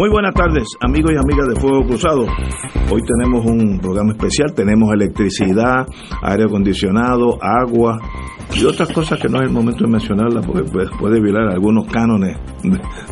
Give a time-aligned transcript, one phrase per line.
[0.00, 2.24] Muy buenas tardes, amigos y amigas de Fuego Cruzado.
[2.90, 5.86] Hoy tenemos un programa especial, tenemos electricidad,
[6.22, 7.98] aire acondicionado, agua
[8.54, 10.62] y otras cosas que no es el momento de mencionarlas porque
[10.98, 12.34] puede violar algunos cánones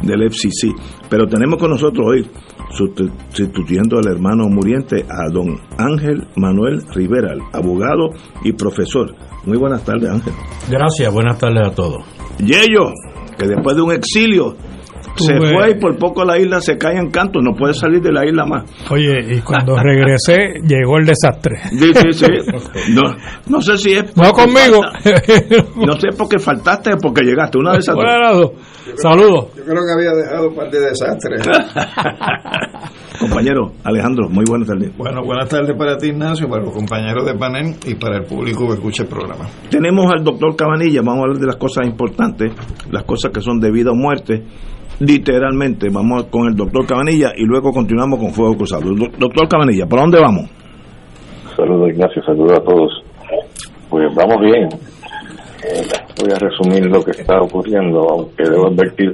[0.01, 0.75] del FCC.
[1.11, 2.27] Pero tenemos con nosotros hoy,
[2.71, 9.15] sustituyendo al hermano muriente, a don Ángel Manuel Rivera, abogado y profesor.
[9.45, 10.33] Muy buenas tardes, Ángel.
[10.71, 12.03] Gracias, buenas tardes a todos.
[12.39, 12.95] Yello,
[13.39, 14.57] que después de un exilio
[15.19, 18.13] se fue y por poco la isla se cae en canto, no puede salir de
[18.13, 18.65] la isla más.
[18.91, 21.57] Oye, y cuando regresé llegó el desastre.
[21.71, 22.27] Sí, sí, sí.
[22.95, 23.03] No,
[23.49, 24.17] no sé si es...
[24.17, 24.81] No conmigo.
[25.77, 27.59] no sé por qué faltaste o porque llegaste.
[27.59, 27.97] Una de esas
[28.97, 29.49] Saludos.
[29.57, 31.43] Yo creo que había dejado un par de desastres.
[33.19, 34.97] Compañero Alejandro, muy buenas tardes.
[34.97, 38.69] Bueno, buenas tardes para ti, Ignacio, para los compañeros de panel y para el público
[38.69, 39.47] que escucha el programa.
[39.71, 42.53] Tenemos al doctor Cabanilla, vamos a hablar de las cosas importantes,
[42.91, 44.45] las cosas que son de vida o muerte
[45.01, 45.89] literalmente.
[45.91, 48.91] Vamos con el doctor Cabanilla y luego continuamos con Fuego Cruzado.
[49.19, 50.51] Doctor Cabanilla, ¿por dónde vamos?
[51.57, 53.05] Saludos Ignacio, saludos a todos.
[53.89, 54.69] Pues vamos bien.
[55.65, 55.83] Eh,
[56.21, 59.13] voy a resumir lo que está ocurriendo, aunque debo advertir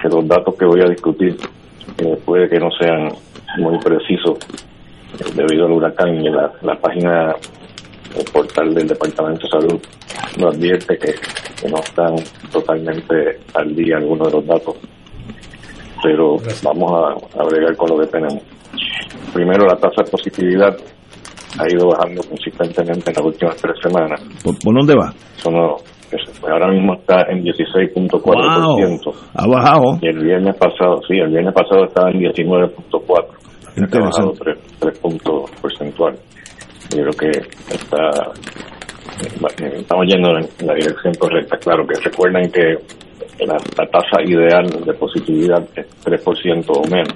[0.00, 1.36] que los datos que voy a discutir
[1.98, 3.08] eh, puede que no sean
[3.58, 4.38] muy precisos
[5.18, 7.34] eh, debido al huracán y la, la página
[8.16, 9.80] el portal del Departamento de Salud
[10.38, 12.14] nos advierte que no están
[12.50, 14.76] totalmente al día algunos de los datos
[16.02, 18.42] pero vamos a, a con lo que tenemos.
[19.32, 20.76] Primero, la tasa de positividad
[21.58, 24.20] ha ido bajando consistentemente en las últimas tres semanas.
[24.44, 25.12] ¿Por, dónde va?
[26.50, 29.14] ahora mismo está en 16.4%.
[29.34, 29.98] ha bajado.
[30.00, 33.40] Y el viernes pasado, sí, el viernes pasado estaba en 19.4%.
[33.76, 36.20] Ha bajado 3, 3 puntos porcentuales.
[36.90, 37.38] Yo creo que
[37.72, 38.32] está
[39.20, 41.56] eh, estamos yendo en la dirección correcta.
[41.58, 42.74] Claro que recuerden que
[43.46, 47.14] la, tasa ideal de positividad es 3% o menos.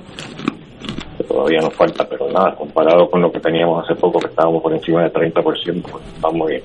[1.28, 4.72] Todavía nos falta, pero nada, comparado con lo que teníamos hace poco, que estábamos por
[4.72, 6.62] encima de 30%, pues estamos bien.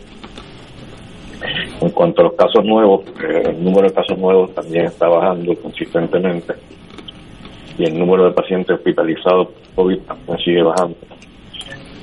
[1.81, 5.56] En cuanto a los casos nuevos, eh, el número de casos nuevos también está bajando
[5.56, 6.53] consistentemente
[7.80, 10.97] y el número de pacientes hospitalizados por COVID también sigue bajando.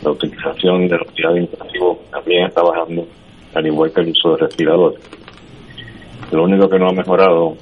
[0.03, 3.07] La utilización de respirador intensivo también está bajando,
[3.55, 5.01] al igual que el uso de respiradores.
[6.33, 7.57] Lo único que no ha mejorado,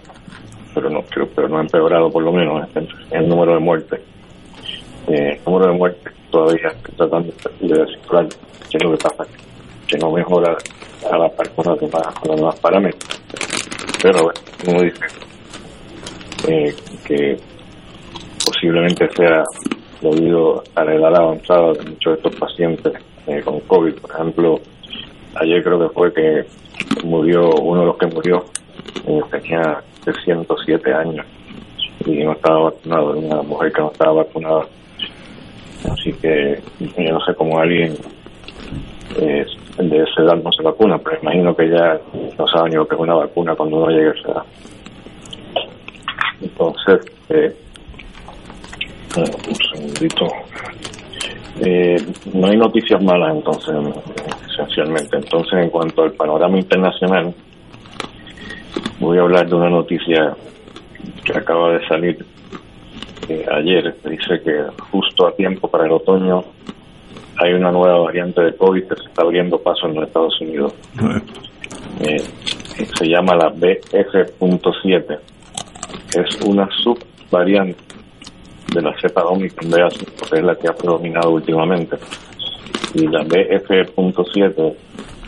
[0.74, 4.00] pero no creo, pero no ha empeorado por lo menos, es el número de muertes.
[5.08, 8.26] Eh, el número de muertes todavía tratando de descifrar
[8.70, 9.24] qué es lo que pasa,
[9.86, 10.56] que no mejora
[11.10, 13.20] a la par con los demás, parámetros.
[14.02, 14.30] Pero
[14.64, 15.04] como dice,
[16.48, 16.74] eh,
[17.06, 17.36] que
[18.44, 19.44] posiblemente sea
[20.00, 22.92] debido a la edad avanzada de muchos de estos pacientes
[23.26, 23.94] eh, con COVID.
[23.94, 24.60] Por ejemplo,
[25.36, 26.44] ayer creo que fue que
[27.04, 28.44] murió, uno de los que murió
[29.30, 31.26] tenía 307 años
[32.06, 34.66] y no estaba vacunado, una mujer que no estaba vacunada.
[35.90, 37.94] Así que yo no sé cómo alguien
[39.20, 39.46] eh,
[39.78, 42.00] de esa edad no se vacuna, pero imagino que ya
[42.38, 44.44] no sabe ni lo que es una vacuna cuando uno llegue a esa edad.
[46.40, 47.56] Entonces, eh,
[49.16, 50.26] un segundito.
[51.60, 51.96] Eh,
[52.32, 53.74] no hay noticias malas entonces,
[54.50, 55.16] esencialmente.
[55.16, 57.32] Entonces, en cuanto al panorama internacional,
[59.04, 60.34] voy a hablar de una noticia
[61.24, 62.24] que acaba de salir
[63.28, 63.94] eh, ayer.
[64.04, 66.42] Dice que justo a tiempo para el otoño
[67.36, 70.74] hay una nueva variante de COVID que se está abriendo paso en los Estados Unidos.
[72.00, 72.16] Eh,
[72.98, 75.18] se llama la BF.7.
[76.16, 77.78] Es una subvariante
[78.74, 79.88] de la cepa Omicron de
[80.28, 81.96] que es la que ha predominado últimamente.
[82.94, 84.74] Y la BF.7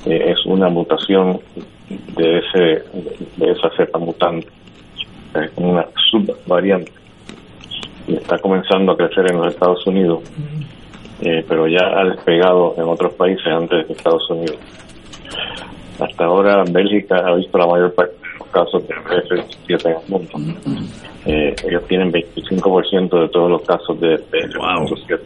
[0.06, 1.38] eh, es una mutación
[1.88, 2.84] de ese
[3.36, 4.48] de esa cepa mutante.
[6.10, 6.92] subvariante
[8.08, 10.22] y está comenzando a crecer en los Estados Unidos,
[11.20, 14.58] eh, pero ya ha despegado en otros países antes de Estados Unidos.
[15.98, 20.08] Hasta ahora Bélgica ha visto la mayor parte de los casos de BF17 en el
[20.08, 20.54] mundo.
[21.24, 25.20] Eh, ellos tienen 25% de todos los casos de BF17.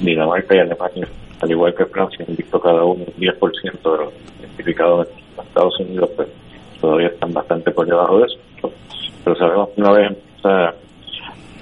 [0.00, 1.06] Dinamarca y Alemania,
[1.40, 5.08] al igual que Francia, han visto cada uno 10% de los identificados
[5.38, 6.28] Estados Unidos, pues
[6.80, 8.38] todavía están bastante por debajo de eso.
[9.24, 10.74] Pero sabemos que una vez empieza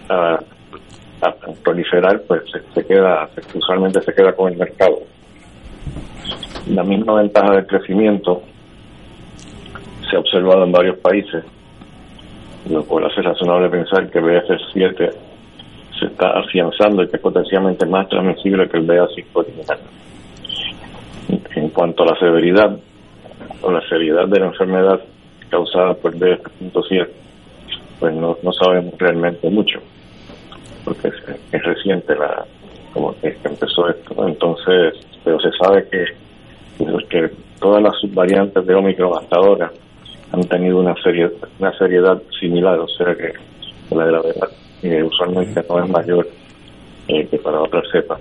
[0.09, 0.41] a,
[1.23, 2.43] a proliferar, pues
[2.75, 5.01] se, queda, usualmente se queda con el mercado.
[6.69, 8.43] La misma ventaja de crecimiento
[10.09, 11.45] se ha observado en varios países,
[12.69, 15.13] lo cual hace razonable pensar que BF7
[15.99, 19.79] se está afianzando y que es potencialmente más transmisible que el BA5 original.
[21.55, 22.79] En cuanto a la severidad
[23.63, 25.01] o la seriedad de la enfermedad
[25.49, 27.09] causada por BF.7,
[27.99, 29.81] pues no, no sabemos realmente mucho
[30.85, 31.09] porque
[31.53, 32.45] es, reciente la
[32.93, 34.27] como que, empezó esto.
[34.27, 34.95] Entonces,
[35.25, 36.05] pero se sabe que,
[37.09, 37.31] que
[37.61, 39.71] todas las subvariantes de Omicron hasta ahora
[40.33, 43.33] han tenido una, serie, una seriedad similar, o sea que
[43.95, 44.49] la gravedad
[44.83, 46.29] eh, usualmente no es mayor
[47.09, 48.21] eh, que para otras cepas.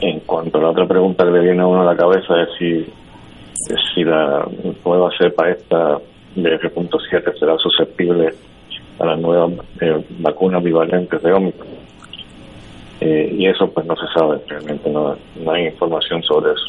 [0.00, 2.48] En cuanto a la otra pregunta que le viene a uno a la cabeza es
[2.58, 2.86] si,
[3.94, 4.46] si la
[4.84, 5.98] nueva cepa esta
[6.34, 8.34] de F.7 será susceptible
[8.98, 11.68] a las nuevas eh, vacunas bivalentes de Omicron.
[13.00, 16.66] Eh, y eso pues no se sabe, realmente no, no hay información sobre eso.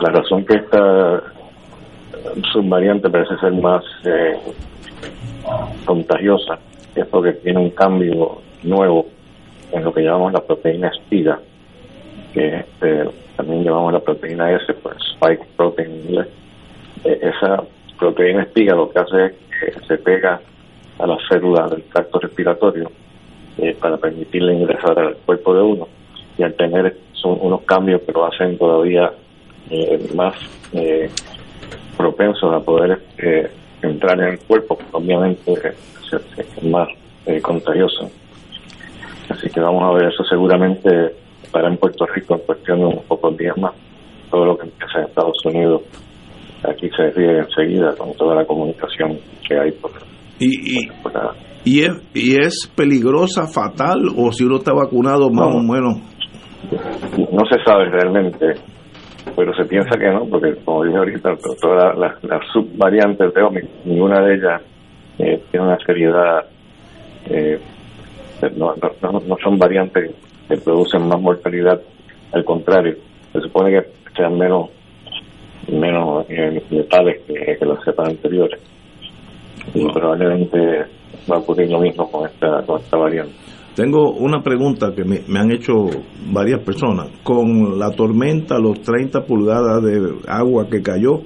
[0.00, 1.22] La razón que esta
[2.52, 4.36] subvariante parece ser más eh,
[5.84, 6.58] contagiosa
[6.94, 9.06] es porque tiene un cambio nuevo
[9.72, 11.40] en lo que llamamos la proteína espiga,
[12.32, 16.28] que este, también llamamos la proteína S, pues spike protein en inglés.
[17.04, 17.62] esa
[17.98, 20.40] proteína espiga lo que hace es se pega
[20.98, 22.90] a las células del tracto respiratorio
[23.58, 25.88] eh, para permitirle ingresar al cuerpo de uno
[26.38, 29.12] y al tener son unos cambios que lo hacen todavía
[29.70, 30.34] eh, más
[30.72, 31.10] eh,
[31.96, 33.00] propensos a poder
[33.82, 36.88] entrar en el cuerpo, obviamente es más
[37.42, 38.10] contagioso.
[39.28, 41.14] Así que vamos a ver eso seguramente
[41.52, 43.74] para en Puerto Rico en cuestión de unos pocos días más.
[44.30, 45.82] Todo lo que empieza en Estados Unidos
[46.64, 49.90] aquí se decide enseguida con toda la comunicación que hay por,
[50.38, 50.88] y, y,
[51.64, 55.98] y, es, y es peligrosa, fatal, o si uno está vacunado más o menos.
[57.16, 58.54] No se sabe realmente,
[59.36, 62.16] pero se piensa que no, porque como dije ahorita, todas las,
[62.52, 64.62] subvariantes de Omicron, ninguna de ellas
[65.18, 66.44] eh, tiene una seriedad,
[67.26, 67.60] eh,
[68.56, 70.10] no, no, no son variantes
[70.52, 71.80] que producen más mortalidad,
[72.32, 72.96] al contrario,
[73.32, 74.70] se supone que sean menos
[75.70, 78.60] menos eh, letales que, las cepas anteriores.
[79.74, 80.58] Y probablemente
[81.30, 83.32] va a ocurrir lo mismo con esta, con esta variante.
[83.76, 85.86] Tengo una pregunta que me, me, han hecho
[86.30, 87.08] varias personas.
[87.22, 91.20] Con la tormenta, los 30 pulgadas de agua que cayó,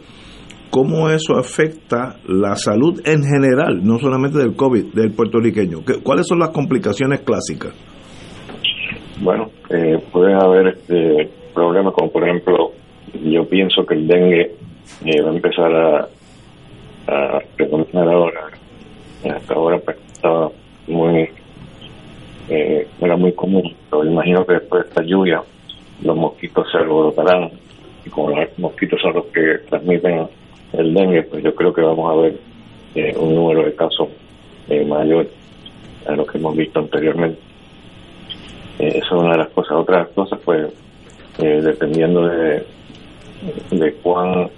[0.70, 5.80] ¿cómo eso afecta la salud en general, no solamente del COVID, del puertorriqueño?
[6.04, 7.74] ¿Cuáles son las complicaciones clásicas?
[9.18, 12.72] Bueno, eh, pueden haber este, problemas como, por ejemplo,
[13.24, 14.54] yo pienso que el dengue
[15.04, 16.08] eh, va a empezar a,
[17.08, 17.42] a
[17.94, 18.40] ahora.
[19.34, 20.50] Hasta ahora pues, estaba
[20.86, 21.30] muy,
[22.50, 25.42] eh, era muy común, pero imagino que después de esta lluvia
[26.02, 27.50] los mosquitos se alborotarán
[28.04, 30.28] y como los mosquitos son los que transmiten
[30.74, 32.38] el dengue, pues yo creo que vamos a ver
[32.94, 34.08] eh, un número de casos
[34.86, 35.28] mayor
[36.06, 37.38] a lo que hemos visto anteriormente.
[38.78, 39.72] Esa es una de las cosas.
[39.72, 40.72] Otras cosas, pues,
[41.38, 42.66] dependiendo de,
[43.70, 44.48] de cuán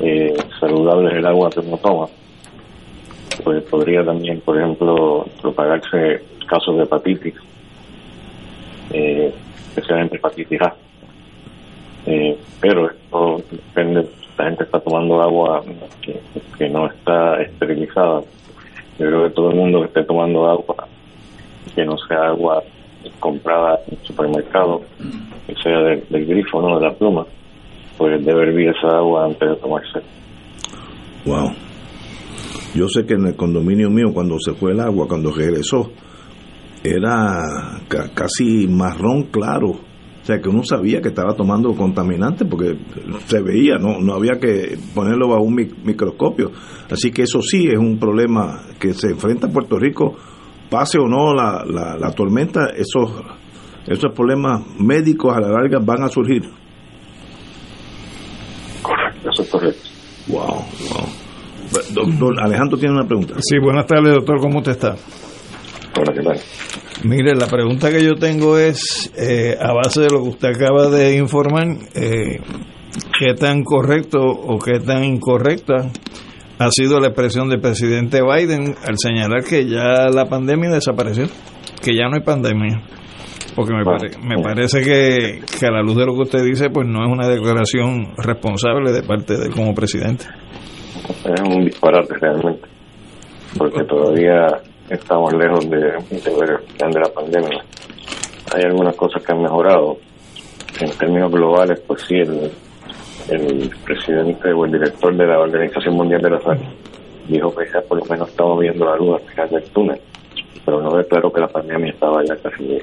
[0.00, 2.06] eh, saludable es el agua que uno toma,
[3.42, 7.34] pues podría también, por ejemplo, propagarse casos de hepatitis,
[8.92, 9.32] eh,
[9.68, 10.74] especialmente hepatitis A.
[12.06, 14.06] Eh, pero esto depende,
[14.38, 15.64] la gente está tomando agua
[16.00, 16.20] que,
[16.56, 18.22] que no está esterilizada.
[18.98, 20.88] Yo creo que todo el mundo que esté tomando agua
[21.74, 22.62] que no sea agua
[23.18, 24.80] comprada en el supermercado,
[25.46, 27.24] que sea del, del grifo, no de la pluma,
[27.96, 30.00] pues debe hervir esa agua antes de tomarse.
[31.24, 31.52] Wow.
[32.74, 35.90] Yo sé que en el condominio mío, cuando se fue el agua, cuando regresó,
[36.84, 37.42] era
[38.14, 39.70] casi marrón claro.
[39.70, 42.76] O sea, que uno sabía que estaba tomando contaminante porque
[43.26, 46.50] se veía, no, no había que ponerlo bajo un microscopio.
[46.90, 50.16] Así que eso sí es un problema que se enfrenta a Puerto Rico,
[50.70, 53.10] pase o no la, la, la tormenta, esos,
[53.86, 56.42] esos problemas médicos a la larga van a surgir.
[58.82, 59.88] Correcto, eso es correcto.
[60.28, 61.26] Wow, wow.
[61.92, 63.34] Doctor Alejandro tiene una pregunta.
[63.40, 64.40] Sí, buenas tardes, doctor.
[64.40, 64.94] ¿Cómo te está?
[65.98, 66.40] Hola, ¿qué tal?
[67.04, 70.88] Mire, la pregunta que yo tengo es, eh, a base de lo que usted acaba
[70.88, 72.40] de informar, eh,
[73.18, 75.90] ¿qué tan correcto o qué tan incorrecta
[76.58, 81.26] ha sido la expresión del presidente Biden al señalar que ya la pandemia desapareció,
[81.82, 82.82] que ya no hay pandemia?
[83.54, 86.68] Porque me, pare- me parece que, que a la luz de lo que usted dice,
[86.70, 90.26] pues no es una declaración responsable de parte de él como presidente.
[91.24, 92.68] Es un disparate realmente,
[93.56, 94.46] porque todavía
[94.90, 97.64] estamos lejos de, de ver el plan de la pandemia.
[98.54, 99.96] Hay algunas cosas que han mejorado.
[100.78, 102.52] En términos globales, pues sí, el,
[103.28, 106.64] el presidente o el director de la Organización Mundial de la Salud
[107.28, 110.00] dijo que ya por lo menos estamos viendo la luz al final del túnel,
[110.64, 112.78] pero no declaró que la pandemia estaba ya casi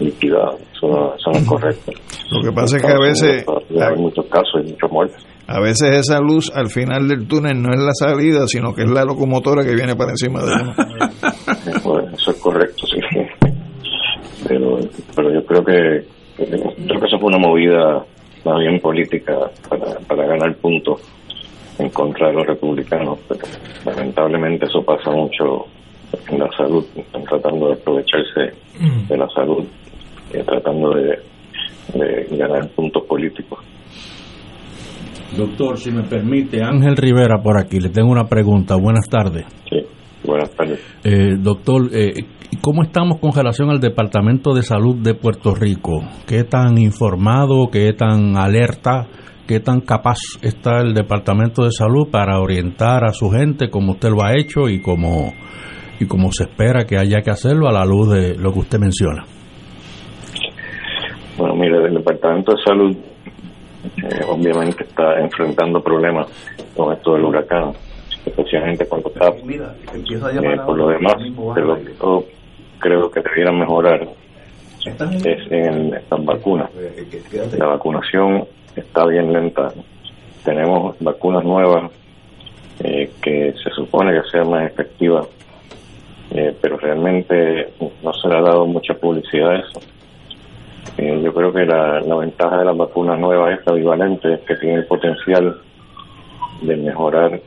[0.00, 0.54] liquidada.
[0.72, 1.92] Eso no, eso no es correcto.
[2.30, 3.46] Lo que pasa es que a veces,
[3.80, 5.26] hay muchos casos y muchos muertos.
[5.46, 8.90] a veces esa luz al final del túnel no es la salida, sino que es
[8.90, 10.74] la locomotora que viene para encima de uno.
[11.82, 13.00] Pues, eso es correcto, sí.
[14.48, 14.78] Pero,
[15.14, 16.06] pero yo creo que
[16.36, 18.04] creo que eso fue una movida
[18.46, 19.34] más bien política
[19.68, 21.02] para, para ganar puntos
[21.78, 23.18] en contra de los republicanos.
[23.28, 23.42] Pero
[23.84, 25.66] lamentablemente eso pasa mucho
[26.30, 26.84] en la salud.
[26.96, 28.56] Están tratando de aprovecharse
[29.08, 29.66] de la salud
[30.32, 31.18] y tratando de,
[31.94, 33.58] de ganar puntos políticos.
[35.36, 38.76] Doctor, si me permite, Ángel Rivera por aquí, le tengo una pregunta.
[38.76, 39.44] Buenas tardes.
[39.68, 39.84] Sí.
[40.24, 40.80] Buenas tardes.
[41.04, 42.24] Eh, doctor, eh,
[42.60, 46.00] ¿cómo estamos con relación al Departamento de Salud de Puerto Rico?
[46.26, 49.06] ¿Qué tan informado, qué tan alerta,
[49.46, 54.10] qué tan capaz está el Departamento de Salud para orientar a su gente como usted
[54.10, 55.32] lo ha hecho y como,
[56.00, 58.78] y como se espera que haya que hacerlo a la luz de lo que usted
[58.78, 59.24] menciona?
[61.38, 62.96] Bueno, mire, el Departamento de Salud
[64.02, 66.26] eh, obviamente está enfrentando problemas
[66.74, 67.72] con esto del huracán,
[68.26, 69.28] especialmente cuando está...
[69.28, 71.14] Eh, por lo demás,
[72.00, 72.24] yo
[72.78, 74.06] creo que debieran mejorar
[75.24, 76.70] es en estas vacunas.
[77.58, 79.72] La vacunación está bien lenta.
[80.44, 81.90] Tenemos vacunas nuevas
[82.80, 85.26] eh, que se supone que sean más efectivas,
[86.30, 89.80] eh, pero realmente no se le ha dado mucha publicidad a eso.
[90.98, 94.54] Eh, yo creo que la, la ventaja de las vacunas nuevas es la bivalente, que
[94.56, 95.60] tiene el potencial
[96.62, 97.40] de mejorar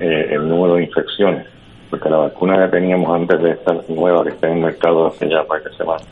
[0.00, 1.46] eh, el número de infecciones,
[1.90, 5.28] porque la vacuna que teníamos antes de esta nueva que está en el mercado hace
[5.28, 6.06] ya varias semanas,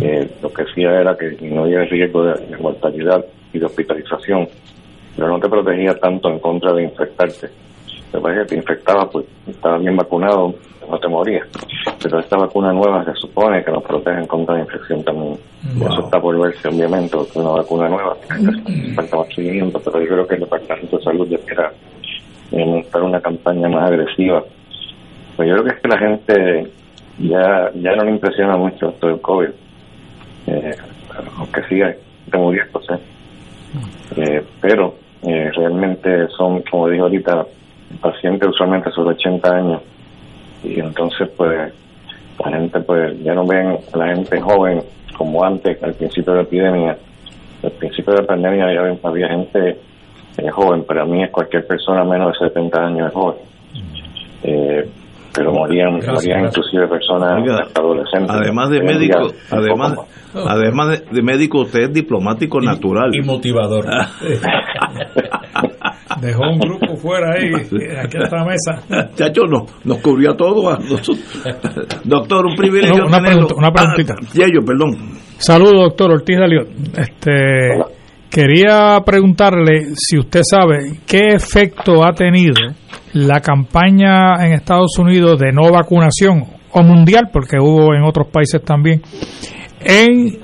[0.00, 4.48] eh, lo que hacía era que disminuía el riesgo de, de mortalidad y de hospitalización,
[5.16, 7.48] pero no te protegía tanto en contra de infectarte.
[8.12, 10.54] Lo que te infectaba, pues estabas bien vacunado,
[10.88, 11.46] no te morías.
[12.02, 15.38] Pero esta vacuna nueva se supone que nos protege en contra de infección también.
[15.76, 18.16] Y Eso está por verse, obviamente, porque una vacuna nueva
[18.96, 21.72] falta más seguimiento, pero yo creo que el Departamento de Salud debiera
[22.52, 24.44] eh, montar una campaña más agresiva.
[25.36, 26.70] Pues yo creo que es que la gente
[27.18, 29.48] ya ya no le impresiona mucho esto del COVID,
[30.46, 30.76] eh,
[31.38, 31.94] aunque siga
[32.32, 32.94] muriéndose.
[34.16, 37.46] Eh, pero eh, realmente son, como dijo ahorita,
[38.00, 39.82] pacientes usualmente sobre 80 años
[40.62, 41.72] y entonces pues
[42.44, 44.82] la gente pues ya no ven a la gente joven
[45.16, 46.96] como antes al principio de la epidemia
[47.62, 49.78] al principio de la pandemia ya había gente
[50.38, 53.36] eh, joven pero a mí es cualquier persona menos de 70 años es joven
[54.42, 54.88] Eh,
[55.32, 56.66] pero morían Gracias, morían gracias.
[56.66, 59.96] inclusive personas Oiga, adolescentes Además de día, médico, además,
[60.34, 60.46] más.
[60.46, 63.10] además de, de médico, usted es diplomático natural.
[63.14, 63.84] Y motivador.
[66.20, 69.10] Dejó un grupo fuera ahí, aquí en esta mesa.
[69.14, 70.74] Chacho, no, nos cubrió a todos.
[70.74, 70.78] a.
[72.04, 73.04] Doctor, un privilegio.
[73.04, 74.14] No, una pregunta- una preguntita.
[74.20, 74.96] Ah, Yello, perdón.
[75.38, 76.68] Saludos, doctor Ortiz Daliot.
[76.98, 77.86] Este, Hola.
[78.30, 82.54] Quería preguntarle si usted sabe qué efecto ha tenido
[83.14, 88.62] la campaña en Estados Unidos de no vacunación o mundial, porque hubo en otros países
[88.62, 89.02] también,
[89.80, 90.38] en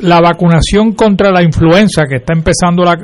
[0.00, 2.96] la vacunación contra la influenza que está empezando la,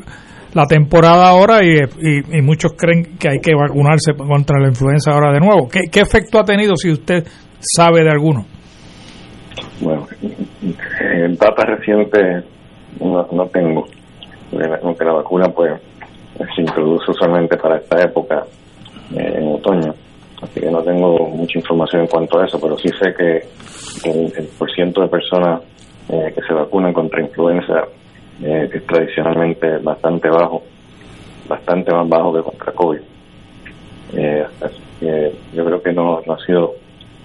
[0.52, 5.32] la temporada ahora y, y- muchos creen que hay que vacunarse contra la influenza ahora
[5.32, 5.68] de nuevo.
[5.68, 7.24] ¿Qué, qué efecto ha tenido si usted
[7.60, 8.44] sabe de alguno?
[9.80, 10.06] Bueno,
[10.62, 12.44] en datos recientes
[13.00, 13.86] no, no tengo,
[14.82, 15.72] aunque la vacuna pues
[16.54, 18.44] se introduce usualmente para esta época
[19.14, 19.94] eh, en otoño,
[20.42, 23.46] así que no tengo mucha información en cuanto a eso, pero sí sé que,
[24.04, 25.62] el, el porciento de personas
[26.08, 27.84] eh, que se vacunan contra influenza
[28.42, 30.62] eh, es tradicionalmente bastante bajo,
[31.48, 33.00] bastante más bajo que contra COVID.
[34.16, 34.46] Eh,
[35.00, 36.74] que yo creo que no, ha sido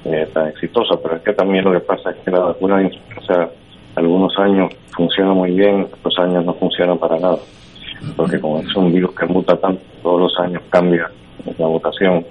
[0.05, 2.83] eh, tan exitosa, pero es que también lo que pasa es que la vacuna de
[2.86, 3.50] influenza
[3.96, 7.38] algunos años funciona muy bien, otros años no funciona para nada,
[8.15, 11.10] porque como es un virus que muta tanto, todos los años cambia
[11.58, 12.25] la mutación.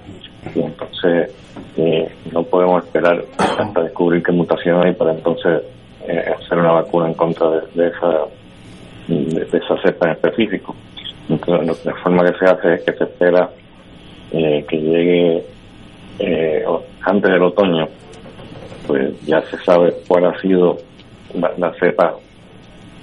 [0.55, 1.31] Y entonces
[1.77, 5.63] eh, no podemos esperar hasta descubrir qué mutación hay para entonces
[6.07, 8.25] eh, hacer una vacuna en contra de, esa
[9.07, 10.75] de, esa cepa en específico.
[11.27, 13.49] Entonces, la forma que se hace es que se espera
[14.31, 15.43] eh, que llegue
[17.01, 17.87] antes del otoño,
[18.85, 20.77] pues ya se sabe cuál ha sido
[21.33, 22.15] la cepa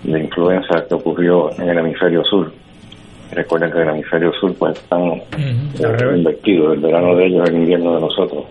[0.03, 2.53] de influenza que ocurrió en el hemisferio sur.
[3.33, 5.23] Recuerden que en el hemisferio sur pues están uh
[6.15, 8.45] invertidos, el verano de ellos es el invierno de nosotros.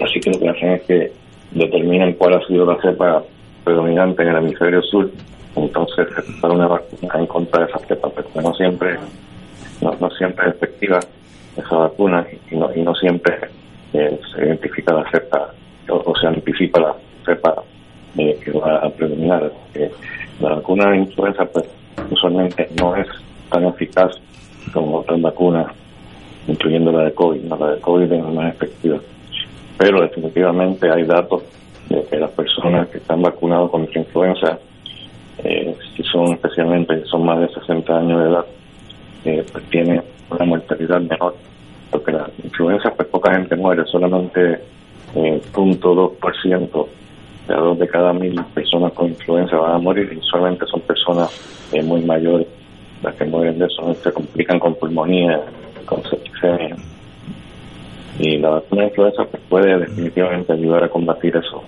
[0.00, 1.12] Así que lo que hacen es que
[1.52, 3.22] determinan cuál ha sido la cepa
[3.64, 5.10] predominante en el hemisferio sur,
[5.56, 6.06] entonces
[6.40, 8.96] para una vacuna en contra de esa cepa, pero no siempre,
[9.80, 11.00] no, siempre es efectiva
[11.56, 13.38] esa vacuna y no, y no siempre
[13.92, 15.52] eh, se identifica la cepa
[15.88, 17.62] o, se anticipa la cepa
[18.18, 19.50] eh, que va a predominar.
[20.40, 21.64] la vacuna de influenza pues
[22.10, 23.06] usualmente no es
[23.50, 24.12] tan eficaz
[24.72, 25.66] como otras vacunas,
[26.46, 27.42] incluyendo la de COVID.
[27.44, 28.98] la de COVID es más efectiva.
[29.78, 31.42] Pero definitivamente hay datos
[31.88, 34.58] de que las personas que están vacunadas contra influenza,
[35.44, 38.46] eh, si son especialmente, son más de 60 años de edad,
[39.24, 41.34] eh, pues tienen una mortalidad menor.
[41.90, 44.60] Porque la influenza, pues poca gente muere, solamente
[45.14, 46.86] eh, 0.2%,
[47.54, 51.30] de dos de cada mil personas con influenza van a morir y solamente son personas
[51.72, 52.46] eh, muy mayores
[53.02, 55.40] las que mueren de eso se complican con pulmonía,
[55.84, 56.76] con septicemia.
[58.18, 61.62] Y la vacuna de influenza pues, puede definitivamente ayudar a combatir eso.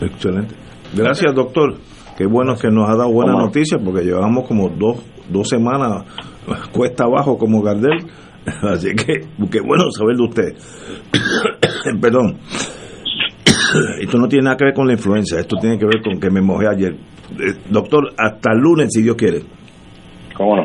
[0.00, 0.54] Excelente.
[0.94, 1.74] Gracias, doctor.
[2.16, 6.04] Qué bueno que nos ha dado buena noticia porque llevamos como dos, dos semanas
[6.72, 8.06] cuesta abajo como Gardel.
[8.62, 10.56] Así que qué bueno saber de usted.
[12.00, 12.38] Perdón.
[14.00, 16.30] Esto no tiene nada que ver con la influenza, esto tiene que ver con que
[16.30, 16.92] me mojé ayer.
[16.92, 19.42] Eh, doctor, hasta el lunes si Dios quiere.
[20.36, 20.64] ¿Cómo no?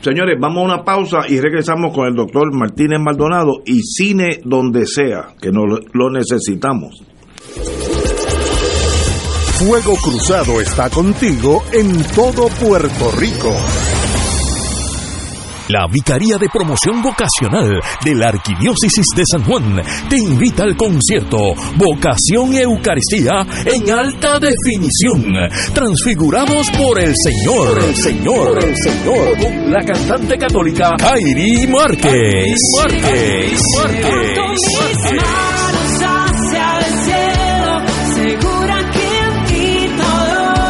[0.00, 4.86] Señores, vamos a una pausa y regresamos con el doctor Martínez Maldonado y cine donde
[4.86, 7.02] sea, que no lo necesitamos.
[9.58, 13.52] Fuego Cruzado está contigo en todo Puerto Rico.
[15.68, 21.54] La Vicaría de Promoción Vocacional de la Arquidiócesis de San Juan te invita al concierto
[21.76, 25.34] Vocación Eucaristía en alta definición.
[25.74, 27.78] Transfigurados por el Señor.
[27.86, 28.64] el Señor.
[28.64, 29.70] el Señor.
[29.70, 30.96] La cantante católica
[31.68, 32.58] Márquez.
[32.76, 33.60] Márquez.
[33.76, 35.57] Márquez.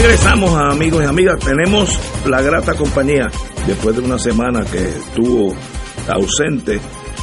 [0.00, 1.44] Regresamos, amigos y amigas.
[1.44, 1.90] Tenemos
[2.24, 3.26] la grata compañía,
[3.66, 5.52] después de una semana que estuvo
[6.08, 6.78] ausente,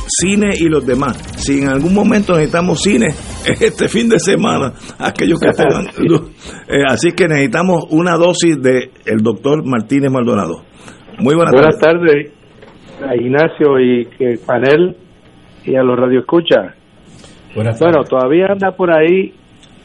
[0.10, 1.16] cine y los demás.
[1.38, 3.08] Si en algún momento necesitamos cine,
[3.46, 5.88] este fin de semana, aquellos que tengan.
[6.68, 10.64] Eh, así que necesitamos una dosis de el doctor Martínez Maldonado.
[11.20, 12.34] Muy buenas, buenas tardes.
[13.08, 14.98] a Ignacio y el panel
[15.64, 16.74] y a los radioescuchas.
[17.56, 17.72] Bueno,
[18.04, 19.32] todavía anda por ahí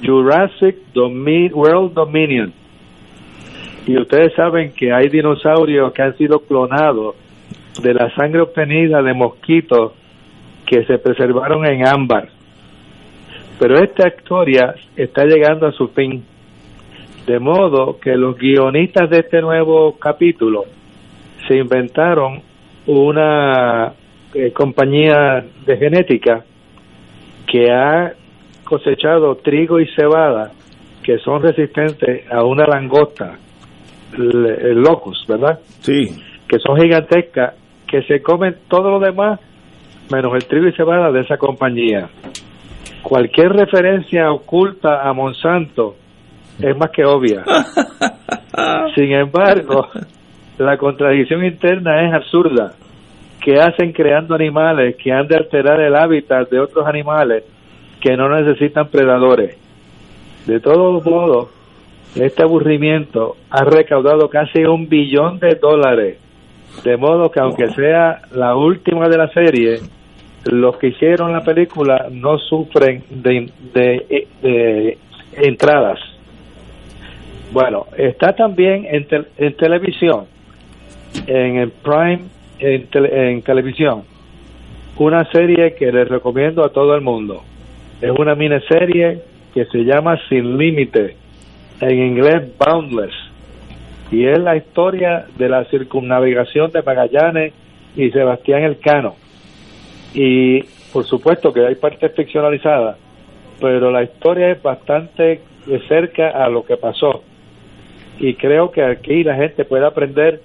[0.03, 2.60] Jurassic World Dominion.
[3.87, 7.17] Y ustedes saben que hay dinosaurios que han sido clonados
[7.83, 9.93] de la sangre obtenida de mosquitos
[10.67, 12.29] que se preservaron en ámbar.
[13.59, 16.25] Pero esta historia está llegando a su fin.
[17.27, 20.65] De modo que los guionistas de este nuevo capítulo
[21.47, 22.43] se inventaron
[22.87, 23.93] una
[24.35, 26.45] eh, compañía de genética
[27.47, 28.13] que ha
[28.65, 30.53] cosechado trigo y cebada
[31.03, 33.39] que son resistentes a una langosta,
[34.13, 35.61] el, locus, ¿verdad?
[35.81, 36.23] Sí.
[36.49, 37.55] Que son gigantescas,
[37.87, 39.41] que se comen todo lo demás
[40.11, 42.09] menos el trigo y cebada de esa compañía.
[43.03, 45.97] Cualquier referencia oculta a Monsanto
[46.61, 47.45] es más que obvia.
[48.95, 49.89] Sin embargo,
[50.59, 52.75] la contradicción interna es absurda.
[53.41, 57.45] ¿Qué hacen creando animales que han de alterar el hábitat de otros animales
[58.01, 59.57] que no necesitan predadores?
[60.47, 61.49] De todos modos,
[62.15, 66.19] este aburrimiento ha recaudado casi un billón de dólares,
[66.85, 69.81] de modo que aunque sea la última de la serie,
[70.45, 74.99] los que hicieron la película no sufren de, de,
[75.37, 75.99] entradas.
[77.53, 80.25] Bueno, está también en, en televisión,
[81.27, 82.21] en el Prime
[82.59, 84.05] en, en televisión
[85.01, 87.43] una serie que les recomiendo a todo el mundo.
[88.03, 89.21] Es una miniserie
[89.55, 91.17] que se llama Sin Límite,
[91.81, 93.15] en inglés Boundless,
[94.11, 97.53] y es la historia de la circunnavegación de Magallanes
[97.97, 99.15] y Sebastián Elcano.
[100.15, 100.63] Y
[100.93, 102.97] por supuesto que hay partes ficcionalizadas,
[103.61, 105.41] pero la historia es bastante
[105.89, 107.23] cerca a lo que pasó.
[108.19, 110.41] Y creo que aquí la gente puede aprender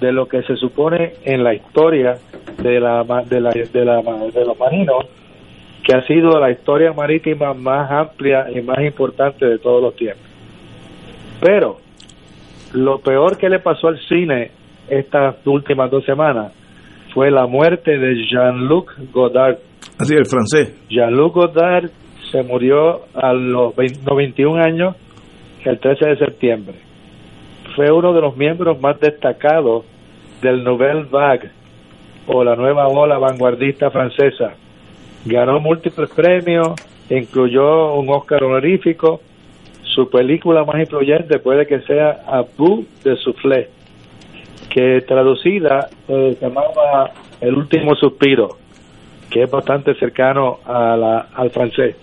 [0.00, 2.18] de lo que se supone en la historia
[2.62, 5.06] de la de la de, la, de los marinos
[5.84, 10.29] que ha sido la historia marítima más amplia y más importante de todos los tiempos.
[11.40, 11.78] Pero
[12.74, 14.50] lo peor que le pasó al cine
[14.88, 16.52] estas últimas dos semanas
[17.14, 19.58] fue la muerte de Jean-Luc Godard.
[19.98, 20.86] Así, el francés.
[20.88, 21.90] Jean-Luc Godard
[22.30, 24.96] se murió a los 91 años
[25.64, 26.90] el 13 de septiembre
[27.74, 29.84] fue uno de los miembros más destacados
[30.42, 31.50] del Nouvelle Vague
[32.26, 34.54] o la nueva ola vanguardista francesa.
[35.24, 36.74] Ganó múltiples premios,
[37.08, 39.20] incluyó un Oscar honorífico.
[39.94, 43.68] Su película más influyente puede que sea A Bout de Soufflé,
[44.68, 48.56] que traducida eh, se llamaba El último suspiro,
[49.30, 51.96] que es bastante cercano al francés.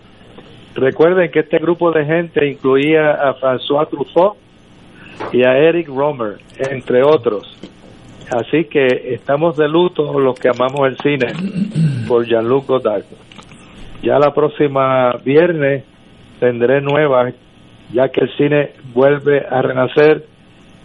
[0.75, 4.37] Recuerden que este grupo de gente incluía a François Truffaut,
[5.31, 7.57] y a Eric Romer, entre otros.
[8.29, 11.33] Así que estamos de luto los que amamos el cine
[12.07, 13.03] por Jean-Luc Godard.
[14.03, 15.83] Ya la próxima viernes
[16.39, 17.33] tendré nuevas,
[17.93, 20.25] ya que el cine vuelve a renacer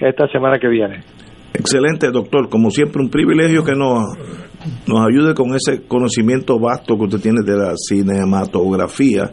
[0.01, 1.01] esta semana que viene.
[1.55, 2.49] Excelente, doctor.
[2.49, 4.05] Como siempre, un privilegio que nos,
[4.87, 9.31] nos ayude con ese conocimiento vasto que usted tiene de la cinematografía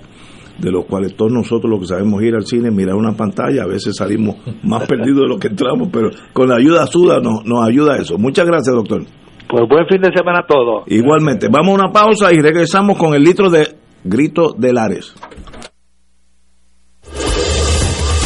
[0.59, 3.67] de los cuales todos nosotros lo que sabemos ir al cine, mirar una pantalla, a
[3.67, 7.65] veces salimos más perdidos de lo que entramos, pero con la ayuda suda nos, nos
[7.65, 8.17] ayuda eso.
[8.17, 9.03] Muchas gracias, doctor.
[9.47, 10.83] Pues buen fin de semana a todos.
[10.87, 11.47] Igualmente.
[11.49, 13.67] Vamos a una pausa y regresamos con el litro de
[14.03, 15.15] Grito de Lares.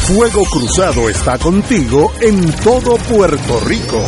[0.08, 4.02] Fuego Cruzado está contigo en todo Puerto Rico.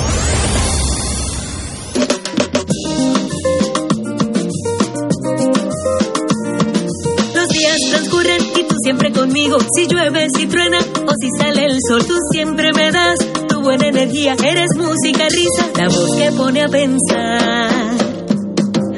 [8.85, 9.57] siempre conmigo.
[9.75, 13.87] Si llueve, si truena o si sale el sol, tú siempre me das tu buena
[13.87, 14.35] energía.
[14.43, 17.71] Eres música, risa, la voz que pone a pensar.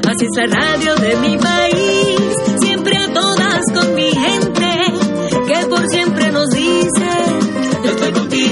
[0.10, 2.19] Así es la radio de mi país,
[2.60, 4.46] siempre a todas con mi gente,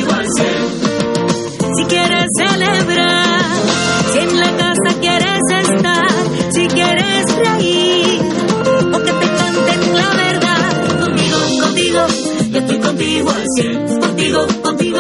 [0.07, 0.65] contigo.
[1.75, 3.39] Si quieres celebrar,
[4.11, 5.39] si en la casa quieres
[5.69, 6.07] estar,
[6.51, 8.21] si quieres reír,
[8.93, 10.15] o que te canten la
[12.55, 14.99] yo estoy contigo al cien, contigo, contigo.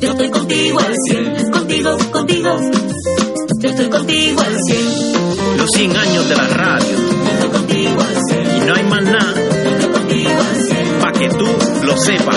[0.00, 2.60] Yo estoy contigo al cien, contigo, contigo.
[3.60, 5.58] Yo estoy contigo al cien.
[5.58, 6.96] Los 100 años de la radio.
[7.24, 8.56] Yo estoy contigo al cien.
[8.56, 9.34] Y no hay más nada.
[9.34, 10.98] Yo estoy contigo al cien.
[11.00, 11.46] Pa' que tú
[11.84, 12.36] lo sepas.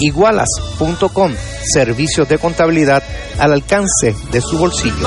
[0.00, 1.34] Igualas.com,
[1.72, 3.02] servicios de contabilidad
[3.38, 5.06] al alcance de su bolsillo.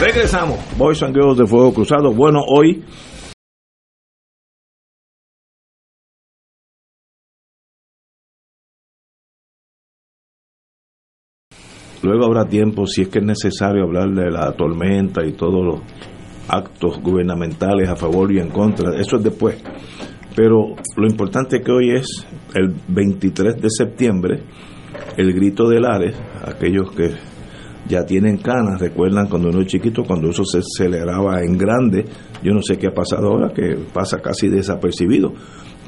[0.00, 0.58] Regresamos.
[0.78, 2.12] Boys and de Fuego Cruzado.
[2.12, 2.84] Bueno, hoy
[12.00, 15.80] Luego habrá tiempo, si es que es necesario, hablar de la tormenta y todos los
[16.48, 18.98] actos gubernamentales a favor y en contra.
[18.98, 19.60] Eso es después.
[20.36, 22.06] Pero lo importante que hoy es
[22.54, 24.42] el 23 de septiembre,
[25.16, 27.14] el grito de Lares, aquellos que
[27.88, 32.04] ya tienen canas, recuerdan cuando uno es chiquito, cuando eso se aceleraba en grande,
[32.42, 35.32] yo no sé qué ha pasado ahora, que pasa casi desapercibido,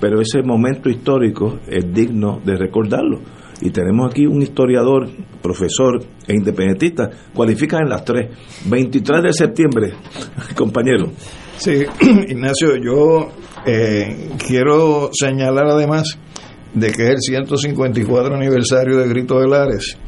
[0.00, 3.20] pero ese momento histórico es digno de recordarlo.
[3.62, 5.06] Y tenemos aquí un historiador,
[5.42, 8.30] profesor e independentista, cualifica en las tres.
[8.64, 9.92] 23 de septiembre,
[10.56, 11.10] compañero.
[11.58, 11.82] Sí,
[12.28, 13.28] Ignacio, yo
[13.66, 16.18] eh, quiero señalar además
[16.72, 19.98] de que es el 154 aniversario de Grito de Lares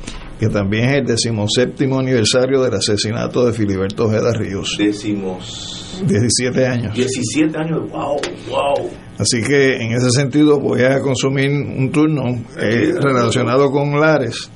[0.43, 4.75] que también es el decimoséptimo aniversario del asesinato de Filiberto Ojeda Ríos.
[4.77, 6.03] Decimos.
[6.05, 6.95] 17 años.
[6.97, 8.17] 17 años, wow,
[8.51, 8.91] wow.
[9.19, 12.25] Así que en ese sentido voy a consumir un turno
[12.59, 14.51] eh, relacionado con Lares,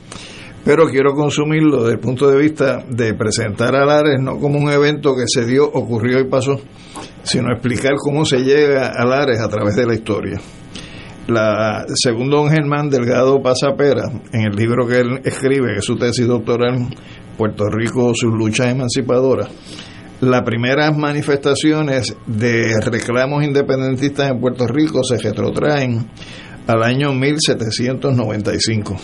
[0.65, 4.69] pero quiero consumirlo desde el punto de vista de presentar a Lares no como un
[4.73, 6.59] evento que se dio, ocurrió y pasó,
[7.23, 10.41] sino explicar cómo se llega a Lares a través de la historia
[11.29, 15.97] la, según don Germán Delgado Pasapera, en el libro que él escribe, que es su
[15.97, 16.89] tesis doctoral,
[17.37, 19.49] Puerto Rico, sus luchas emancipadoras,
[20.21, 26.07] las primeras manifestaciones de reclamos independentistas en Puerto Rico se retrotraen
[26.67, 28.97] al año 1795.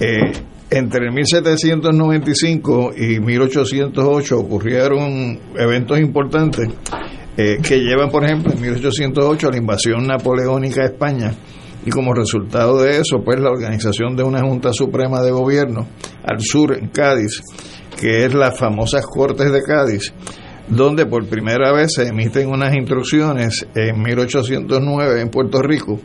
[0.00, 0.32] Eh,
[0.70, 6.68] entre 1795 y 1808 ocurrieron eventos importantes
[7.40, 11.32] eh, que llevan, por ejemplo, en 1808 a la invasión napoleónica a España
[11.86, 15.86] y como resultado de eso, pues la organización de una Junta Suprema de Gobierno
[16.24, 17.40] al sur, en Cádiz,
[17.96, 20.12] que es las famosas Cortes de Cádiz,
[20.66, 26.00] donde por primera vez se emiten unas instrucciones en 1809 en Puerto Rico,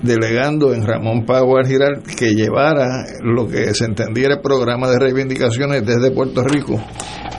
[0.00, 5.84] delegando en Ramón Pau Giral que llevara lo que se entendiera el programa de reivindicaciones
[5.84, 6.80] desde Puerto Rico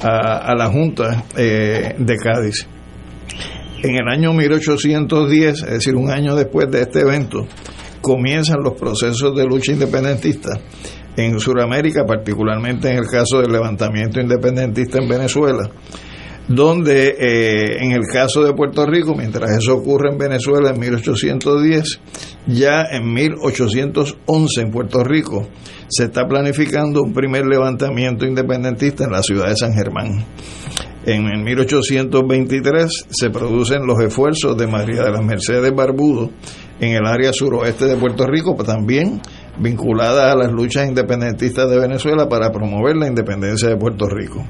[0.04, 2.68] a, la Junta eh, de Cádiz.
[3.82, 7.48] En el año 1810, es decir, un año después de este evento,
[8.02, 10.60] comienzan los procesos de lucha independentista
[11.16, 15.70] en Sudamérica, particularmente en el caso del levantamiento independentista en Venezuela,
[16.50, 22.02] donde eh, en el caso de Puerto Rico, mientras eso ocurre en Venezuela en 1810,
[22.48, 25.48] ya en 1811 en Puerto Rico
[25.88, 30.26] se está planificando un primer levantamiento independentista en la ciudad de San Germán.
[31.12, 36.30] En 1823 se producen los esfuerzos de María de las Mercedes Barbudo
[36.80, 39.20] en el área suroeste de Puerto Rico, también
[39.58, 44.46] vinculadas a las luchas independentistas de Venezuela para promover la independencia de Puerto Rico.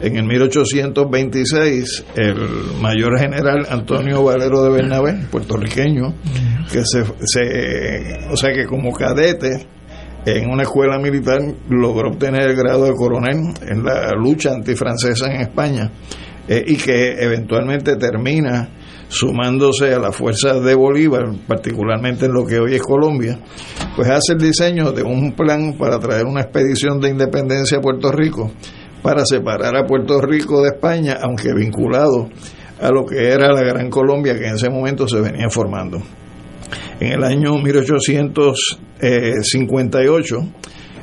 [0.00, 2.38] En el 1826, el
[2.80, 6.12] mayor general Antonio Valero de Bernabé, puertorriqueño,
[6.72, 9.68] que se, se o sea que como cadete
[10.26, 15.42] en una escuela militar logró obtener el grado de coronel en la lucha antifrancesa en
[15.42, 15.90] España
[16.48, 18.68] eh, y que eventualmente termina
[19.08, 23.38] sumándose a las fuerzas de Bolívar, particularmente en lo que hoy es Colombia,
[23.96, 28.10] pues hace el diseño de un plan para traer una expedición de independencia a Puerto
[28.10, 28.50] Rico,
[29.02, 32.28] para separar a Puerto Rico de España, aunque vinculado
[32.80, 35.98] a lo que era la Gran Colombia que en ese momento se venía formando.
[37.04, 40.36] En el año 1858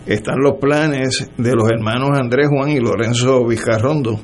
[0.07, 4.19] están los planes de los hermanos Andrés Juan y Lorenzo Vizcarrondo,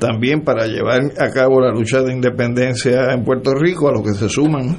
[0.00, 4.14] también para llevar a cabo la lucha de independencia en Puerto Rico, a lo que
[4.14, 4.78] se suman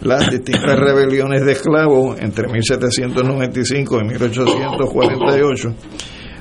[0.00, 5.74] las distintas rebeliones de esclavos entre 1795 y 1848,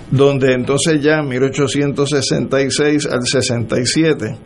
[0.10, 4.40] donde entonces ya en 1866 al 67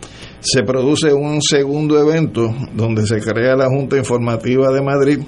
[0.46, 5.20] se produce un segundo evento donde se crea la Junta Informativa de Madrid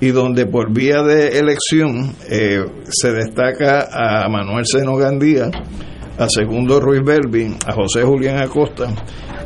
[0.00, 5.50] y donde por vía de elección eh, se destaca a Manuel Seno Gandía,
[6.18, 8.88] a Segundo Ruiz Belvi, a José Julián Acosta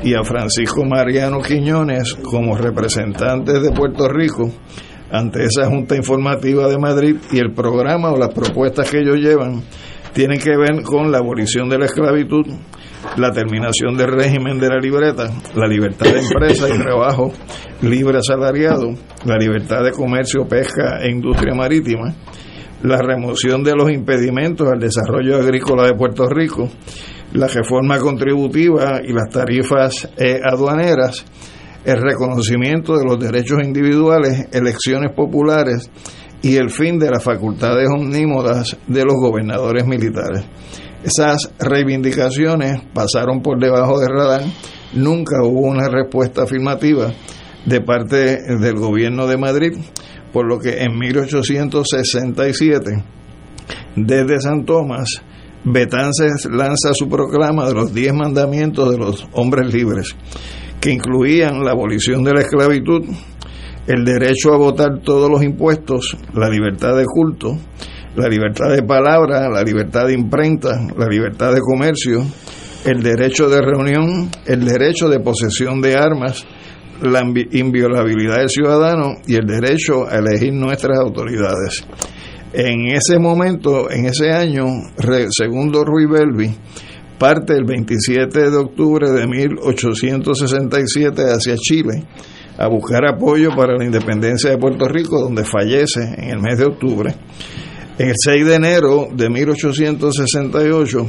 [0.02, 4.50] y a Francisco Mariano Quiñones como representantes de Puerto Rico
[5.12, 9.62] ante esa Junta Informativa de Madrid y el programa o las propuestas que ellos llevan
[10.12, 12.46] tienen que ver con la abolición de la esclavitud,
[13.16, 17.32] la terminación del régimen de la libreta, la libertad de empresa y trabajo
[17.82, 22.14] libre asalariado, la libertad de comercio, pesca e industria marítima,
[22.82, 26.68] la remoción de los impedimentos al desarrollo agrícola de Puerto Rico,
[27.32, 31.24] la reforma contributiva y las tarifas eh, aduaneras,
[31.84, 35.90] el reconocimiento de los derechos individuales, elecciones populares
[36.42, 40.44] y el fin de las facultades omnímodas de los gobernadores militares.
[41.04, 44.44] Esas reivindicaciones pasaron por debajo del radar,
[44.94, 47.12] nunca hubo una respuesta afirmativa
[47.66, 49.76] de parte del gobierno de Madrid,
[50.32, 53.04] por lo que en 1867,
[53.96, 55.20] desde San Tomás,
[55.62, 60.16] Betances lanza su proclama de los diez mandamientos de los hombres libres,
[60.80, 63.02] que incluían la abolición de la esclavitud,
[63.86, 67.58] el derecho a votar todos los impuestos, la libertad de culto,
[68.16, 72.24] la libertad de palabra, la libertad de imprenta, la libertad de comercio,
[72.84, 76.46] el derecho de reunión, el derecho de posesión de armas,
[77.02, 77.22] la
[77.52, 81.84] inviolabilidad del ciudadano y el derecho a elegir nuestras autoridades.
[82.52, 84.64] En ese momento, en ese año,
[85.30, 86.54] segundo Ruy Belvi,
[87.18, 92.04] parte el 27 de octubre de 1867 hacia Chile
[92.56, 96.66] a buscar apoyo para la independencia de Puerto Rico, donde fallece en el mes de
[96.66, 97.14] octubre.
[97.96, 101.06] El 6 de enero de 1868,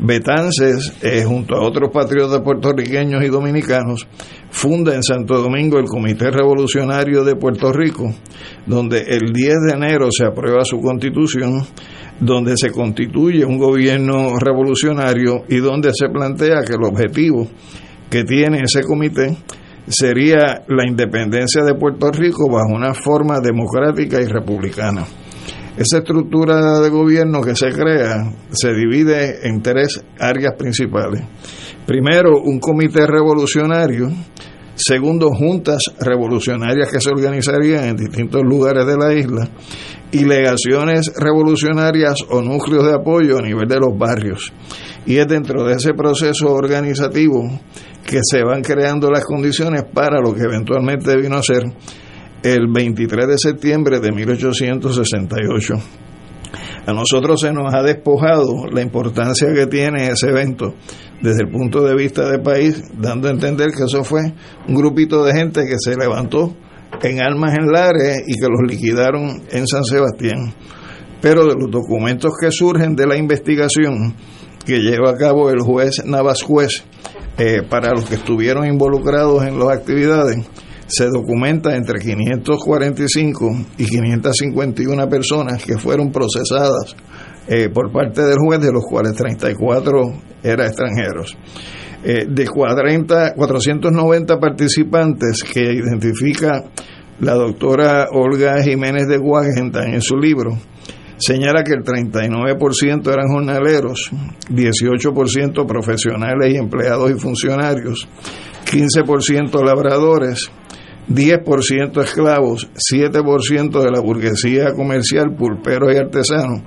[0.00, 4.06] Betances, eh, junto a otros patriotas puertorriqueños y dominicanos,
[4.50, 8.12] funda en Santo Domingo el Comité Revolucionario de Puerto Rico,
[8.66, 11.62] donde el 10 de enero se aprueba su constitución,
[12.20, 17.48] donde se constituye un gobierno revolucionario y donde se plantea que el objetivo
[18.10, 19.34] que tiene ese comité
[19.88, 25.06] sería la independencia de Puerto Rico bajo una forma democrática y republicana.
[25.76, 31.22] Esa estructura de gobierno que se crea se divide en tres áreas principales.
[31.86, 34.08] Primero, un comité revolucionario.
[34.74, 39.48] Segundo, juntas revolucionarias que se organizarían en distintos lugares de la isla.
[40.12, 44.54] Y legaciones revolucionarias o núcleos de apoyo a nivel de los barrios.
[45.04, 47.42] Y es dentro de ese proceso organizativo
[48.06, 51.64] que se van creando las condiciones para lo que eventualmente vino a ser
[52.54, 55.74] el 23 de septiembre de 1868.
[56.86, 60.74] A nosotros se nos ha despojado la importancia que tiene ese evento
[61.20, 64.20] desde el punto de vista del país, dando a entender que eso fue
[64.68, 66.54] un grupito de gente que se levantó
[67.02, 70.54] en armas en Lares y que los liquidaron en San Sebastián.
[71.20, 74.14] Pero de los documentos que surgen de la investigación
[74.64, 76.84] que lleva a cabo el juez Navas Juez
[77.38, 80.38] eh, para los que estuvieron involucrados en las actividades,
[80.86, 86.96] se documenta entre 545 y 551 personas que fueron procesadas
[87.48, 90.02] eh, por parte del juez, de los cuales 34
[90.42, 91.36] eran extranjeros.
[92.04, 96.64] Eh, de 40, 490 participantes que identifica
[97.20, 100.56] la doctora Olga Jiménez de Wagenthal en su libro,
[101.18, 104.10] señala que el 39% eran jornaleros,
[104.50, 108.06] 18% profesionales y empleados y funcionarios,
[108.66, 110.50] 15% labradores,
[111.08, 116.62] 10% esclavos, 7% de la burguesía comercial, pulperos y artesanos,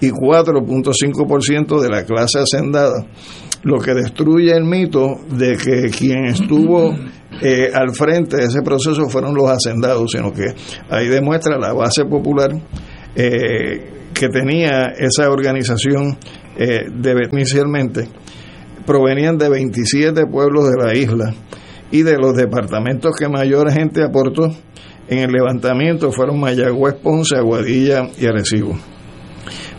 [0.00, 3.06] y 4.5% de la clase hacendada,
[3.62, 6.94] lo que destruye el mito de que quien estuvo
[7.42, 10.54] eh, al frente de ese proceso fueron los hacendados, sino que
[10.90, 12.50] ahí demuestra la base popular
[13.16, 16.18] eh, que tenía esa organización
[16.56, 18.08] eh, de, inicialmente,
[18.88, 21.34] provenían de 27 pueblos de la isla
[21.90, 24.50] y de los departamentos que mayor gente aportó
[25.08, 28.78] en el levantamiento fueron Mayagüez, Ponce, Aguadilla y Arecibo.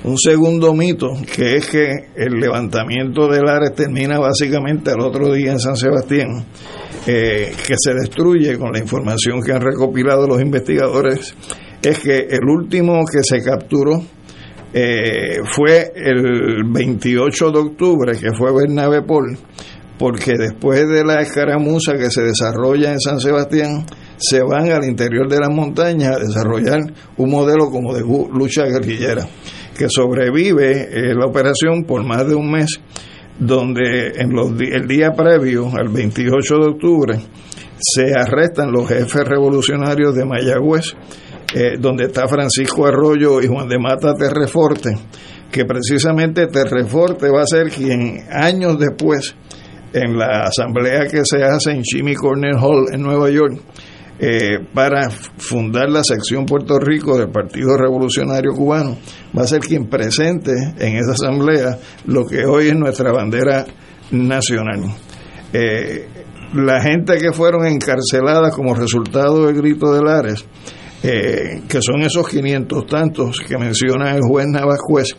[0.03, 5.53] Un segundo mito, que es que el levantamiento de Lares termina básicamente al otro día
[5.53, 6.45] en San Sebastián,
[7.07, 11.33] eh, que se destruye con la información que han recopilado los investigadores,
[11.81, 14.03] es que el último que se capturó
[14.73, 19.37] eh, fue el 28 de octubre, que fue Bernabe Paul,
[19.97, 23.85] porque después de la escaramuza que se desarrolla en San Sebastián,
[24.17, 26.81] se van al interior de las montañas a desarrollar
[27.17, 29.27] un modelo como de lucha guerrillera,
[29.77, 32.79] que sobrevive eh, la operación por más de un mes,
[33.39, 37.19] donde en los, el día previo, al 28 de octubre,
[37.79, 40.93] se arrestan los jefes revolucionarios de Mayagüez,
[41.53, 44.97] eh, donde está Francisco Arroyo y Juan de Mata Terreforte,
[45.51, 49.35] que precisamente Terreforte va a ser quien años después
[49.93, 53.59] en la asamblea que se hace en Jimmy Cornell Hall en Nueva York
[54.21, 58.97] eh, para fundar la sección Puerto Rico del Partido Revolucionario Cubano,
[59.37, 63.65] va a ser quien presente en esa asamblea lo que hoy es nuestra bandera
[64.11, 64.93] nacional.
[65.53, 66.07] Eh,
[66.53, 70.45] la gente que fueron encarceladas como resultado del grito de Lares,
[71.03, 75.15] eh, que son esos 500 tantos que menciona el juez Navajuez,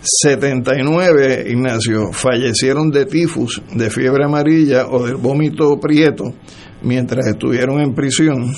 [0.00, 6.24] 79, Ignacio, fallecieron de tifus, de fiebre amarilla o del vómito prieto
[6.82, 8.54] mientras estuvieron en prisión.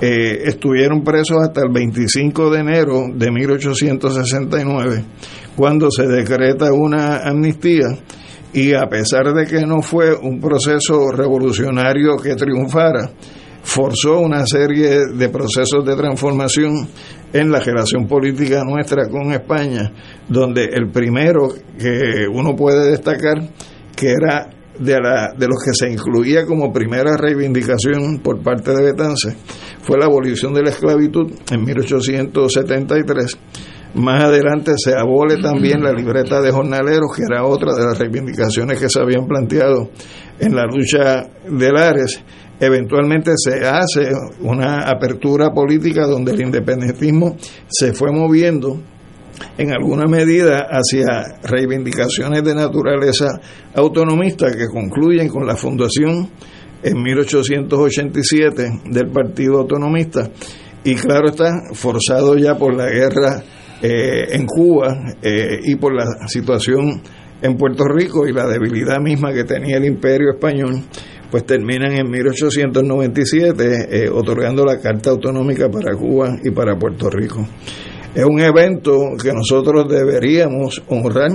[0.00, 5.04] Eh, estuvieron presos hasta el 25 de enero de 1869,
[5.56, 7.88] cuando se decreta una amnistía
[8.52, 13.10] y a pesar de que no fue un proceso revolucionario que triunfara,
[13.62, 16.88] forzó una serie de procesos de transformación
[17.32, 19.92] en la relación política nuestra con España,
[20.28, 21.48] donde el primero
[21.78, 23.38] que uno puede destacar,
[23.94, 28.82] que era de, la, de los que se incluía como primera reivindicación por parte de
[28.82, 29.36] Betance,
[29.82, 33.38] fue la abolición de la esclavitud en 1873.
[33.94, 38.78] Más adelante se abole también la libreta de jornaleros, que era otra de las reivindicaciones
[38.78, 39.90] que se habían planteado
[40.38, 42.22] en la lucha de Lares
[42.60, 47.36] eventualmente se hace una apertura política donde el independentismo
[47.68, 48.80] se fue moviendo
[49.56, 53.28] en alguna medida hacia reivindicaciones de naturaleza
[53.74, 56.28] autonomista que concluyen con la fundación
[56.82, 60.30] en 1887 del Partido Autonomista.
[60.84, 63.42] Y claro está forzado ya por la guerra
[63.82, 67.02] eh, en Cuba eh, y por la situación
[67.42, 70.82] en Puerto Rico y la debilidad misma que tenía el imperio español
[71.30, 77.46] pues terminan en 1897 eh, otorgando la Carta Autonómica para Cuba y para Puerto Rico.
[78.14, 81.30] Es un evento que nosotros deberíamos honrar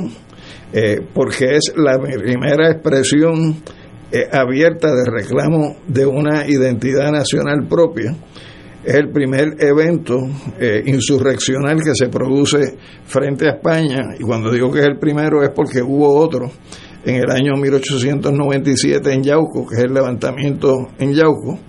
[0.73, 3.55] eh, porque es la primera expresión
[4.11, 8.13] eh, abierta de reclamo de una identidad nacional propia.
[8.83, 10.19] Es el primer evento
[10.85, 15.49] insurreccional que se produce frente a España y cuando digo que es el primero es
[15.55, 16.51] porque hubo otro
[17.05, 21.59] en el año 1897 en Yauco, que es el levantamiento en Yauco,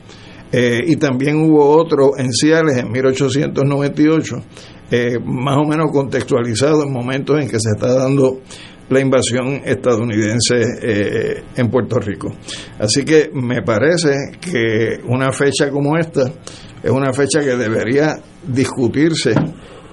[0.51, 4.37] eh, y también hubo otro en Ciales en 1898,
[4.91, 8.41] eh, más o menos contextualizado en momentos en que se está dando
[8.89, 12.33] la invasión estadounidense eh, en Puerto Rico.
[12.79, 16.33] Así que me parece que una fecha como esta
[16.83, 18.15] es una fecha que debería
[18.47, 19.35] discutirse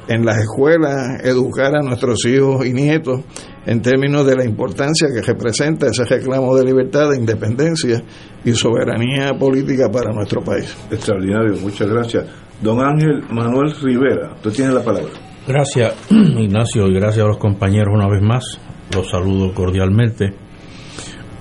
[0.08, 3.22] en las escuelas, educar a nuestros hijos y nietos
[3.66, 8.04] en términos de la importancia que representa ese reclamo de libertad, de independencia
[8.44, 10.76] y soberanía política para nuestro país.
[10.92, 12.26] Extraordinario, muchas gracias.
[12.62, 15.12] Don Ángel Manuel Rivera, usted tiene la palabra.
[15.48, 18.60] Gracias, Ignacio, y gracias a los compañeros una vez más.
[18.94, 20.43] Los saludo cordialmente.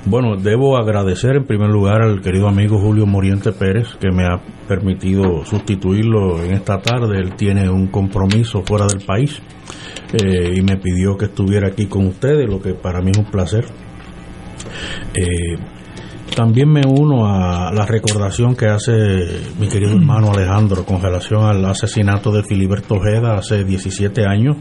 [0.04, 4.40] Bueno, debo agradecer en primer lugar al querido amigo Julio Moriente Pérez que me ha
[4.66, 7.18] permitido sustituirlo en esta tarde.
[7.18, 9.40] Él tiene un compromiso fuera del país
[10.12, 13.30] eh, y me pidió que estuviera aquí con ustedes, lo que para mí es un
[13.30, 13.64] placer.
[15.14, 15.56] Eh,
[16.34, 18.92] también me uno a la recordación que hace
[19.58, 24.56] mi querido hermano Alejandro con relación al asesinato de Filiberto Ojeda hace 17 años.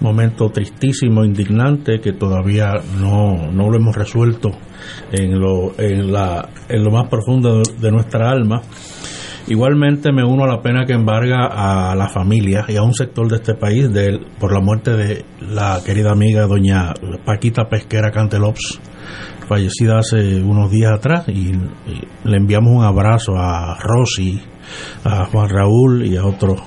[0.00, 4.50] Momento tristísimo, indignante, que todavía no, no lo hemos resuelto
[5.12, 8.60] en lo, en la, en lo más profundo de nuestra alma.
[9.48, 13.28] Igualmente me uno a la pena que embarga a la familia y a un sector
[13.28, 16.92] de este país de, por la muerte de la querida amiga doña
[17.24, 18.78] Paquita Pesquera Cantelops,
[19.48, 21.52] fallecida hace unos días atrás, y,
[22.24, 24.40] le enviamos un abrazo a Rosy,
[25.04, 26.60] a Juan Raúl y a otros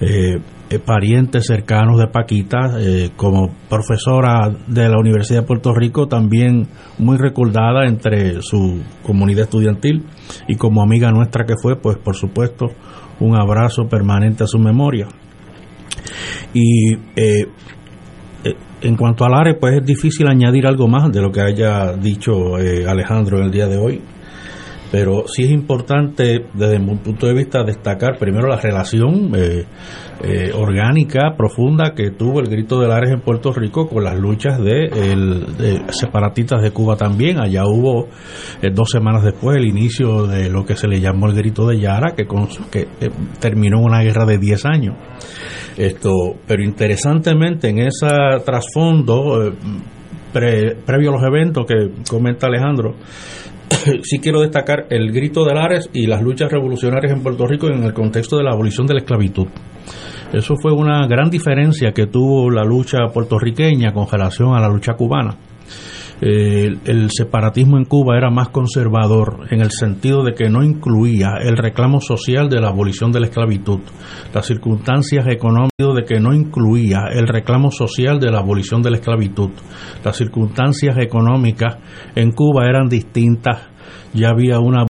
[0.00, 0.38] eh,
[0.70, 6.68] eh, parientes cercanos de Paquita, eh, como profesora de la Universidad de Puerto Rico, también
[6.98, 10.04] muy recordada entre su comunidad estudiantil
[10.46, 12.66] y como amiga nuestra que fue, pues por supuesto,
[13.18, 15.08] un abrazo permanente a su memoria.
[16.54, 16.94] Y
[18.82, 22.56] en cuanto al área, pues es difícil añadir algo más de lo que haya dicho
[22.56, 24.00] Alejandro en el día de hoy
[24.90, 29.64] pero sí es importante desde mi punto de vista destacar primero la relación eh,
[30.22, 34.58] eh, orgánica, profunda que tuvo el Grito de Lares en Puerto Rico con las luchas
[34.58, 35.46] de, el,
[35.90, 37.40] separatistas de Cuba también.
[37.40, 38.08] Allá hubo
[38.60, 41.78] eh, dos semanas después el inicio de lo que se le llamó el Grito de
[41.78, 42.26] Yara, que,
[42.70, 42.88] que
[43.38, 44.96] terminó una guerra de 10 años.
[45.80, 48.06] Esto, pero interesantemente en ese
[48.44, 49.50] trasfondo,
[50.30, 52.96] previo a los eventos que comenta Alejandro,
[54.02, 57.82] sí quiero destacar el grito de Lares y las luchas revolucionarias en Puerto Rico en
[57.82, 59.46] el contexto de la abolición de la esclavitud.
[60.34, 64.92] Eso fue una gran diferencia que tuvo la lucha puertorriqueña con relación a la lucha
[64.92, 65.34] cubana
[66.20, 71.56] el separatismo en Cuba era más conservador en el sentido de que no incluía el
[71.56, 73.80] reclamo social de la abolición de la esclavitud,
[74.34, 78.96] las circunstancias económicas de que no incluía el reclamo social de la abolición de la
[78.98, 79.50] esclavitud,
[80.04, 81.78] las circunstancias económicas
[82.14, 83.62] en Cuba eran distintas,
[84.12, 84.89] ya había una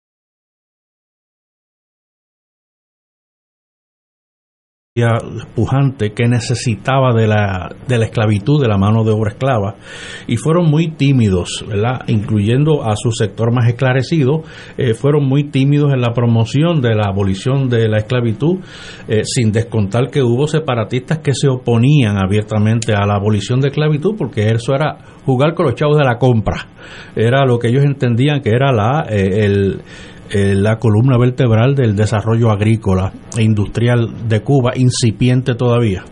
[5.54, 9.76] pujante que necesitaba de la, de la esclavitud, de la mano de obra esclava,
[10.26, 12.00] y fueron muy tímidos, ¿verdad?
[12.06, 14.42] incluyendo a su sector más esclarecido,
[14.78, 18.60] eh, fueron muy tímidos en la promoción de la abolición de la esclavitud,
[19.06, 24.14] eh, sin descontar que hubo separatistas que se oponían abiertamente a la abolición de esclavitud,
[24.16, 26.68] porque eso era jugar con los chavos de la compra,
[27.14, 29.82] era lo que ellos entendían que era la, eh, el
[30.30, 36.04] eh, la columna vertebral del desarrollo agrícola e industrial de Cuba, incipiente todavía.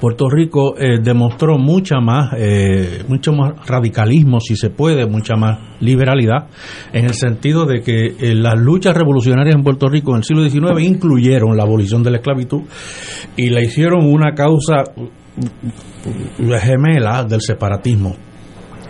[0.00, 5.80] Puerto Rico eh, demostró mucha más, eh, mucho más radicalismo, si se puede, mucha más
[5.80, 6.48] liberalidad,
[6.92, 10.86] en el sentido de que las luchas revolucionarias en Puerto Rico en el siglo XIX
[10.86, 12.62] incluyeron la abolición de la esclavitud
[13.36, 14.84] y la hicieron una causa
[16.60, 18.25] gemela del separatismo.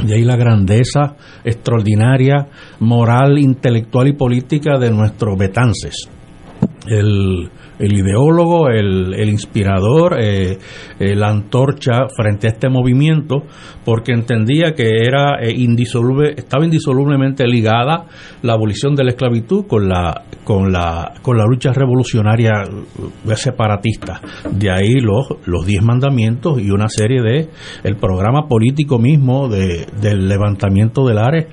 [0.04, 2.48] De ahí la grandeza extraordinaria,
[2.80, 6.08] moral, intelectual y política de nuestros betances.
[6.86, 10.58] El, el ideólogo, el, el inspirador, eh,
[10.98, 13.42] eh, la antorcha frente a este movimiento,
[13.84, 18.06] porque entendía que era eh, indisoluble, estaba indisolublemente ligada
[18.42, 22.64] la abolición de la esclavitud con la con la con la lucha revolucionaria
[23.34, 24.20] separatista.
[24.50, 27.48] De ahí los los diez mandamientos y una serie de
[27.82, 31.46] el programa político mismo de, del levantamiento del Ares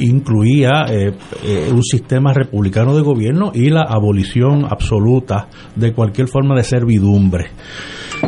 [0.00, 0.86] incluía
[1.70, 5.05] un sistema republicano de gobierno y la abolición absoluta
[5.74, 7.50] de cualquier forma de servidumbre.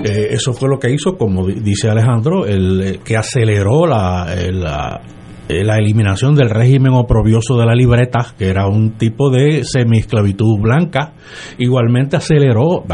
[0.04, 4.52] Eh, eso fue lo que hizo, como dice Alejandro, el, eh, que aceleró la, eh,
[4.52, 5.00] la,
[5.78, 11.14] eliminación del régimen oprobioso de la libreta, que era un tipo de semi-esclavitud blanca.
[11.56, 12.84] Igualmente aceleró,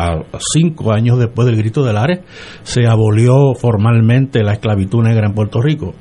[0.53, 2.21] cinco años después del grito del Ares,
[2.63, 5.95] se abolió formalmente la esclavitud negra en Puerto Rico.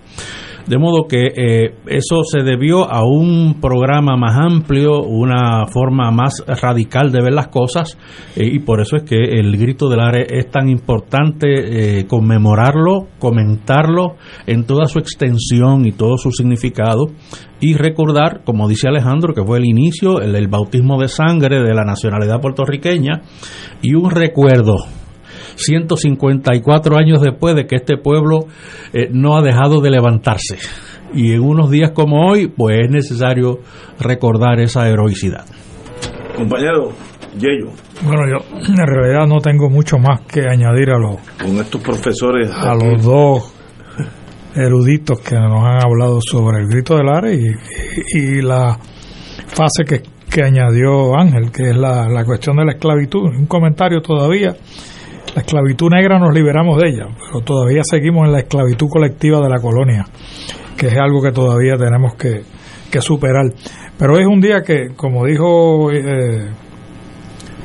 [0.68, 6.42] De modo que eh, eso se debió a un programa más amplio, una forma más
[6.48, 7.98] radical de ver las cosas,
[8.38, 13.08] eh, y por eso es que el grito del área es tan importante eh, conmemorarlo,
[13.20, 14.16] comentarlo
[14.48, 17.08] en toda su extensión y todo su significado,
[17.60, 21.84] y recordar, como dice Alejandro, que fue el inicio, el bautismo de sangre de la
[21.84, 23.22] nacionalidad puertorriqueña,
[23.82, 24.78] y un recuerdo
[25.56, 28.48] 154 años después de que este pueblo
[28.94, 30.58] eh, no ha dejado de levantarse.
[31.14, 33.60] Y en unos días como hoy, pues es necesario
[34.00, 35.46] recordar esa heroicidad.
[36.36, 36.92] Compañero,
[37.38, 37.72] Yello.
[38.04, 41.18] Bueno, yo en realidad no tengo mucho más que añadir a los...
[41.40, 42.52] Con estos profesores...
[42.52, 43.54] A los dos
[44.56, 48.78] eruditos que nos han hablado sobre el grito del Are y, la
[49.48, 53.22] fase que, que, añadió Ángel, que es la, la cuestión de la esclavitud.
[53.22, 54.56] Un comentario todavía
[55.34, 59.50] la esclavitud negra nos liberamos de ella, pero todavía seguimos en la esclavitud colectiva de
[59.50, 60.06] la colonia,
[60.78, 62.44] que es algo que todavía tenemos que,
[63.02, 63.46] superar.
[63.98, 66.48] Pero es un día que, como dijo eh,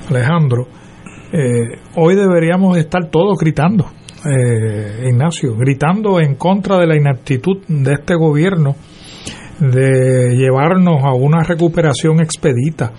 [0.08, 0.66] Alejandro,
[1.30, 3.90] eh, hoy deberíamos estar todos gritando,
[4.24, 8.74] eh, Ignacio, gritando en contra de la inactitud de este gobierno
[9.60, 12.92] de llevarnos a una recuperación expedita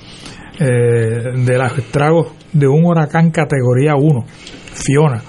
[0.60, 4.26] eh, de los estragos de un huracán categoría 1,
[4.74, 5.22] Fiona.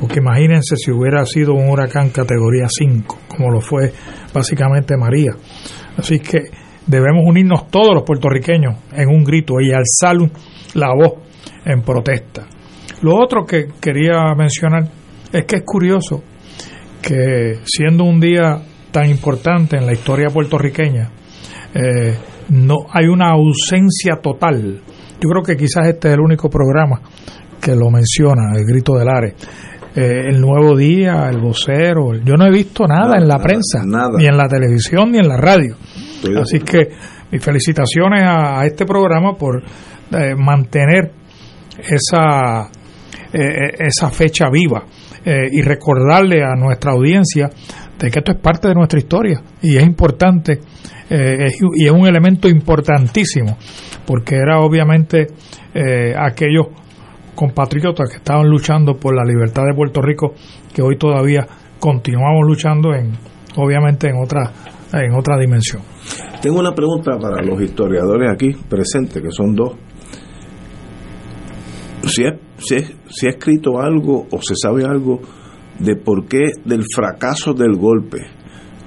[0.00, 3.92] Porque imagínense si hubiera sido un huracán categoría 5, como lo fue
[4.32, 5.32] básicamente María.
[5.96, 6.50] Así que
[6.86, 10.16] debemos unirnos todos los puertorriqueños en un grito y alzar
[10.74, 11.14] la voz
[11.64, 12.46] en protesta.
[13.02, 14.88] Lo otro que quería mencionar
[15.32, 16.22] es que es curioso
[17.02, 21.10] que siendo un día tan importante en la historia puertorriqueña,
[21.74, 22.16] eh,
[22.48, 24.80] no hay una ausencia total.
[25.20, 27.00] Yo creo que quizás este es el único programa
[27.60, 29.34] que lo menciona, el grito del Are.
[29.94, 34.26] Eh, el Nuevo Día, el vocero, yo no he visto nada, en la prensa, ni
[34.26, 35.76] en la televisión, ni en la radio.
[36.40, 36.90] Así que
[37.30, 41.12] mis felicitaciones a, este programa por eh, mantener
[41.78, 42.68] esa,
[43.32, 44.84] eh, esa fecha viva
[45.22, 47.50] y recordarle a nuestra audiencia
[47.98, 50.60] de que esto es parte de nuestra historia y es importante
[51.10, 53.58] eh, y es un elemento importantísimo,
[54.06, 55.26] porque era obviamente
[55.74, 56.68] eh, aquellos
[57.34, 60.34] compatriotas que estaban luchando por la libertad de Puerto Rico,
[60.74, 61.46] que hoy todavía
[61.78, 63.12] continuamos luchando en,
[63.56, 64.52] obviamente en otra,
[64.92, 65.82] en otra dimensión.
[66.42, 69.72] Tengo una pregunta para los historiadores aquí presentes, que son dos.
[72.04, 72.22] Si,
[72.58, 72.76] si,
[73.08, 75.20] si ha escrito algo o se sabe algo
[75.78, 78.18] de por qué del fracaso del golpe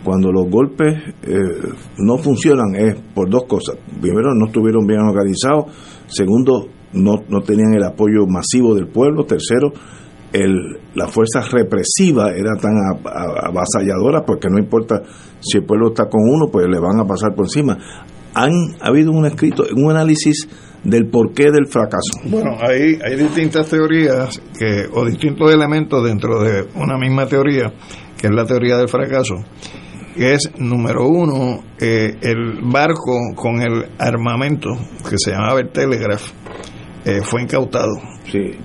[0.04, 1.38] cuando los golpes eh,
[2.00, 3.78] no funcionan es por dos cosas.
[4.02, 5.72] Primero, no estuvieron bien organizados.
[6.08, 9.26] Segundo, no, no tenían el apoyo masivo del pueblo.
[9.26, 9.74] Tercero,
[10.32, 12.74] el, la fuerza represiva era tan
[13.04, 15.02] avasalladora porque no importa
[15.40, 17.78] si el pueblo está con uno, pues le van a pasar por encima.
[18.34, 20.48] Han habido un escrito, un análisis
[20.84, 22.20] del porqué del fracaso.
[22.26, 27.72] Bueno, hay, hay distintas teorías que, o distintos elementos dentro de una misma teoría,
[28.18, 29.36] que es la teoría del fracaso
[30.16, 34.70] es, número uno, eh, el barco con el armamento
[35.10, 36.32] que se llamaba el Telegraph
[37.06, 37.94] eh, fue incautado.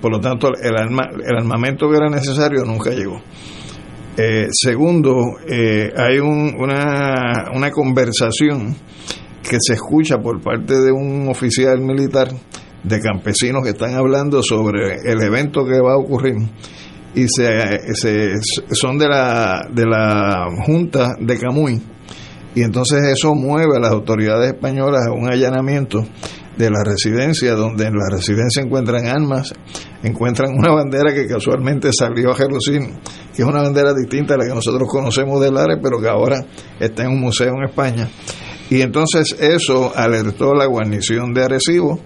[0.01, 3.21] Por lo tanto, el, el armamento que era necesario nunca llegó.
[4.17, 5.15] Eh, segundo,
[5.47, 8.75] hay una, una conversación
[9.41, 12.29] que se escucha por parte de un oficial militar
[12.83, 16.35] de campesinos que están hablando sobre el evento que va a ocurrir
[17.15, 18.33] y se,
[18.71, 21.81] son de la, de la Junta de Camuy.
[22.55, 26.03] Y entonces eso mueve a las autoridades españolas a un allanamiento
[26.59, 29.53] de la residencia, donde en la residencia encuentran armas,
[30.03, 32.99] encuentran una bandera que casualmente salió a Jerusalén,
[33.33, 36.45] que es una bandera distinta a la que nosotros conocemos del área, pero que ahora
[36.77, 38.09] está en un museo en España.
[38.69, 41.97] Y entonces eso alertó a la guarnición de Arecibo,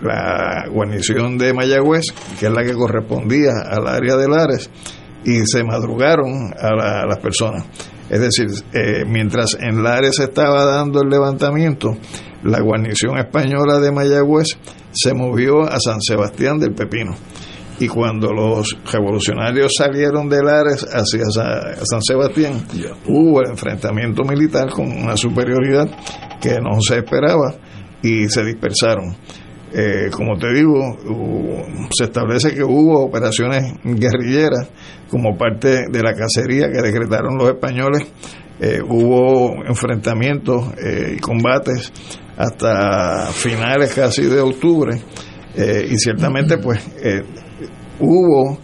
[0.00, 2.04] la guarnición de Mayagüez,
[2.38, 4.70] que es la que correspondía al área de Lares,
[5.24, 7.64] y se madrugaron a, las personas.
[8.08, 11.96] Es decir, eh, mientras en Lares estaba dando el levantamiento,
[12.44, 14.56] la guarnición española de Mayagüez
[14.92, 17.14] se movió a San Sebastián del Pepino.
[17.78, 22.64] Y cuando los revolucionarios salieron de Lares hacia San Sebastián,
[23.06, 25.86] hubo el enfrentamiento militar con una superioridad
[26.40, 27.54] que no se esperaba
[28.02, 29.14] y se dispersaron.
[29.78, 30.96] Eh, como te digo,
[31.90, 34.70] se establece que hubo operaciones guerrilleras
[35.10, 38.06] como parte de la cacería que decretaron los españoles.
[38.58, 41.92] Eh, hubo enfrentamientos eh, y combates
[42.38, 44.98] hasta finales casi de octubre.
[45.58, 46.86] Y ciertamente pues
[47.98, 48.58] hubo,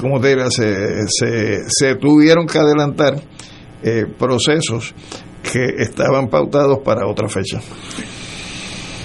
[0.00, 3.20] como te diría, se, se, se tuvieron que adelantar
[4.16, 4.94] procesos
[5.42, 7.60] que estaban pautados para otra fecha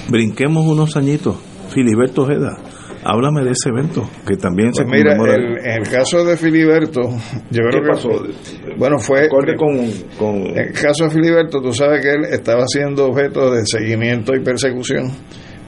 [0.10, 1.38] brinquemos unos añitos.
[1.70, 2.58] Filiberto Ojeda,
[3.04, 7.02] háblame de ese evento que también se pues mira, en el caso de Filiberto,
[7.52, 8.10] yo creo que pasó?
[8.78, 9.46] bueno fue con,
[10.18, 14.34] con, en el caso de Filiberto, tú sabes que él estaba siendo objeto de seguimiento
[14.36, 15.12] y persecución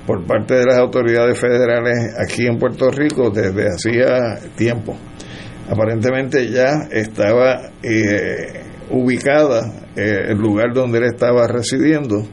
[0.08, 4.98] por parte de las autoridades federales aquí en Puerto Rico desde hacía tiempo.
[5.70, 9.62] Aparentemente ya estaba eh, ubicada
[9.96, 12.26] eh, el lugar donde él estaba residiendo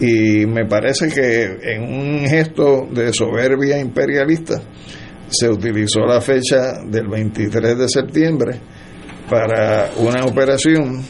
[0.00, 4.60] y me parece que en un gesto de soberbia imperialista
[5.28, 8.60] se utilizó la fecha del 23 de septiembre
[9.28, 11.02] para una operación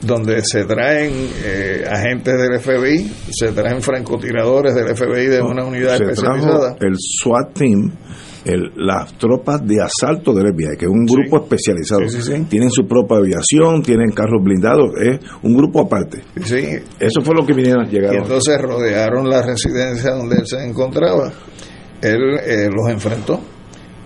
[0.00, 1.12] donde se traen
[1.44, 6.76] eh, agentes del FBI, se traen francotiradores del FBI de una unidad especializada.
[6.80, 7.92] El SWAT team
[8.76, 12.02] las tropas de asalto del FBI, que es un grupo especializado.
[12.48, 16.22] tienen su propia aviación, tienen carros blindados, es un grupo aparte.
[16.36, 18.14] Eso fue lo que vinieron a llegar.
[18.14, 21.32] Y entonces rodearon la residencia donde él se encontraba.
[22.02, 23.40] Él eh, los enfrentó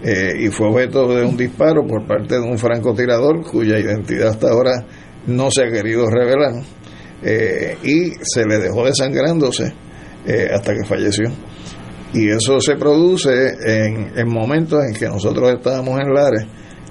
[0.02, 4.50] eh, y fue objeto de un disparo por parte de un francotirador cuya identidad hasta
[4.50, 4.84] ahora
[5.26, 6.62] no se ha querido revelar.
[7.22, 9.72] Eh, y se le dejó desangrándose
[10.26, 11.30] eh, hasta que falleció.
[12.14, 13.30] Y eso se produce
[13.64, 16.46] en, en momentos en que nosotros estábamos en Lares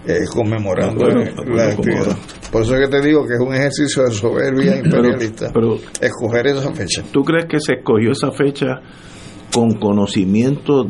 [0.08, 2.16] eh, conmemorando la actividad.
[2.52, 5.52] Por eso es que te digo que es un ejercicio de soberbia imperialista
[6.00, 7.04] escoger esa fecha.
[7.12, 8.80] ¿Tú crees que se escogió esa fecha
[9.54, 10.86] con conocimiento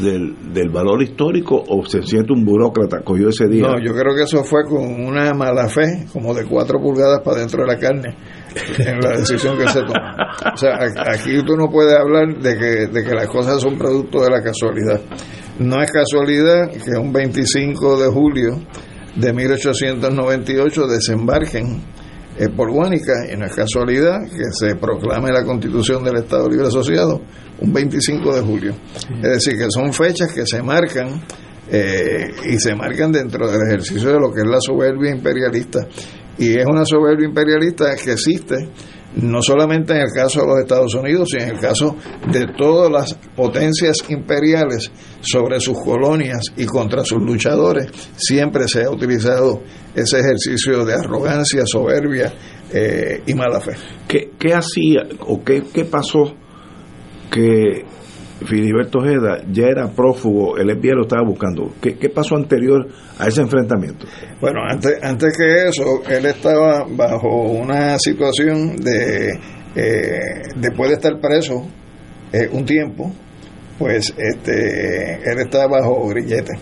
[0.00, 3.62] del, del valor histórico o se siente un burócrata cogió ese día?
[3.62, 7.40] No, yo creo que eso fue con una mala fe, como de cuatro pulgadas para
[7.40, 8.14] dentro de la carne,
[8.78, 9.94] en la decisión que se tomó.
[10.52, 10.78] O sea,
[11.12, 14.42] aquí tú no puedes hablar de que, de que las cosas son producto de la
[14.42, 15.00] casualidad.
[15.58, 18.60] No es casualidad que un 25 de julio
[19.16, 21.82] de 1898 desembarquen
[22.38, 26.68] eh, por Guánica y no es casualidad que se proclame la constitución del Estado Libre
[26.68, 27.20] Asociado
[27.60, 28.74] un 25 de julio.
[29.22, 31.22] Es decir, que son fechas que se marcan
[31.70, 35.80] eh, y se marcan dentro del ejercicio de lo que es la soberbia imperialista.
[36.40, 38.56] Y es una soberbia imperialista que existe
[39.16, 41.96] no solamente en el caso de los Estados Unidos, sino en el caso
[42.30, 48.90] de todas las potencias imperiales sobre sus colonias y contra sus luchadores, siempre se ha
[48.90, 49.62] utilizado
[49.94, 52.32] ese ejercicio de arrogancia, soberbia
[52.72, 53.72] eh, y mala fe.
[54.08, 56.34] ¿Qué, qué hacía o qué, qué pasó
[57.30, 57.84] que
[58.46, 61.72] Filiberto Ojeda ya era prófugo, el FBI lo estaba buscando.
[61.80, 62.86] ¿Qué, ¿Qué, pasó anterior
[63.18, 64.06] a ese enfrentamiento?
[64.40, 69.30] Bueno, antes, antes que eso, él estaba bajo una situación de,
[69.74, 71.66] eh, después de estar preso
[72.32, 73.12] eh, un tiempo,
[73.78, 76.52] pues este, él estaba bajo grillete.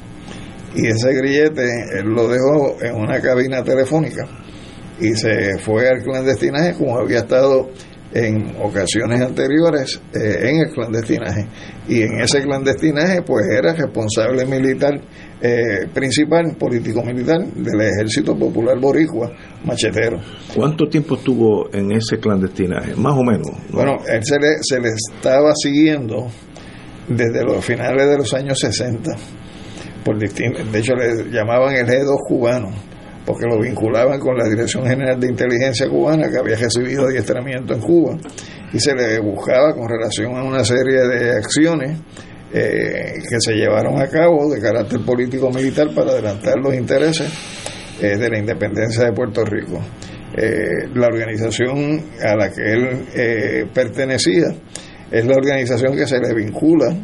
[0.74, 4.26] Y ese grillete él lo dejó en una cabina telefónica
[5.01, 7.70] y se fue al clandestinaje como había estado
[8.13, 11.47] en ocasiones anteriores eh, en el clandestinaje.
[11.89, 15.01] Y en ese clandestinaje pues era responsable militar
[15.41, 19.31] eh, principal político militar del ejército popular boricua
[19.65, 20.19] machetero.
[20.55, 22.97] ¿cuánto tiempo estuvo en ese clandestinaje?
[22.97, 26.27] más o menos bueno él se le, se le estaba siguiendo
[27.07, 29.13] desde los finales de los años 60
[30.05, 32.71] por de hecho le llamaban el G2 cubano
[33.29, 37.81] porque lo vinculaban con la Dirección General de Inteligencia Cubana, que había recibido adiestramiento en
[37.81, 38.16] Cuba,
[38.72, 42.01] y se le buscaba con relación a una serie de acciones
[42.55, 47.31] eh, que se llevaron a cabo de carácter político-militar para adelantar los intereses
[48.01, 49.79] eh, de la independencia de Puerto Rico.
[50.35, 54.47] Eh, la organización a la que él pertenecía
[55.11, 56.97] es la organización que se le vincula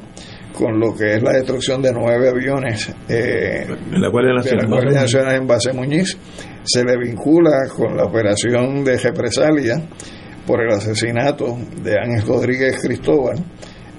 [0.54, 4.92] con lo que es la destrucción de nueve aviones eh, en la Guardia Nacional, de
[4.92, 6.16] la Nacional en base Muñiz.
[6.62, 9.74] Se le vincula con la operación de represalia
[10.46, 13.36] por el asesinato de Ángel Rodríguez Cristóbal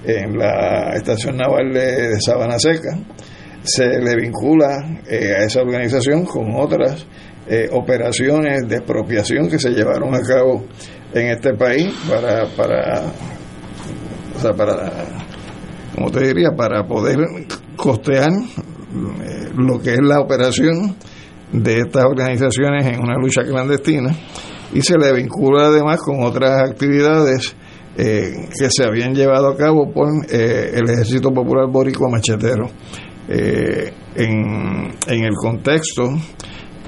[0.04, 2.96] en la estación naval de, Sabana Seca.
[3.62, 7.06] Se le vincula eh, a esa organización con otras
[7.48, 10.64] eh, operaciones de expropiación que se llevaron a cabo
[11.12, 13.02] en este país para, para,
[14.36, 15.25] o sea, para
[15.96, 17.16] como te diría, para poder
[17.74, 20.94] costear eh, lo que es la operación
[21.52, 24.14] de estas organizaciones en una lucha clandestina
[24.74, 27.56] y se le vincula además con otras actividades
[27.96, 32.66] eh, que se habían llevado a cabo por eh, el Ejército Popular Boricua Machetero
[33.28, 36.08] en, en el contexto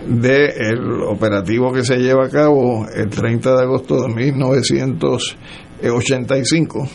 [0.06, 6.88] del operativo que se lleva a cabo el 30 de agosto de 1985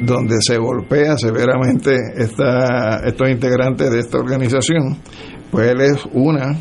[0.00, 4.98] donde se golpea severamente esta, estos integrantes de esta organización,
[5.50, 6.58] pues él es una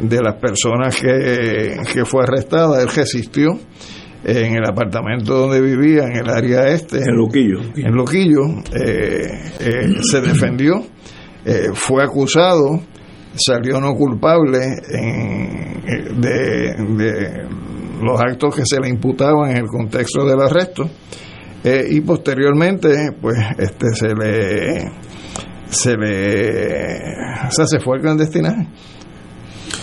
[0.00, 3.58] de las personas que, que fue arrestada, él resistió
[4.24, 6.98] en el apartamento donde vivía, en el área este.
[6.98, 7.60] En Luquillo.
[7.76, 8.42] En Luquillo,
[8.74, 10.84] eh, eh, se defendió,
[11.44, 12.80] eh, fue acusado,
[13.34, 14.58] salió no culpable
[16.16, 17.48] de, de
[18.02, 20.90] los actos que se le imputaban en el contexto del arresto
[21.64, 24.90] eh, y posteriormente pues este se le
[25.68, 26.98] se le
[27.46, 28.68] o sea, se fue al clandestinaje.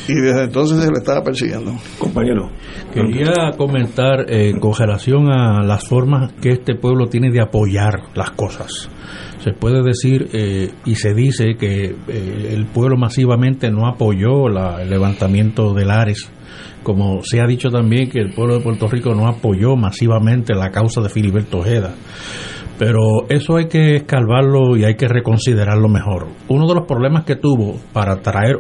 [0.08, 1.74] Y desde entonces se le estaba persiguiendo.
[1.98, 2.50] Compañero.
[2.94, 8.32] Quería comentar eh, con relación a las formas que este pueblo tiene de apoyar las
[8.32, 8.90] cosas.
[9.44, 14.90] Se puede decir eh, y se dice que el pueblo masivamente no apoyó la, el
[14.90, 16.32] levantamiento de Lares
[16.86, 20.70] como se ha dicho también que el pueblo de Puerto Rico no apoyó masivamente la
[20.70, 21.96] causa de Filiberto Ojeda.
[22.78, 26.28] Pero eso hay que escalvarlo y hay que reconsiderarlo mejor.
[26.48, 28.58] Uno de los problemas que tuvo para traer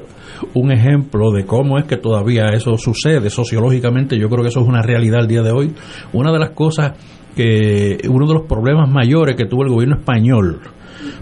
[0.55, 4.67] un ejemplo de cómo es que todavía eso sucede sociológicamente, yo creo que eso es
[4.67, 5.75] una realidad al día de hoy.
[6.11, 6.93] Una de las cosas
[7.35, 10.61] que, uno de los problemas mayores que tuvo el gobierno español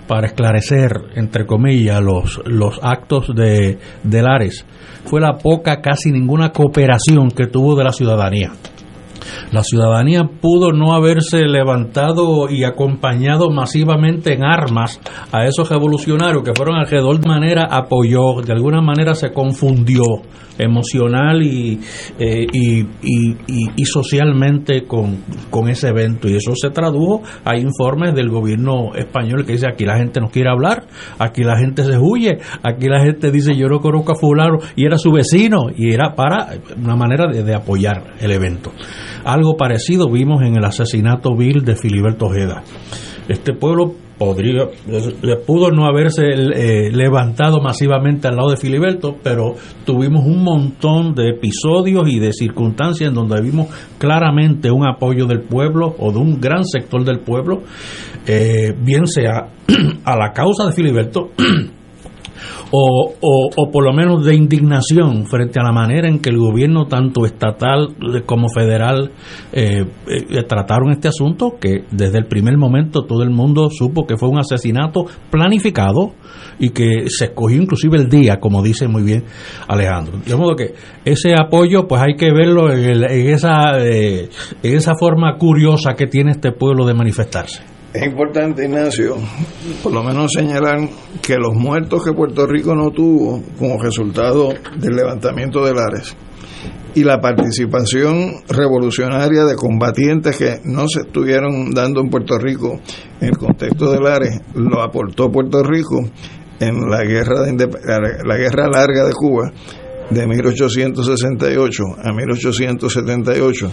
[0.08, 4.66] para esclarecer, entre comillas, los, los actos de, de Lares
[5.06, 8.52] fue la poca, casi ninguna cooperación que tuvo de la ciudadanía.
[9.52, 15.00] La ciudadanía pudo no haberse levantado y acompañado masivamente en armas
[15.32, 20.04] a esos revolucionarios que fueron alrededor de manera apoyó, de alguna manera se confundió
[20.58, 21.80] emocional y,
[22.20, 23.38] eh, y, y,
[23.76, 25.18] y, socialmente con,
[25.50, 26.30] con, ese evento.
[26.30, 30.30] Y eso se tradujo a informes del gobierno español que dice aquí la gente no
[30.30, 30.86] quiere hablar,
[31.20, 34.86] aquí la gente se huye, aquí la gente dice yo no conozco a fulano y
[34.86, 38.72] era su vecino y era para una manera de apoyar el evento.
[39.34, 42.62] Algo parecido vimos en el asesinato vil de Filiberto Ojeda.
[43.28, 44.68] Este pueblo podría
[45.48, 49.56] pudo no haberse eh, levantado masivamente al lado de Filiberto, pero
[49.86, 55.42] tuvimos un montón de episodios y de circunstancias en donde vimos claramente un apoyo del
[55.42, 57.64] pueblo o de un gran sector del pueblo,
[58.28, 59.50] eh, bien sea
[60.06, 61.32] a la causa de Filiberto
[62.76, 66.88] o, o, por lo menos de indignación frente a la manera en que el gobierno,
[66.88, 67.90] tanto estatal
[68.26, 69.12] como federal,
[69.52, 74.18] eh, eh, trataron este asunto, que desde el primer momento todo el mundo supo que
[74.18, 76.14] fue un asesinato planificado
[76.58, 79.24] y que se escogió inclusive el día, como dice muy bien
[79.68, 80.18] Alejandro.
[80.26, 80.74] De modo que
[81.06, 84.30] ese apoyo, pues hay que verlo en, esa, eh,
[84.64, 87.73] en esa forma curiosa que tiene este pueblo de manifestarse.
[87.94, 89.18] Es importante, Ignacio,
[89.84, 90.90] por lo menos señalar
[91.22, 96.16] que los muertos que Puerto Rico no tuvo como resultado del levantamiento de Lares
[96.96, 102.80] y la participación revolucionaria de combatientes que no se estuvieron dando en Puerto Rico
[103.22, 106.02] en el contexto de Lares, lo aportó Puerto Rico
[106.60, 107.68] en la guerra, de
[108.26, 109.52] la guerra larga de Cuba
[110.10, 113.72] de 1868 a 1878,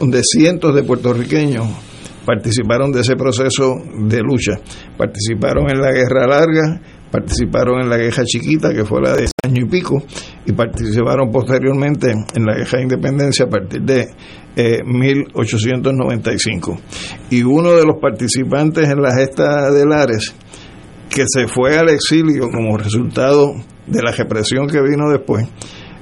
[0.00, 1.93] donde cientos de puertorriqueños
[2.24, 3.74] participaron de ese proceso
[4.06, 4.60] de lucha.
[4.96, 9.64] Participaron en la guerra larga, participaron en la guerra chiquita, que fue la de año
[9.66, 10.02] y pico,
[10.46, 14.08] y participaron posteriormente en la guerra de independencia a partir de
[14.56, 16.72] 1895.
[16.72, 16.76] Eh,
[17.30, 20.34] y uno de los participantes en la gesta de Lares,
[21.08, 23.54] que se fue al exilio como resultado
[23.86, 25.46] de la represión que vino después,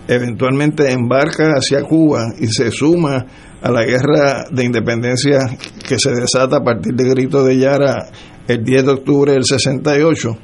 [0.08, 3.26] eventualmente embarca hacia Cuba y se suma
[3.62, 5.38] a la guerra de independencia
[5.86, 8.08] que se desata a partir del grito de Yara
[8.48, 10.36] el 10 de octubre del 68,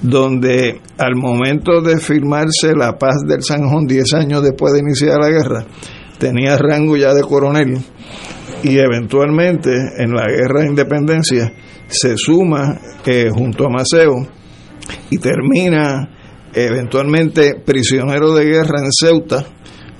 [0.00, 5.28] donde al momento de firmarse la paz del Sanjón, 10 años después de iniciar la
[5.28, 5.66] guerra,
[6.18, 7.78] tenía rango ya de coronel
[8.62, 11.52] y eventualmente en la guerra de independencia
[11.88, 14.26] se suma eh, junto a Maceo
[15.10, 16.08] y termina
[16.54, 19.44] eventualmente prisionero de guerra en Ceuta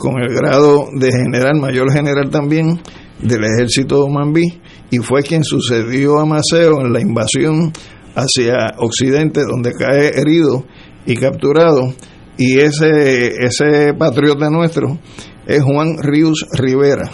[0.05, 2.78] con el grado de general, mayor general también
[3.22, 7.72] del ejército de Mambí y fue quien sucedió a Maceo en la invasión
[8.14, 10.66] hacia Occidente donde cae herido
[11.07, 11.94] y capturado.
[12.36, 14.98] Y ese, ese patriota nuestro
[15.46, 17.11] es Juan Ríos Rivera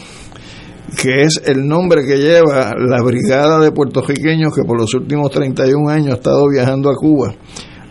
[1.01, 5.89] que es el nombre que lleva la brigada de puertorriqueños que por los últimos 31
[5.89, 7.33] años ha estado viajando a Cuba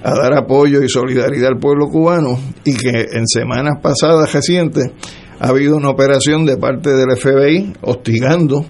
[0.04, 4.91] a dar apoyo y solidaridad al pueblo cubano y que en semanas pasadas recientes
[5.39, 8.66] ha habido una operación de parte del FBI hostigando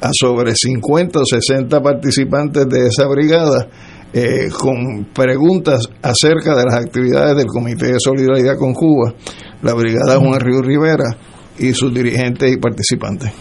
[0.00, 3.68] a sobre 50 o 60 participantes de esa brigada
[4.12, 9.14] eh, con preguntas acerca de las actividades del Comité de Solidaridad con Cuba,
[9.62, 11.16] la brigada Juan Río Rivera
[11.58, 13.32] y sus dirigentes y participantes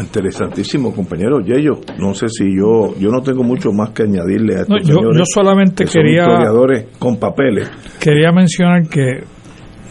[0.00, 1.80] interesantísimo, compañero Yello.
[1.98, 5.24] No sé si yo yo no tengo mucho más que añadirle a estos yo, yo,
[5.24, 7.70] solamente quería historiadores con papeles.
[8.00, 9.24] Quería mencionar que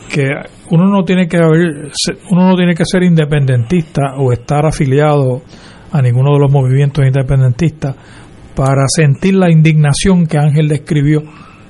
[0.10, 0.30] que
[0.70, 1.92] uno no tiene que haber,
[2.30, 5.42] uno no tiene que ser independentista o estar afiliado
[5.92, 7.96] a ninguno de los movimientos independentistas
[8.56, 11.24] para sentir la indignación que Ángel describió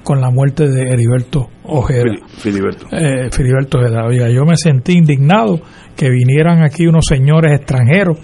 [0.03, 2.03] con la muerte de Heriberto Ojeda.
[2.37, 2.87] Filiberto.
[2.91, 4.29] Eh, Filiberto Ojeda.
[4.29, 5.59] yo me sentí indignado
[5.95, 8.19] que vinieran aquí unos señores extranjeros,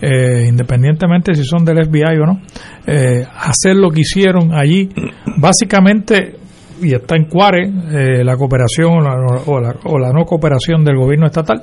[0.00, 2.40] eh, independientemente si son del FBI o no,
[2.86, 4.88] eh, hacer lo que hicieron allí.
[5.36, 6.36] Básicamente,
[6.82, 11.26] y está en Cuare, eh, la cooperación o la, o, la, no cooperación del gobierno
[11.26, 11.62] estatal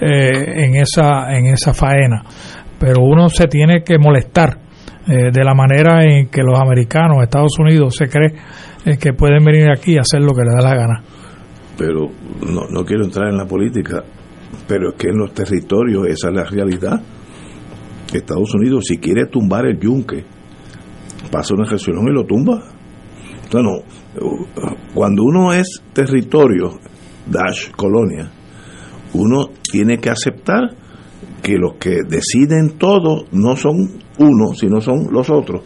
[0.00, 2.24] en, esa, en esa faena.
[2.78, 4.58] Pero uno se tiene que molestar
[5.06, 8.32] de la manera en que los americanos, Estados Unidos, se cree
[8.98, 11.02] que pueden venir aquí a hacer lo que les da la gana.
[11.76, 12.08] Pero
[12.46, 14.02] no, no quiero entrar en la política,
[14.66, 17.00] pero es que en los territorios esa es la realidad.
[18.12, 20.24] Estados Unidos, si quiere tumbar el yunque,
[21.30, 22.62] pasa una reacción y lo tumba.
[23.52, 23.82] Bueno,
[24.94, 26.78] cuando uno es territorio,
[27.26, 28.30] dash, colonia,
[29.14, 30.70] uno tiene que aceptar
[31.42, 33.76] que los que deciden todo no son
[34.18, 35.62] uno, sino son los otros.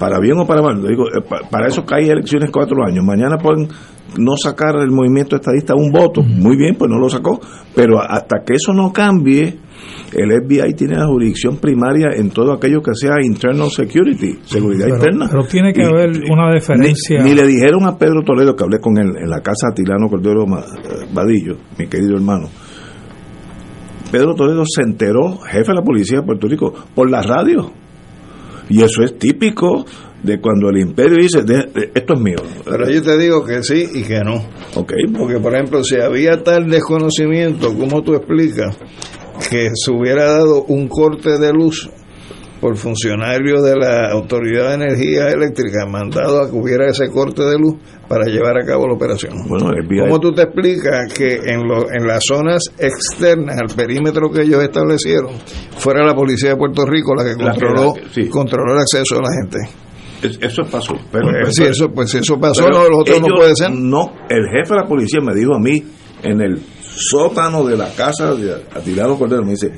[0.00, 0.80] Para bien o para mal.
[0.80, 1.20] Digo, eh,
[1.50, 3.04] para eso cae elecciones cuatro años.
[3.04, 3.68] Mañana pueden
[4.16, 6.22] no sacar el movimiento estadista un voto.
[6.22, 7.38] Muy bien, pues no lo sacó.
[7.74, 9.58] Pero hasta que eso no cambie,
[10.14, 15.26] el FBI tiene la jurisdicción primaria en todo aquello que sea internal security, seguridad interna.
[15.30, 17.22] Pero tiene que haber una diferencia.
[17.22, 20.08] Ni, le dijeron a Pedro Toledo, que hablé con él en la casa de Tilano
[20.08, 22.48] Cordero eh, Vadillo, mi querido hermano.
[24.10, 27.70] Pedro Toledo se enteró, jefe de la policía de Puerto Rico, por la radio.
[28.70, 29.84] Y eso es típico
[30.22, 31.40] de cuando el imperio dice,
[31.94, 32.38] esto es mío.
[32.64, 34.44] Pero yo te digo que sí y que no.
[34.74, 35.06] Okay.
[35.16, 38.76] Porque, por ejemplo, si había tal desconocimiento, ¿cómo tú explicas
[39.48, 41.90] que se hubiera dado un corte de luz
[42.60, 47.58] por funcionario de la Autoridad de Energía Eléctrica mandado a que hubiera ese corte de
[47.58, 47.76] luz
[48.10, 49.46] para llevar a cabo la operación.
[49.46, 54.42] Bueno, ¿Cómo tú te explicas que en, lo, en las zonas externas, al perímetro que
[54.42, 55.30] ellos establecieron,
[55.78, 57.94] fuera la policía de Puerto Rico la que controló,
[58.28, 60.44] controló el acceso de la gente?
[60.44, 60.94] eso pasó.
[61.12, 63.70] Pero, pues, si eso, pues eso pasó, no, los otros no puede ser.
[63.70, 65.80] No, el jefe de la policía me dijo a mí
[66.24, 69.70] en el sótano de la casa de Atilano Cordero, me dice,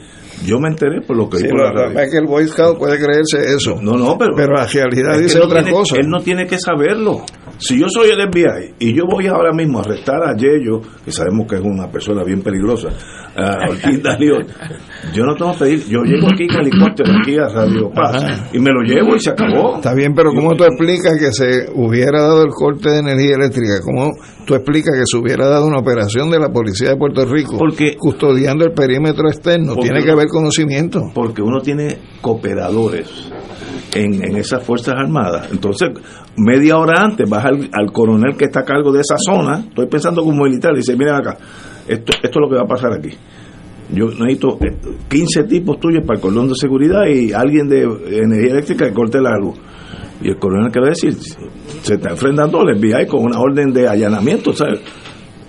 [0.46, 3.80] yo me enteré por lo que sí, Es que el Boy Scout puede creerse eso.
[3.80, 4.34] No, no, pero.
[4.34, 5.96] Pero la realidad dice otra cosa.
[5.96, 7.24] Él no tiene que saberlo.
[7.62, 11.12] Si yo soy el FBI y yo voy ahora mismo a arrestar a Yello, que
[11.12, 12.88] sabemos que es una persona bien peligrosa,
[13.36, 14.02] a Ortiz
[15.14, 15.86] yo no tengo que pedir.
[15.86, 19.30] Yo llego aquí en helicóptero, aquí a Radio Paz, y me lo llevo y se
[19.30, 19.76] acabó.
[19.76, 23.80] Está bien, pero ¿cómo tú explicas que se hubiera dado el corte de energía eléctrica?
[23.84, 24.10] ¿Cómo
[24.44, 27.96] tú explicas que se hubiera dado una operación de la Policía de Puerto Rico porque,
[27.96, 29.76] custodiando el perímetro externo?
[29.76, 31.12] Tiene que haber conocimiento.
[31.14, 33.31] Porque uno tiene cooperadores
[33.94, 35.48] en, en esas Fuerzas Armadas.
[35.52, 35.90] Entonces,
[36.36, 40.22] media hora antes vas al, coronel que está a cargo de esa zona, estoy pensando
[40.22, 41.36] como militar, y dice, miren acá,
[41.86, 43.10] esto, esto es lo que va a pasar aquí.
[43.92, 44.58] Yo necesito
[45.08, 48.94] 15 eh, tipos tuyos para el cordón de seguridad y alguien de energía eléctrica que
[48.94, 49.58] corte la luz.
[50.22, 51.14] Y el coronel que va a decir,
[51.82, 54.80] se está enfrentando al FBI con una orden de allanamiento, ¿sabes?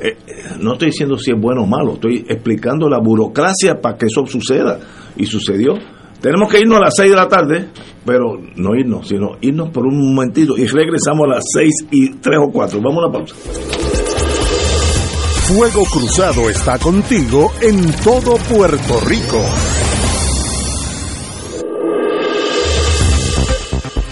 [0.01, 0.17] Eh,
[0.59, 4.25] no estoy diciendo si es bueno o malo, estoy explicando la burocracia para que eso
[4.25, 4.79] suceda.
[5.15, 5.75] Y sucedió.
[6.24, 7.67] Tenemos que irnos a las 6 de la tarde,
[8.05, 12.39] pero no irnos, sino irnos por un momentito y regresamos a las 6 y 3
[12.47, 12.80] o 4.
[12.82, 13.36] Vamos a la pausa.
[15.49, 19.43] Fuego Cruzado está contigo en todo Puerto Rico.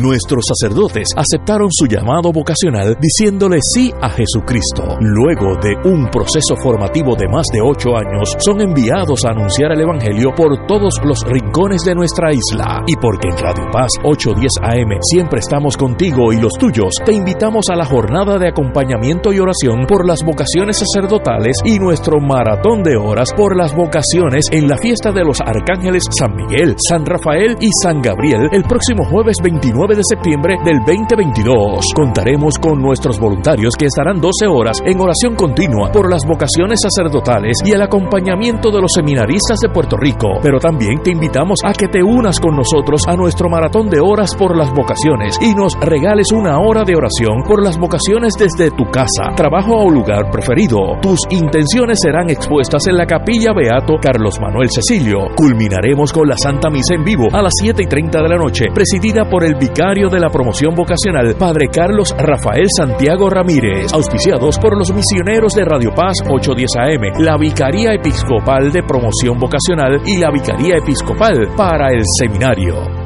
[0.00, 4.98] Nuestros sacerdotes aceptaron su llamado vocacional diciéndole sí a Jesucristo.
[5.00, 9.80] Luego de un proceso formativo de más de ocho años, son enviados a anunciar el
[9.80, 12.82] Evangelio por todos los rincones de nuestra isla.
[12.86, 17.70] Y porque en Radio Paz 810 AM siempre estamos contigo y los tuyos, te invitamos
[17.70, 22.96] a la jornada de acompañamiento y oración por las vocaciones sacerdotales y nuestro maratón de
[22.96, 27.70] horas por las vocaciones en la fiesta de los arcángeles San Miguel, San Rafael y
[27.82, 31.92] San Gabriel el próximo jueves 29 de septiembre del 2022.
[31.94, 37.58] Contaremos con nuestros voluntarios que estarán 12 horas en oración continua por las vocaciones sacerdotales
[37.64, 40.40] y el acompañamiento de los seminaristas de Puerto Rico.
[40.42, 44.34] Pero también te invitamos a que te unas con nosotros a nuestro maratón de horas
[44.34, 48.86] por las vocaciones y nos regales una hora de oración por las vocaciones desde tu
[48.90, 50.98] casa, trabajo o lugar preferido.
[51.00, 55.28] Tus intenciones serán expuestas en la capilla Beato Carlos Manuel Cecilio.
[55.36, 58.66] Culminaremos con la Santa Misa en vivo a las 7 y 30 de la noche,
[58.74, 64.74] presidida por el vicario de la promoción vocacional, Padre Carlos Rafael Santiago Ramírez, auspiciados por
[64.74, 70.30] los misioneros de Radio Paz 810 AM, la Vicaría Episcopal de Promoción Vocacional y la
[70.30, 73.05] Vicaría Episcopal para el Seminario.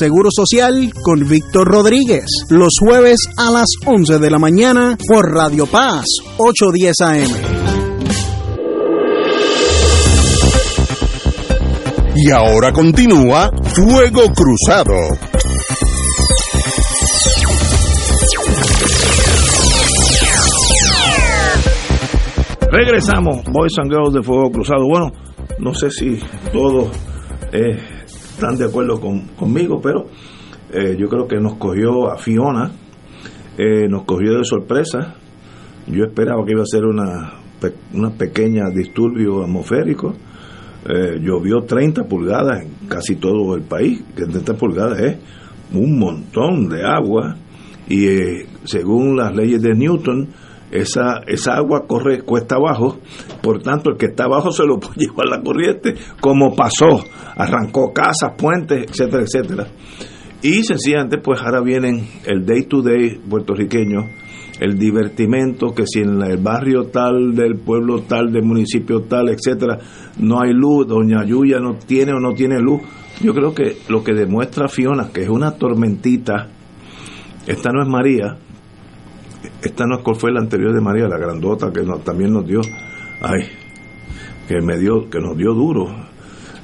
[0.01, 5.67] Seguro Social con Víctor Rodríguez, los jueves a las 11 de la mañana por Radio
[5.67, 6.05] Paz
[6.37, 7.29] 810 AM.
[12.15, 14.95] Y ahora continúa Fuego Cruzado.
[22.71, 24.87] Regresamos, Boys and Girls de Fuego Cruzado.
[24.89, 25.11] Bueno,
[25.59, 26.17] no sé si
[26.51, 26.89] todos
[27.53, 28.00] eh,
[28.41, 30.07] están de acuerdo con- conmigo, pero
[30.73, 32.71] eh, yo creo que nos cogió a Fiona,
[33.57, 35.13] eh, nos cogió de sorpresa.
[35.87, 37.33] Yo esperaba que iba a ser una,
[37.93, 40.13] una pequeña disturbio atmosférico.
[40.89, 45.17] Eh, llovió 30 pulgadas en casi todo el país, que 30 pulgadas es
[45.73, 47.35] un montón de agua
[47.87, 48.07] y
[48.63, 50.29] según las leyes de Newton,
[50.71, 52.99] esa, esa agua corre cuesta abajo,
[53.41, 57.03] por tanto el que está abajo se lo puede llevar la corriente, como pasó,
[57.35, 59.67] arrancó casas, puentes, etcétera, etcétera.
[60.41, 64.07] Y sencillamente pues ahora vienen el day to day puertorriqueño,
[64.59, 69.79] el divertimento, que si en el barrio tal, del pueblo tal, del municipio tal, etcétera,
[70.19, 72.81] no hay luz, doña Yuya no tiene o no tiene luz.
[73.21, 76.47] Yo creo que lo que demuestra Fiona, que es una tormentita,
[77.47, 78.37] esta no es María,
[79.61, 82.45] esta no es cuál fue la anterior de María, la grandota que nos- también nos
[82.45, 82.61] dio,
[83.21, 83.47] ay,
[84.47, 85.87] que me dio, que nos dio duro,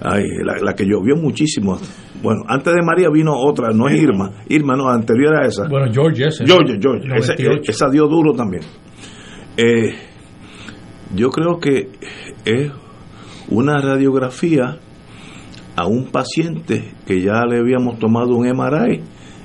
[0.01, 1.77] ay, la, la que llovió muchísimo.
[2.21, 5.67] Bueno, antes de María vino otra, no es Irma, Irma no, anterior a esa.
[5.67, 6.45] Bueno, George ese.
[6.45, 7.71] George, George, esa, 98.
[7.71, 8.63] esa dio duro también.
[9.55, 9.93] Eh,
[11.15, 11.89] yo creo que
[12.45, 12.71] es
[13.49, 14.77] una radiografía
[15.75, 19.01] a un paciente que ya le habíamos tomado un MRI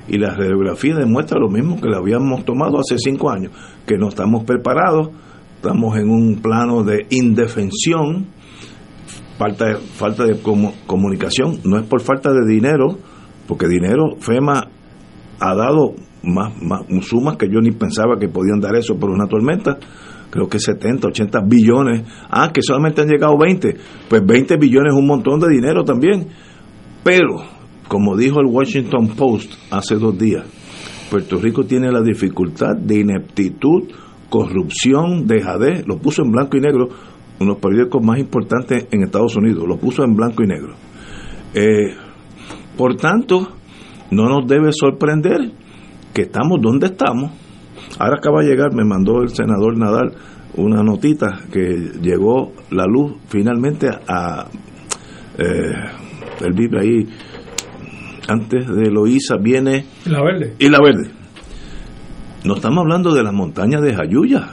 [0.07, 3.51] y la radiografía demuestra lo mismo que le habíamos tomado hace cinco años,
[3.85, 5.09] que no estamos preparados,
[5.55, 8.27] estamos en un plano de indefensión,
[9.37, 12.97] falta de, falta de comu- comunicación, no es por falta de dinero,
[13.47, 14.67] porque dinero FEMA
[15.39, 15.93] ha dado
[16.23, 19.77] más, más sumas que yo ni pensaba que podían dar eso por una tormenta.
[20.29, 22.03] Creo que 70, 80 billones.
[22.29, 23.75] Ah, que solamente han llegado 20.
[24.09, 26.27] Pues 20 billones es un montón de dinero también.
[27.03, 27.43] Pero,
[27.87, 30.45] como dijo el Washington Post hace dos días,
[31.09, 33.83] Puerto Rico tiene la dificultad de ineptitud,
[34.29, 35.85] corrupción, dejadez.
[35.85, 36.87] Lo puso en blanco y negro.
[37.39, 39.65] Uno de los periódicos más importantes en Estados Unidos.
[39.67, 40.73] Lo puso en blanco y negro.
[41.53, 41.93] Eh,
[42.75, 43.49] por tanto,
[44.09, 45.51] no nos debe sorprender
[46.13, 47.31] que estamos donde estamos.
[47.99, 50.15] Ahora acaba de llegar, me mandó el senador Nadal
[50.55, 54.47] una notita que llegó la luz finalmente a...
[55.37, 55.73] Eh,
[56.41, 57.07] él vive ahí,
[58.27, 59.85] antes de Loíza viene...
[60.05, 60.55] La verde.
[60.59, 61.11] Y la verde.
[62.43, 64.49] No estamos hablando de las montañas de Jayuya.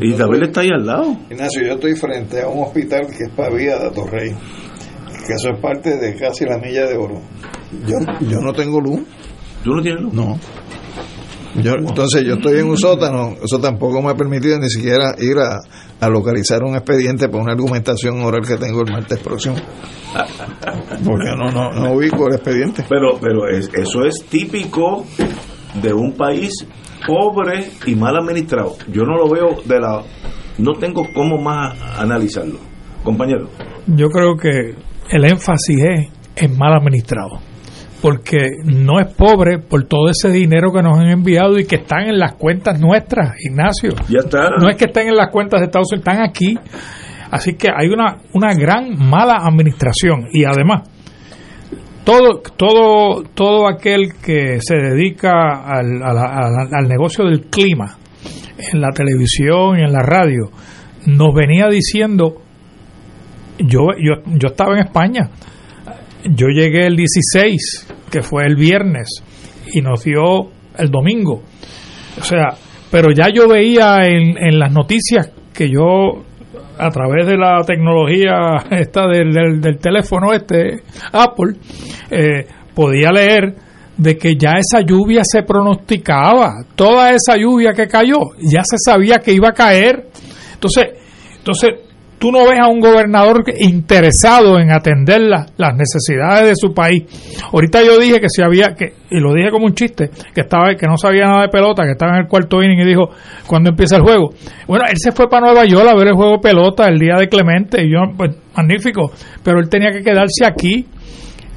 [0.00, 1.16] Y la verde está ahí al lado.
[1.30, 5.60] Ignacio, yo estoy frente a un hospital que es Pavía de Torrey, que eso es
[5.60, 7.20] parte de casi la milla de oro.
[7.86, 9.00] Yo, yo no tengo luz.
[9.62, 10.12] ¿Tú no tienes luz?
[10.12, 10.38] No.
[11.62, 15.38] Yo, entonces yo estoy en un sótano, eso tampoco me ha permitido ni siquiera ir
[15.38, 15.60] a,
[16.00, 19.56] a localizar un expediente para una argumentación oral que tengo el martes próximo.
[21.04, 22.84] Porque no, no, no ubico el expediente.
[22.88, 25.04] Pero, pero es- eso es típico
[25.82, 26.50] de un país
[27.06, 28.76] pobre y mal administrado.
[28.92, 30.02] Yo no lo veo de la...
[30.58, 32.58] No tengo cómo más analizarlo.
[33.02, 33.48] Compañero.
[33.88, 34.74] Yo creo que
[35.10, 37.40] el énfasis es en mal administrado.
[38.04, 42.02] Porque no es pobre por todo ese dinero que nos han enviado y que están
[42.02, 43.92] en las cuentas nuestras, Ignacio.
[44.10, 44.50] Ya está.
[44.60, 46.54] No es que estén en las cuentas de Estados Unidos, están aquí.
[47.30, 50.82] Así que hay una, una gran mala administración y además
[52.04, 57.96] todo todo todo aquel que se dedica al, al negocio del clima
[58.70, 60.50] en la televisión y en la radio
[61.06, 62.34] nos venía diciendo
[63.58, 65.30] yo, yo, yo estaba en España
[66.24, 69.08] yo llegué el 16 que fue el viernes
[69.72, 71.42] y nos el domingo.
[72.20, 72.56] O sea
[72.94, 76.22] pero ya yo veía en, en las noticias que yo
[76.78, 81.56] a través de la tecnología esta del, del, teléfono este Apple
[82.08, 83.52] eh, podía leer
[83.96, 86.52] de que ya esa lluvia se pronosticaba.
[86.76, 90.06] Toda esa lluvia que cayó ya se sabía que iba a caer.
[90.52, 90.90] Entonces
[91.36, 91.70] entonces
[92.24, 97.04] tú no ves a un gobernador interesado en atender las necesidades de su país.
[97.52, 100.74] Ahorita yo dije que si había, que, y lo dije como un chiste, que estaba
[100.74, 103.10] que no sabía nada de pelota, que estaba en el cuarto inning y dijo,
[103.46, 104.30] ¿cuándo empieza el juego?
[104.66, 107.16] Bueno, él se fue para Nueva York a ver el juego de pelota el día
[107.18, 110.86] de Clemente, y yo, pues, magnífico, pero él tenía que quedarse aquí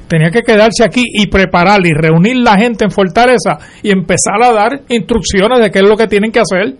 [0.06, 4.52] tenía que quedarse aquí y preparar y reunir la gente en Fortaleza y empezar a
[4.52, 6.76] dar instrucciones de qué es lo que tienen que hacer.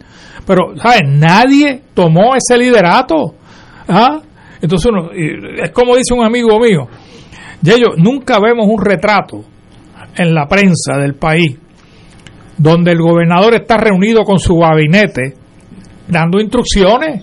[0.47, 1.03] Pero, ¿sabes?
[1.07, 3.35] Nadie tomó ese liderato.
[3.89, 4.21] ¿Ah?
[4.61, 6.89] Entonces uno, es como dice un amigo mío,
[7.63, 9.45] Yello, nunca vemos un retrato
[10.17, 11.57] en la prensa del país
[12.57, 15.35] donde el gobernador está reunido con su gabinete
[16.09, 17.23] dando instrucciones,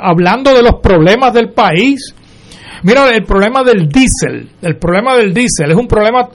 [0.00, 2.14] hablando de los problemas del país.
[2.82, 6.28] Mira, el problema del diésel, el problema del diésel es un problema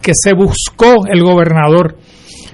[0.00, 1.96] que se buscó el gobernador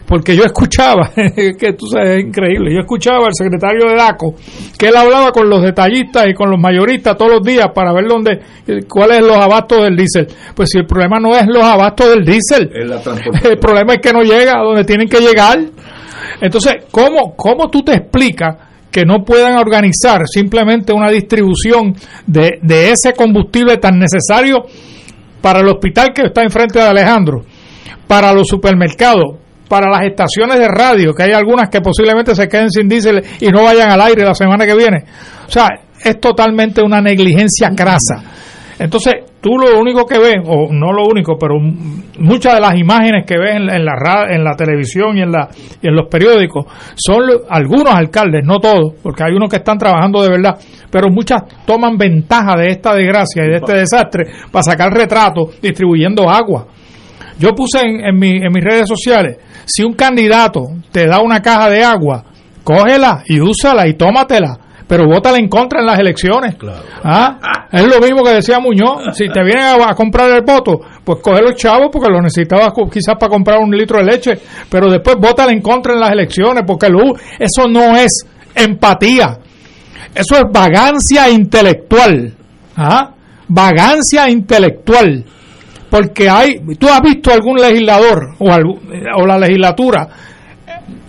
[0.08, 4.34] porque yo escuchaba, que tú sabes, es increíble, yo escuchaba al secretario de DACO,
[4.78, 8.06] que él hablaba con los detallistas y con los mayoristas todos los días para ver
[8.08, 8.40] dónde,
[8.88, 10.26] cuáles son los abastos del diésel.
[10.54, 12.70] Pues si el problema no es los abastos del diésel,
[13.44, 15.60] el problema es que no llega a donde tienen que llegar.
[16.40, 18.56] Entonces, ¿cómo, cómo tú te explicas
[18.90, 21.94] que no puedan organizar simplemente una distribución
[22.26, 24.64] de, de ese combustible tan necesario
[25.42, 27.44] para el hospital que está enfrente de Alejandro,
[28.06, 32.70] para los supermercados, para las estaciones de radio, que hay algunas que posiblemente se queden
[32.70, 35.04] sin diésel y no vayan al aire la semana que viene.
[35.46, 35.68] O sea,
[36.02, 38.22] es totalmente una negligencia crasa.
[38.78, 41.56] Entonces, tú lo único que ves, o no lo único, pero
[42.18, 45.48] muchas de las imágenes que ves en, la, en la televisión y en, la,
[45.82, 50.22] y en los periódicos son algunos alcaldes, no todos, porque hay unos que están trabajando
[50.22, 50.58] de verdad,
[50.90, 56.30] pero muchas toman ventaja de esta desgracia y de este desastre para sacar retratos distribuyendo
[56.30, 56.68] agua.
[57.38, 61.70] Yo puse en, en, en mis redes sociales, si un candidato te da una caja
[61.70, 62.24] de agua,
[62.64, 64.58] cógela y úsala y tómatela
[64.88, 66.56] pero vótala en contra en las elecciones.
[67.04, 67.38] ¿Ah?
[67.70, 69.14] Es lo mismo que decía Muñoz.
[69.14, 73.16] Si te vienen a, comprar el voto, pues coge los chavos porque lo necesitabas quizás
[73.20, 74.30] para comprar un litro de leche,
[74.70, 78.24] pero después vótala en contra en las elecciones porque lo, eso no es
[78.54, 79.38] empatía.
[80.14, 82.32] Eso es vagancia intelectual.
[82.74, 83.10] ¿Ah?
[83.46, 85.24] Vagancia intelectual
[85.90, 90.08] porque hay, tú has visto algún legislador o, la legislatura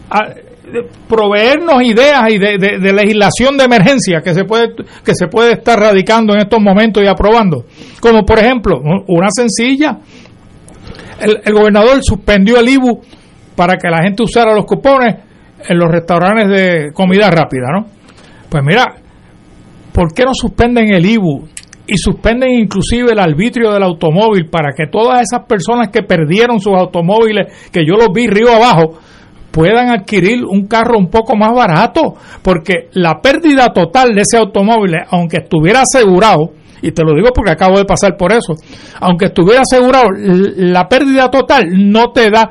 [0.10, 4.70] eh, proveernos ideas y de, legislación de emergencia que se puede
[5.04, 7.66] que se puede estar radicando en estos momentos y aprobando.
[8.00, 9.98] Como por ejemplo una sencilla
[11.20, 13.02] el, el gobernador suspendió el IBU
[13.56, 15.16] para que la gente usara los cupones
[15.68, 17.86] en los restaurantes de comida rápida no
[18.48, 18.86] pues mira
[19.92, 21.50] ¿por qué no suspenden el IBU
[21.90, 26.74] y suspenden inclusive el arbitrio del automóvil para que todas esas personas que perdieron sus
[26.74, 29.00] automóviles, que yo los vi río abajo,
[29.52, 32.14] puedan adquirir un carro un poco más barato,
[32.44, 36.52] porque la pérdida total de ese automóvil, aunque estuviera asegurado,
[36.84, 38.54] y te lo digo porque acabo de pasar por eso,
[39.02, 42.50] aunque estuviera asegurado, la pérdida total no te da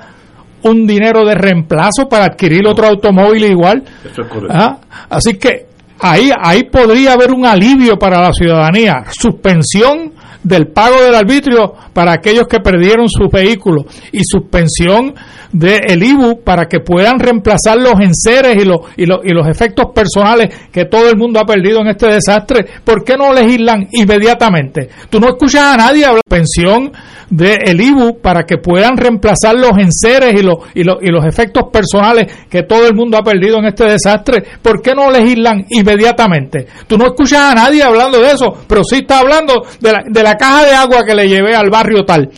[0.64, 3.84] un dinero de reemplazo para adquirir otro automóvil igual.
[4.04, 4.56] Eso es correcto.
[4.58, 4.78] ¿Ah?
[5.08, 5.67] Así que
[6.00, 10.12] ahí, ahí podría haber un alivio para la ciudadanía, suspensión
[10.42, 15.14] del pago del arbitrio para aquellos que perdieron su vehículo y suspensión
[15.52, 19.86] del IBU para que puedan reemplazar los enseres y los, y, los, y los efectos
[19.94, 22.66] personales que todo el mundo ha perdido en este desastre.
[22.84, 24.88] ¿Por qué no legislan inmediatamente?
[25.10, 26.92] Tú no escuchas a nadie hablar de pensión
[27.30, 31.64] del IBU para que puedan reemplazar los enseres y los, y, los, y los efectos
[31.72, 34.42] personales que todo el mundo ha perdido en este desastre.
[34.62, 36.66] ¿Por qué no legislan inmediatamente?
[36.86, 40.22] Tú no escuchas a nadie hablando de eso, pero sí está hablando de la, de
[40.22, 42.30] la caja de agua que le llevé al barrio tal.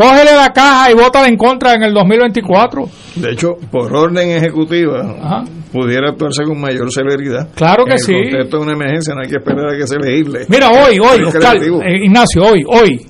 [0.00, 2.88] Cógele la caja y vótala en contra en el 2024.
[3.16, 7.48] De hecho, por orden ejecutiva, pudiera actuarse con mayor celeridad.
[7.54, 8.14] Claro que sí.
[8.14, 10.46] Esto es una emergencia, no hay que esperar a que se legisle.
[10.48, 13.06] Mira, hoy, hoy, Oscar, eh, Ignacio, hoy, hoy,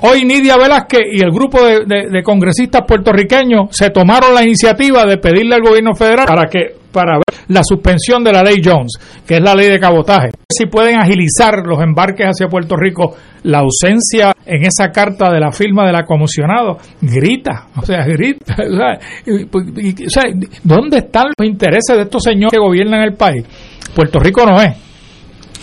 [0.00, 5.04] Hoy Nidia Velázquez y el grupo de, de- de congresistas puertorriqueños se tomaron la iniciativa
[5.04, 8.92] de pedirle al gobierno federal para que para ver la suspensión de la ley Jones,
[9.26, 10.30] que es la ley de cabotaje.
[10.48, 15.52] Si pueden agilizar los embarques hacia Puerto Rico, la ausencia en esa carta de la
[15.52, 18.56] firma de la comisionado grita, o sea, grita.
[18.58, 19.42] O sea, y-
[20.02, 20.22] y- o sea,
[20.64, 23.44] ¿dónde están los intereses de estos señores que gobiernan el país?
[23.94, 24.70] Puerto Rico no es.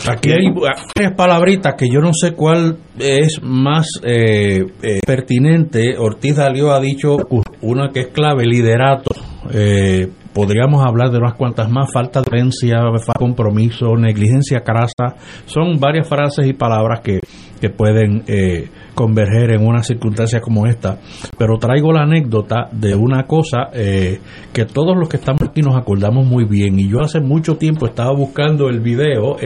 [0.10, 5.98] Aquí hay varias palabritas que yo no sé cuál es más eh, eh, pertinente.
[5.98, 7.16] Ortiz Dalio ha dicho
[7.62, 9.10] una que es clave, liderato.
[9.54, 12.80] Eh, podríamos hablar de unas cuantas más, falta de creencia,
[13.18, 15.16] compromiso, negligencia crasa.
[15.46, 17.22] Son varias frases y palabras que,
[17.62, 21.00] que pueden eh, converger en una circunstancia como esta.
[21.38, 24.20] Pero traigo la anécdota de una cosa eh,
[24.52, 26.78] que todos los que estamos aquí nos acordamos muy bien.
[26.80, 29.38] Y yo hace mucho tiempo estaba buscando el video,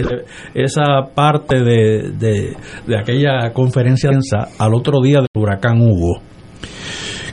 [0.56, 0.84] esa
[1.14, 2.58] parte de, de,
[2.88, 4.10] de aquella conferencia
[4.58, 6.29] al otro día del huracán Hugo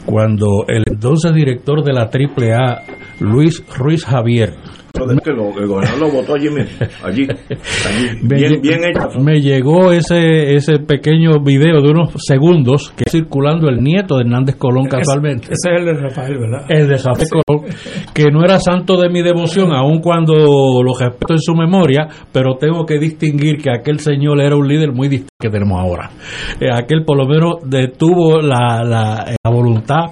[0.07, 2.83] cuando el entonces director de la AAA,
[3.21, 4.55] Luis Ruiz Javier,
[5.23, 6.71] que lo- el gobernador lo votó allí mismo,
[7.05, 9.19] allí, allí, me, bien, lle- bien hecho.
[9.21, 14.57] me llegó ese ese pequeño video de unos segundos que circulando el nieto de Hernández
[14.57, 15.49] Colón casualmente.
[15.53, 16.65] Ese es el de Rafael, ¿verdad?
[16.69, 17.65] El de Rafael Colón,
[18.15, 22.57] que no era santo de mi devoción, aun cuando lo respeto en su memoria, pero
[22.57, 26.11] tengo que distinguir que aquel señor era un líder muy distinto que tenemos ahora.
[26.61, 30.07] Eh, aquel por lo menos detuvo la, la, la voluntad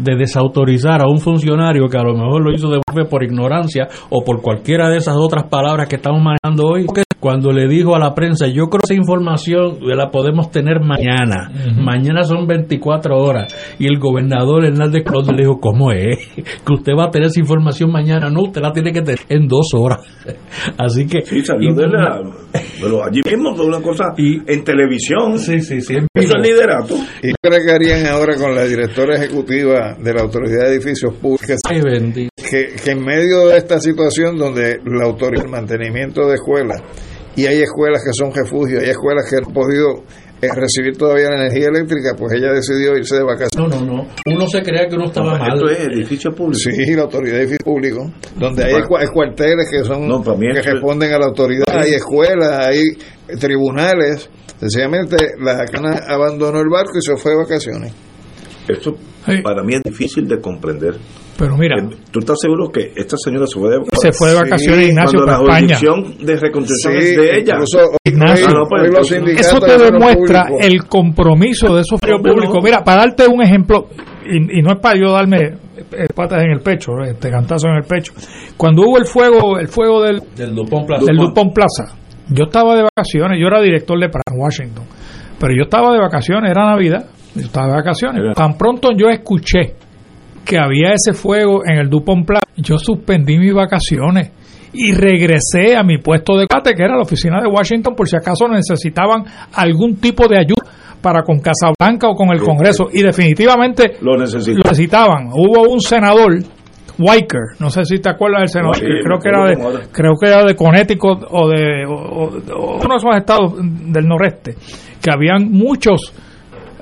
[0.00, 3.88] de desautorizar a un funcionario que a lo mejor lo hizo de golpe por ignorancia
[4.08, 6.86] o por cualquiera de esas otras palabras que estamos manejando hoy,
[7.20, 11.52] cuando le dijo a la prensa, yo creo que esa información la podemos tener mañana,
[11.76, 16.18] mañana son 24 horas, y el gobernador Hernández Colón le dijo, ¿cómo es?
[16.34, 19.46] Que usted va a tener esa información mañana, no, usted la tiene que tener en
[19.46, 20.00] dos horas.
[20.78, 21.20] Así que...
[21.22, 22.22] Sí, salió de la,
[22.80, 25.38] pero allí mismo fue una cosa en televisión.
[25.38, 25.94] Sí, sí, sí.
[26.14, 26.94] Eso es liderato.
[27.22, 31.14] ¿Y qué cree que harían ahora con la directora ejecutiva de la Autoridad de Edificios
[31.14, 31.56] Públicos?
[31.68, 32.30] Ay, bendito.
[32.36, 36.80] Que, que en medio de esta situación donde la autoridad el mantenimiento de escuelas,
[37.36, 40.02] y hay escuelas que son refugios, hay escuelas que han podido
[40.42, 43.56] eh, recibir todavía la energía eléctrica, pues ella decidió irse de vacaciones.
[43.56, 44.08] No, no, no.
[44.26, 45.52] Uno se crea que uno estaba mal.
[45.54, 46.58] Esto es edificio público.
[46.58, 50.36] Sí, la autoridad de edificios públicos, donde hay, cua- hay cuarteles que son No, para
[50.38, 52.82] mí que responden a la autoridad, hay escuelas, hay
[53.38, 54.28] tribunales.
[54.58, 57.92] Sencillamente la cana abandonó el barco y se fue de vacaciones.
[58.68, 58.94] Esto
[59.42, 60.94] para mí es difícil de comprender.
[61.38, 64.00] Pero mira, Eh, ¿Tú estás seguro que esta señora se fue de vacaciones?
[64.02, 66.16] Se fue de vacaciones, Ignacio, cuando la para España.
[66.20, 67.52] de reconstrucción Sí, es de ella.
[67.54, 70.66] incluso Ignacio, Ah, no, pues, eso te demuestra público.
[70.66, 72.18] el compromiso de esos no.
[72.22, 72.58] públicos.
[72.62, 73.88] Mira, para darte un ejemplo,
[74.26, 75.38] y, y no es para yo darme
[75.92, 78.12] eh, patas en el pecho, eh, este cantazo en el pecho.
[78.58, 81.04] Cuando hubo el fuego, el fuego del, Del Dupont Plaza.
[81.06, 81.96] del Dupont Plaza,
[82.28, 84.84] yo estaba de vacaciones, yo era director de Pratt Washington,
[85.38, 88.34] pero yo estaba de vacaciones, era Navidad, yo estaba de vacaciones.
[88.34, 89.74] Tan pronto yo escuché
[90.44, 94.30] que había ese fuego en el Dupont Plaza, yo suspendí mis vacaciones
[94.72, 98.16] y regresé a mi puesto de cate, que era la oficina de Washington, por si
[98.16, 99.24] acaso necesitaban
[99.54, 100.62] algún tipo de ayuda
[101.00, 102.88] para con Casablanca o con el Congreso.
[102.92, 105.28] Y definitivamente Lo necesitaban.
[105.32, 106.34] Hubo un senador,
[106.98, 110.28] Weicker, no sé si te acuerdas del senador, Sí, creo que era de, creo que
[110.28, 114.54] era de Connecticut o de o- o- o uno de esos estados del noreste,
[115.02, 116.12] que habían muchos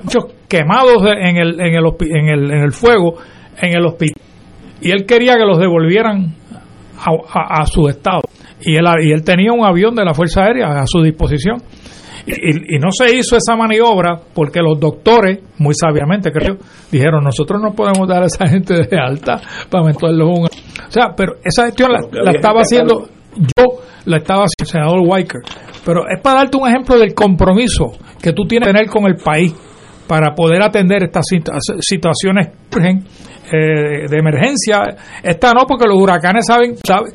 [0.03, 3.15] muchos quemados en el en el en el, en el fuego
[3.61, 4.21] en el hospital.
[4.81, 6.35] Y él quería que los devolvieran
[6.99, 8.21] a, a- a su estado
[8.61, 11.57] y él y él tenía un avión de la fuerza aérea a su disposición.
[12.25, 16.57] Y, y- no se hizo esa maniobra porque los doctores, muy sabiamente creo,
[16.91, 19.39] dijeron, nosotros no podemos dar a esa gente de alta
[19.69, 20.45] para meterlos un...
[20.45, 23.65] O sea, pero esa gestión la, estaba haciendo, yo
[24.05, 25.41] la estaba haciendo el senador Weicker.
[25.85, 27.85] Pero es para darte un ejemplo del compromiso
[28.21, 29.53] que tú tienes que tener con el país
[30.09, 32.47] para poder atender estas situ- situaciones
[33.51, 34.81] eh, de emergencia.
[35.21, 37.11] Esta no, porque los huracanes saben, saben,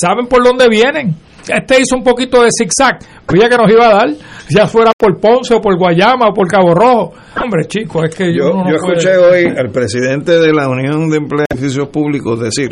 [0.00, 1.14] saben por dónde vienen.
[1.46, 2.98] Este hizo un poquito de zigzag,
[3.38, 4.08] ya que nos iba a dar,
[4.48, 7.12] ya fuera por Ponce o por Guayama o por Cabo Rojo.
[7.42, 11.08] Hombre, chico, es que Yo, no yo puede- escuché hoy al presidente de la Unión
[11.10, 12.70] de Empleados de Edificios Públicos decir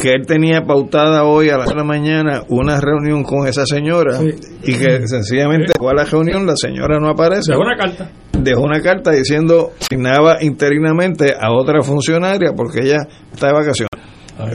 [0.00, 4.20] que él tenía pautada hoy a las de la mañana una reunión con esa señora
[4.62, 7.50] y que sencillamente fue a la reunión, la señora no aparece.
[7.52, 8.10] Dejó una carta.
[8.42, 12.98] Dejó una carta diciendo asignaba interinamente a otra funcionaria porque ella
[13.32, 13.90] está de vacaciones.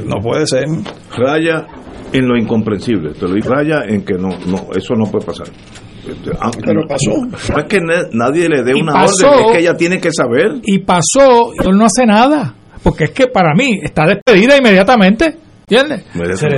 [0.05, 0.65] No puede ser.
[1.17, 1.65] Raya
[2.11, 3.13] en lo incomprensible.
[3.13, 5.47] Te lo digo, raya en que no, no, eso no puede pasar.
[6.39, 7.11] Ah, Pero no, pasó.
[7.53, 9.29] No es que na- nadie le dé Y una pasó.
[9.29, 10.53] orden, es que ella tiene que saber.
[10.63, 12.53] Y pasó, y él no hace nada.
[12.83, 15.37] Porque es que para mí está despedida inmediatamente.
[15.67, 16.03] ¿Entiendes?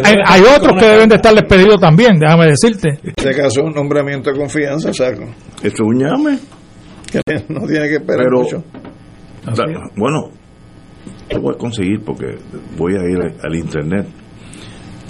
[0.03, 2.89] Hay, hay otros que deben de estar despedidos también, déjame decirte.
[3.01, 5.23] En este caso, un nombramiento de confianza, saco.
[5.63, 6.37] Eso es un llame.
[7.49, 8.63] no tiene que esperar Pero, mucho.
[9.45, 10.29] da- bueno,
[11.31, 12.38] lo voy a conseguir porque
[12.77, 14.07] voy a ir al internet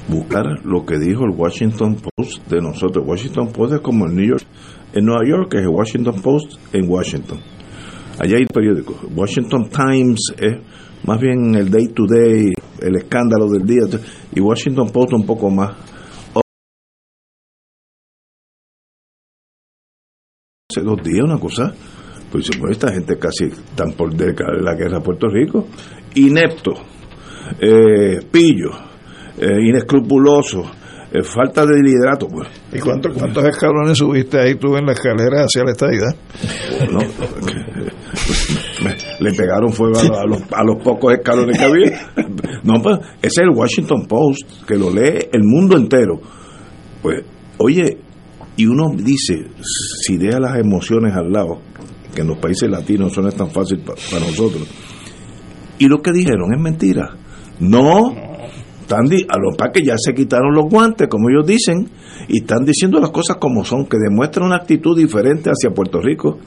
[0.08, 3.06] buscar lo que dijo el Washington Post de nosotros.
[3.06, 4.44] Washington Post es como el New York,
[4.94, 7.40] en Nueva York es el Washington Post en Washington.
[8.20, 8.96] Allá hay periódicos.
[9.16, 10.58] Washington Times es
[11.06, 12.52] más bien el day to day,
[12.82, 14.00] el escándalo del día,
[14.34, 15.76] y Washington Post un poco más.
[20.78, 21.74] Hace dos días una cosa,
[22.32, 25.68] pues mueve esta gente casi tan por declarar la guerra a Puerto Rico,
[26.16, 26.74] inepto,
[27.60, 28.70] eh, pillo,
[29.40, 30.64] eh, inescrupuloso,
[31.12, 32.48] eh, falta de liderato, pues.
[32.74, 36.16] ¿Y cuántos, cuántos escalones subiste ahí tú en la escalera hacia la estadidad?
[36.92, 37.00] No,
[39.20, 42.12] le pegaron fuego a, los- a los, a los pocos escalones que había.
[42.64, 46.20] No, pues ese es el Washington Post, que lo lee el mundo entero.
[47.02, 47.24] Pues,
[47.58, 47.98] oye,
[48.58, 49.48] y uno dice,
[50.02, 51.60] si deja las emociones al lado,
[52.14, 54.68] que en los países latinos eso no es tan fácil pa- para nosotros,
[55.80, 57.16] y lo que dijeron es mentira.
[57.60, 58.10] No,
[58.90, 61.90] a los que ya se quitaron los guantes, como ellos dicen,
[62.28, 66.40] y están diciendo las cosas como son, que demuestran una actitud diferente hacia Puerto Rico.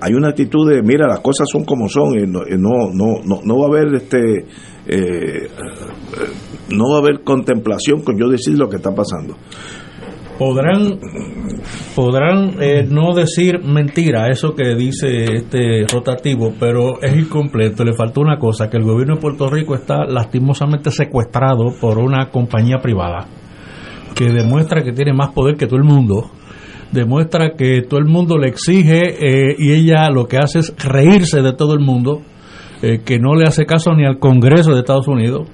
[0.00, 3.40] Hay una actitud de, mira, las cosas son como son, y no, no, no, no,
[3.44, 4.46] no va a haber este,
[4.86, 5.48] eh,
[6.70, 9.36] no va a haber contemplación con yo decir lo que está pasando.
[10.42, 10.98] Podrán
[11.94, 17.84] podrán eh, no decir mentira eso que dice este rotativo pero es incompleto.
[17.84, 22.30] Le faltó una cosa que el gobierno de Puerto Rico está lastimosamente secuestrado por una
[22.30, 23.28] compañía privada
[24.16, 26.30] que demuestra que tiene más poder que todo el mundo
[26.90, 31.40] demuestra que todo el mundo le exige eh, y ella lo que hace es reírse
[31.40, 32.20] de todo el mundo
[32.82, 35.48] eh, que no le hace caso ni al Congreso de Estados Unidos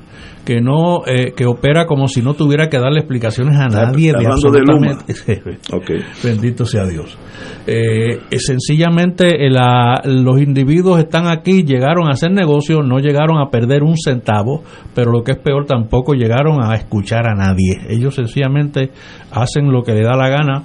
[0.49, 4.21] que no eh, que opera como si no tuviera que darle explicaciones a nadie de
[4.21, 5.59] de absolutamente.
[5.75, 5.91] Ok.
[6.25, 7.19] bendito sea Dios.
[7.67, 13.37] Eh, eh, sencillamente eh, la- los individuos están aquí llegaron a hacer negocio no llegaron
[13.39, 14.63] a perder un centavo
[14.95, 17.77] pero lo que es peor tampoco llegaron a escuchar a nadie.
[17.91, 18.89] Ellos sencillamente
[19.31, 20.63] hacen lo que le da la gana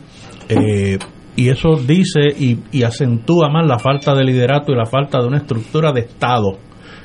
[0.48, 0.98] eh,
[1.36, 5.28] y eso dice y, y acentúa más la falta de liderato y la falta de
[5.28, 6.58] una estructura de Estado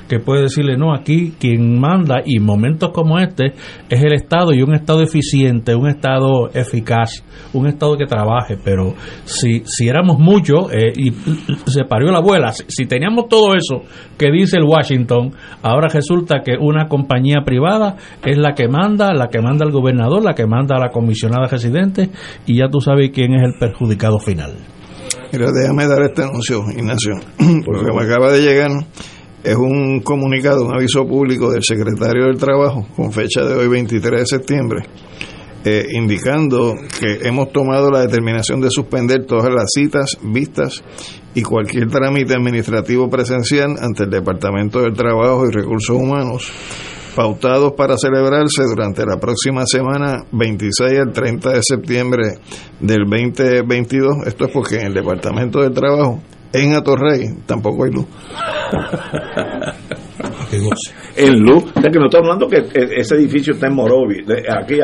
[0.09, 3.53] que puede decirle, no, aquí quien manda, y en momentos como este,
[3.89, 7.23] es el Estado y un Estado eficiente, un Estado eficaz,
[7.53, 11.11] un Estado que trabaje, pero si, si éramos muchos, eh, y
[11.69, 13.83] se parió la abuela, si, si teníamos todo eso
[14.17, 15.31] que dice el Washington,
[15.61, 17.95] ahora resulta que una compañía privada
[18.25, 21.47] es la que manda, la que manda el gobernador, la que manda a la comisionada
[21.47, 22.09] residente,
[22.47, 24.57] y ya tú sabes quién es el perjudicado final.
[25.31, 27.13] Mira, déjame dar este anuncio, Ignacio,
[27.65, 28.71] porque me acaba de llegar.
[29.43, 34.19] Es un comunicado, un aviso público del secretario del Trabajo, con fecha de hoy, 23
[34.19, 34.85] de septiembre,
[35.63, 40.83] eh, indicando que hemos tomado la determinación de suspender todas las citas, vistas
[41.33, 46.51] y cualquier trámite administrativo presencial ante el Departamento del Trabajo y Recursos Humanos
[47.15, 52.23] pautados para celebrarse durante la próxima semana 26 al 30 de septiembre
[52.79, 54.27] del 2022.
[54.27, 56.21] Esto es porque en el Departamento del Trabajo,
[56.53, 58.05] en Atorrey, tampoco hay luz.
[61.15, 64.21] En luz, o sea que no estamos hablando que e- ese edificio está en Morovi,
[64.49, 64.75] aquí,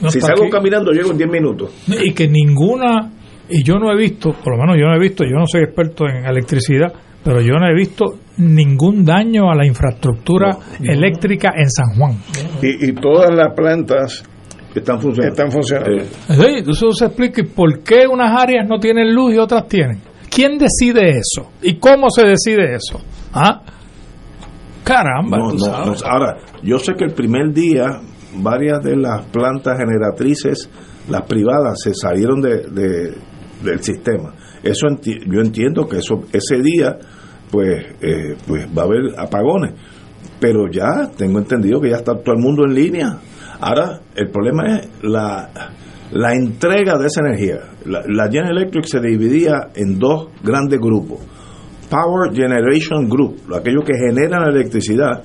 [0.00, 0.52] No si está salgo aquí.
[0.52, 1.70] caminando llego en 10 minutos.
[1.88, 3.10] y que ninguna
[3.48, 5.62] y yo no he visto por lo menos yo no he visto yo no soy
[5.62, 6.92] experto en electricidad
[7.22, 8.04] pero yo no he visto
[8.38, 12.18] ningún daño a la infraestructura eléctrica en San Juan
[12.62, 14.24] Y, y todas las plantas
[14.74, 15.32] están funcionando.
[15.34, 16.04] Están funcionando.
[16.28, 20.00] Sí, eso se explica por qué unas áreas no tienen luz y otras tienen
[20.30, 23.00] quién decide eso y cómo se decide eso
[23.32, 23.62] ah
[24.84, 25.94] caramba No, tú no, no.
[26.04, 28.00] Ahora, yo sé que el primer día
[28.38, 30.68] varias de las plantas generatrices,
[31.08, 33.14] las privadas, se salieron de, de-
[33.64, 34.34] del sistema.
[34.62, 36.98] Eso enti- yo entiendo que eso ese día,
[37.50, 39.72] pues, eh, pues va a haber apagones.
[40.38, 43.18] Pero ya tengo entendido que ya está todo el mundo en línea.
[43.58, 45.48] Ahora, el problema es la,
[46.12, 47.58] la entrega de esa energía.
[47.84, 51.20] La, la General Electric se dividía en dos grandes grupos.
[51.88, 55.22] Power Generation Group, aquellos que generan la electricidad,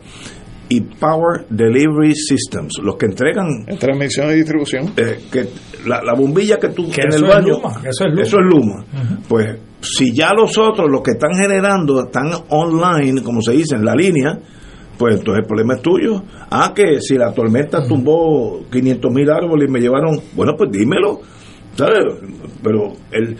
[0.69, 4.93] y Power Delivery Systems, los que entregan transmisión y distribución.
[4.95, 5.49] eh, que
[5.85, 8.45] la, la bombilla que tú Que en eso el es baño, Luma, que eso es
[8.45, 8.85] Luma.
[8.85, 8.85] Luma.
[9.27, 13.83] Pues si ya los otros, los que están generando, están online, como se dice, en
[13.83, 14.39] la línea,
[15.02, 16.22] pues entonces el problema es tuyo.
[16.52, 21.22] Ah, que si la tormenta tumbó 500 mil árboles y me llevaron, bueno, pues dímelo.
[21.73, 22.03] ¿Sabes?
[22.61, 23.36] Pero el,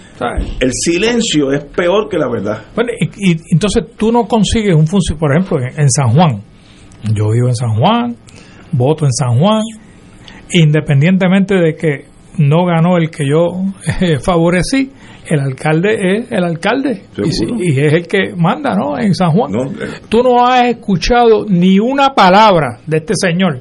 [0.60, 2.64] el silencio es peor que la verdad.
[2.74, 6.42] Bueno, y, y entonces tú no consigues un funcionario, por ejemplo, en, en San Juan.
[7.14, 8.16] Yo vivo en San Juan,
[8.72, 9.62] voto en San Juan,
[10.54, 12.06] independientemente de que
[12.40, 13.50] no ganó el que yo
[14.02, 14.90] eh, favorecí
[15.27, 18.98] el alcalde es el alcalde y, y es el que manda, ¿no?
[18.98, 19.52] En San Juan.
[19.52, 23.60] No, eh, Tú no has escuchado ni una palabra de este señor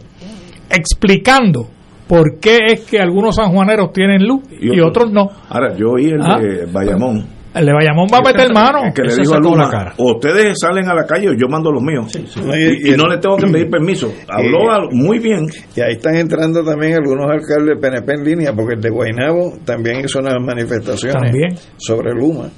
[0.70, 1.68] explicando
[2.08, 5.28] por qué es que algunos sanjuaneros tienen luz y, Y otros no.
[5.48, 6.38] Ahora, yo oí el Ah.
[6.40, 7.24] de Bayamón.
[7.52, 8.92] El de Bayamón va a meter mano.
[8.94, 9.94] que le dijo a la Luma, cara.
[9.96, 12.14] o ustedes salen a la calle o yo mando los míos.
[12.14, 14.12] Y, y no le tengo que pedir permiso.
[14.28, 15.46] Habló muy bien.
[15.74, 20.00] Y ahí están entrando también algunos alcaldes PNP en línea, porque el de Guaynabo también
[20.04, 21.54] hizo unas manifestaciones También.
[21.76, 22.48] sobre Luma.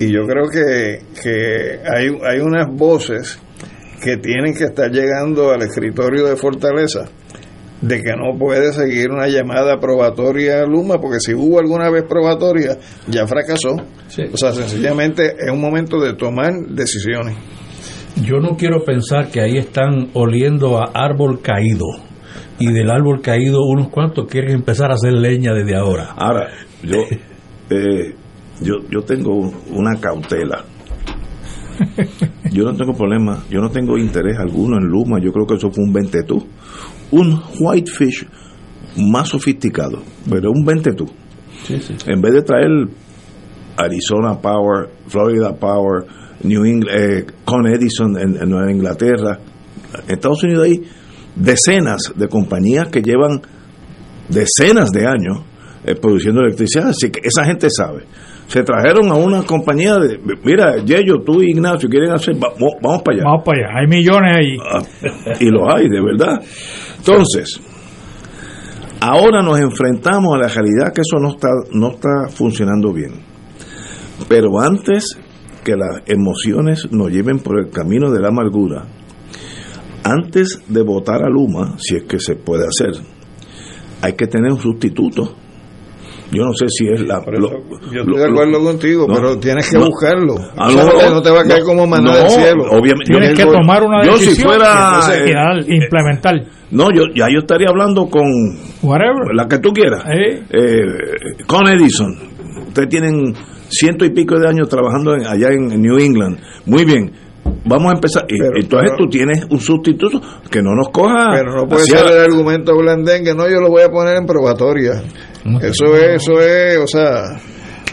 [0.00, 3.40] Y yo creo que, que hay, hay unas voces
[4.02, 7.04] que tienen que estar llegando al escritorio de Fortaleza
[7.86, 12.04] de que no puede seguir una llamada probatoria a Luma, porque si hubo alguna vez
[12.08, 13.76] probatoria, ya fracasó.
[14.32, 17.36] O sea, sencillamente es un momento de tomar decisiones.
[18.22, 21.86] Yo no quiero pensar que ahí están oliendo a árbol caído.
[22.58, 26.14] Y del árbol caído unos cuantos quieren empezar a hacer leña desde ahora.
[26.16, 26.48] Ahora,
[26.82, 26.98] yo,
[27.70, 28.14] eh,
[28.62, 30.64] yo, yo tengo una cautela.
[32.52, 35.18] Yo no tengo problema, yo no tengo interés alguno en Luma.
[35.20, 36.46] Yo creo que eso fue un ventetú.
[37.18, 38.26] Un whitefish
[38.96, 41.06] más sofisticado, pero un ventetú.
[42.06, 42.70] En vez de traer
[43.76, 46.04] Arizona Power, Florida Power,
[46.42, 49.38] New England, eh, Con Edison en, en Nueva Inglaterra,
[50.06, 50.82] en Estados Unidos hay
[51.36, 53.40] decenas de compañías que llevan
[54.28, 55.38] decenas de años
[55.84, 58.04] eh, produciendo electricidad, así que esa gente sabe.
[58.46, 62.74] Se trajeron a una compañía de, mira, Yello, tú y Ignacio quieren hacer, va- vamos,
[62.82, 63.24] vamos para allá.
[63.24, 63.80] Vamos para allá.
[63.80, 64.56] Hay millones ahí.
[64.60, 64.82] Ah,
[65.40, 66.42] y lo hay, de verdad.
[67.06, 67.60] Entonces,
[68.98, 73.20] ahora nos enfrentamos a la realidad que eso no está, no está funcionando bien.
[74.26, 75.18] Pero antes
[75.62, 78.86] que las emociones nos lleven por el camino de la amargura,
[80.02, 82.92] antes de votar a Luma, si es que se puede hacer,
[84.00, 85.36] hay que tener un sustituto.
[86.34, 87.20] Yo no sé si es la...
[87.20, 89.86] lo- Yo lo- estoy de acuerdo lo- contigo, no, pero tienes que no.
[89.86, 90.34] buscarlo.
[90.56, 92.64] Ah, O sea, no, te va a caer no, como maná no, del cielo.
[92.70, 93.04] Obviamente.
[93.12, 94.64] Tienes yo que tomar una yo decisión si fuera...
[94.66, 96.34] y entonces eh, a implementar.
[96.70, 98.24] no, yo ya yo estaría hablando con
[98.82, 99.34] Whatever.
[99.34, 100.02] la que tú quieras.
[100.06, 100.42] Eh.
[100.50, 102.16] Eh, con Edison.
[102.68, 103.34] Ustedes tienen
[103.68, 106.38] ciento y pico de años trabajando en- allá en New England.
[106.66, 107.12] Muy bien.
[107.66, 108.24] Vamos a empezar.
[108.28, 110.20] Y- Pero- entonces pero- tú tienes un sustituto
[110.50, 111.30] que no nos coja.
[111.34, 114.26] Pero no puede hacia- ser el argumento blandengue, no, yo lo voy a poner en
[114.26, 115.02] probatoria.
[115.62, 117.36] Eso es, eso es, o sea,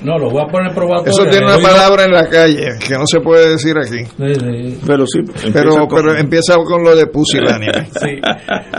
[0.04, 1.12] No, lo voy a poner probatorio.
[1.12, 4.04] eso tiene una palabra en la calle que no se puede decir aquí.
[4.06, 4.80] Sí, sí.
[4.88, 5.20] Pero sí.
[5.54, 7.86] Pero, empieza con- pero empieza con lo de pusilánime.
[8.00, 8.10] Sí.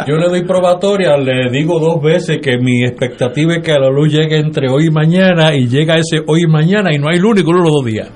[0.09, 4.11] Yo le doy probatoria, le digo dos veces que mi expectativa es que la luz
[4.13, 7.37] llegue entre hoy y mañana y llega ese hoy y mañana y no hay luz
[7.37, 8.09] ninguno de los dos días.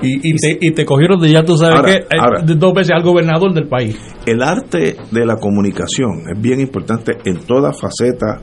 [0.00, 2.40] Y, y, te, y te cogieron de ya tú sabes Ahora, que eh, ahora.
[2.46, 3.98] dos veces al gobernador del país.
[4.24, 8.40] El arte de la comunicación es bien importante en toda faceta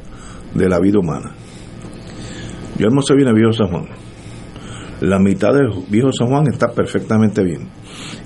[0.54, 1.34] de la vida humana.
[2.82, 3.86] Yo hermoso bien a Viejo San Juan.
[5.02, 7.70] La mitad del Viejo San Juan está perfectamente bien.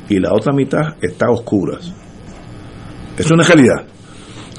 [0.08, 1.94] Y la otra mitad está a oscuras.
[3.18, 3.86] Es una realidad.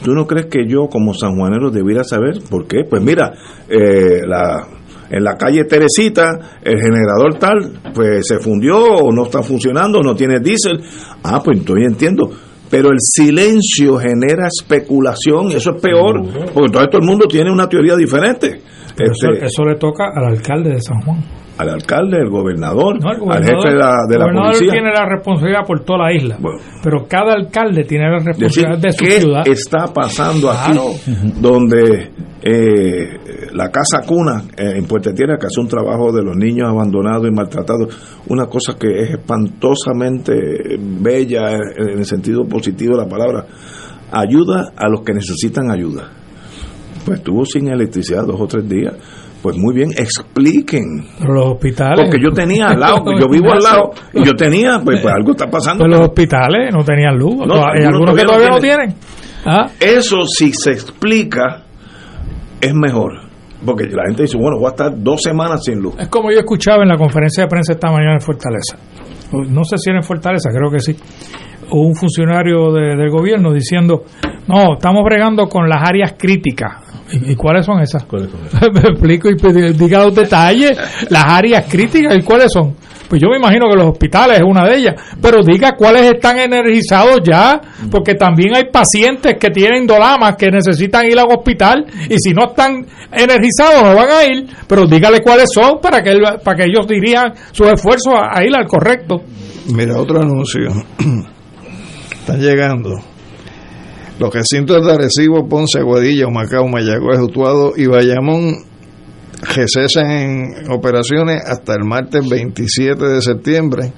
[0.04, 2.84] ¿Tú no crees que yo como sanjuanero debiera saber por qué?
[2.84, 3.32] Pues mira,
[3.70, 4.68] eh, la,
[5.08, 10.14] en la calle Teresita, el generador tal, pues se fundió o no está funcionando, no
[10.14, 10.78] tiene diésel.
[11.22, 12.30] Ah, pues entonces entiendo.
[12.70, 16.20] Pero el silencio genera especulación y eso es peor,
[16.52, 18.60] porque entonces todo el mundo tiene una teoría diferente.
[18.96, 21.18] Pero eso, Este, eso le toca al alcalde de San Juan.
[21.58, 24.72] al alcalde, al gobernador, No, al jefe de la, de el la gobernador policía.
[24.72, 26.36] tiene la responsabilidad por toda la isla.
[26.40, 26.58] Bueno.
[26.82, 28.26] Pero cada alcalde tiene la decir
[28.66, 29.48] responsabilidad de su qué ciudad.
[29.48, 30.82] está pasando Claro.
[30.90, 32.10] aquí donde
[32.42, 33.08] eh,
[33.54, 37.26] la casa cuna eh, en Puerto Tierra que hace un trabajo de los niños abandonados
[37.26, 43.08] y maltratados una cosa que es espantosamente bella en en el sentido positivo de la
[43.08, 43.46] palabra
[44.12, 46.10] ayuda a los que necesitan ayuda
[47.06, 48.92] pues estuvo sin electricidad dos o tres días
[49.42, 52.00] pues muy bien expliquen Pero los hospitales.
[52.04, 55.30] porque yo tenía al lado yo vivo al lado y yo tenía pues, pues algo
[55.30, 57.36] está pasando Pero los hospitales no tenían luz.
[57.46, 58.94] No, Hay algunos algunos que todavía no no tienen.
[59.44, 61.62] Ah, Eso si se explica
[62.60, 63.12] es mejor.
[63.64, 65.94] Porque la gente dice, bueno, voy a estar dos semanas sin luz.
[65.98, 68.76] Es como yo escuchaba en la conferencia de prensa esta mañana en Fortaleza.
[69.32, 70.96] No sé si era en Fortaleza, creo que sí.
[71.70, 74.04] Hubo un funcionario de- del gobierno diciendo,
[74.46, 76.82] no, estamos bregando con las áreas críticas.
[77.12, 78.04] ¿Y, y cuáles son esas?
[78.72, 79.34] Me explico y
[79.72, 80.76] diga los detalles.
[81.10, 82.74] Las áreas críticas, ¿y cuáles son?
[83.08, 84.94] Pues yo me imagino que los hospitales es una de ellas.
[85.22, 91.06] Pero diga cuáles están energizados ya, porque también hay pacientes que tienen dolamas que necesitan
[91.06, 94.46] ir al hospital y si no están energizados no van a ir.
[94.66, 98.44] Pero dígale cuáles son para que, él- para que ellos dirijan sus esfuerzos a, a
[98.44, 99.22] ir al correcto.
[99.72, 100.68] Mira, otro anuncio.
[102.26, 102.90] Están llegando.
[104.18, 108.64] Los recintos de Arecibo, Ponce, Aguadilla, Macao, Mayagüez, Utuado y Bayamón
[110.02, 113.92] en operaciones hasta el martes 27 de septiembre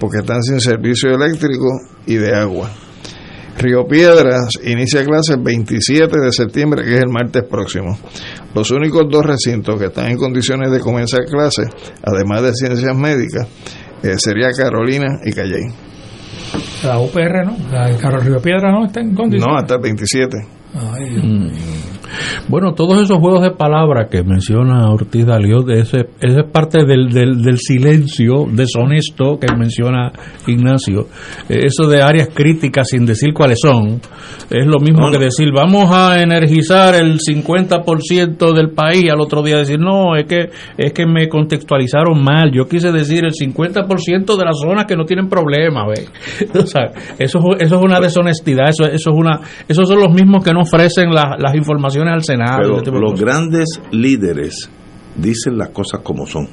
[0.00, 1.68] porque están sin servicio eléctrico
[2.06, 2.72] y de agua.
[3.58, 7.98] Río Piedras inicia clases el 27 de septiembre, que es el martes próximo.
[8.54, 11.66] Los únicos dos recintos que están en condiciones de comenzar clases,
[12.02, 13.46] además de ciencias médicas,
[14.02, 15.95] eh, sería Carolina y Calley.
[16.84, 19.46] La UPR no, la Carol Río Piedras no está en condiciones.
[19.46, 20.36] No, hasta el 27.
[20.74, 21.48] Mm.
[22.48, 27.58] Bueno, todos esos juegos de palabras que menciona Ortiz Daliot, ese es parte del, del,
[27.58, 30.12] silencio deshonesto que menciona
[30.46, 31.08] Ignacio.
[31.48, 34.00] Eh, eso de áreas críticas sin decir cuáles son,
[34.50, 39.42] es lo mismo que decir vamos a energizar el 50% del país y al otro
[39.42, 44.36] día decir no, es que, es que me contextualizaron mal, yo quise decir el 50%
[44.36, 45.84] de las zonas que no tienen problema.
[46.56, 50.44] O sea, eso, eso es una deshonestidad, eso, eso es una, esos son los mismos
[50.44, 52.58] que no ofrecen las informaciones al Senado.
[52.62, 54.70] Pero este los grandes líderes
[55.16, 56.48] dicen las cosas como son.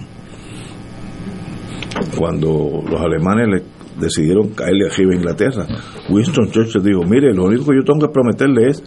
[2.18, 3.64] Cuando los alemanes le
[4.00, 5.68] decidieron caerle arriba a Inglaterra,
[6.10, 8.84] Winston Churchill dijo, mire, lo único que yo tengo que prometerle es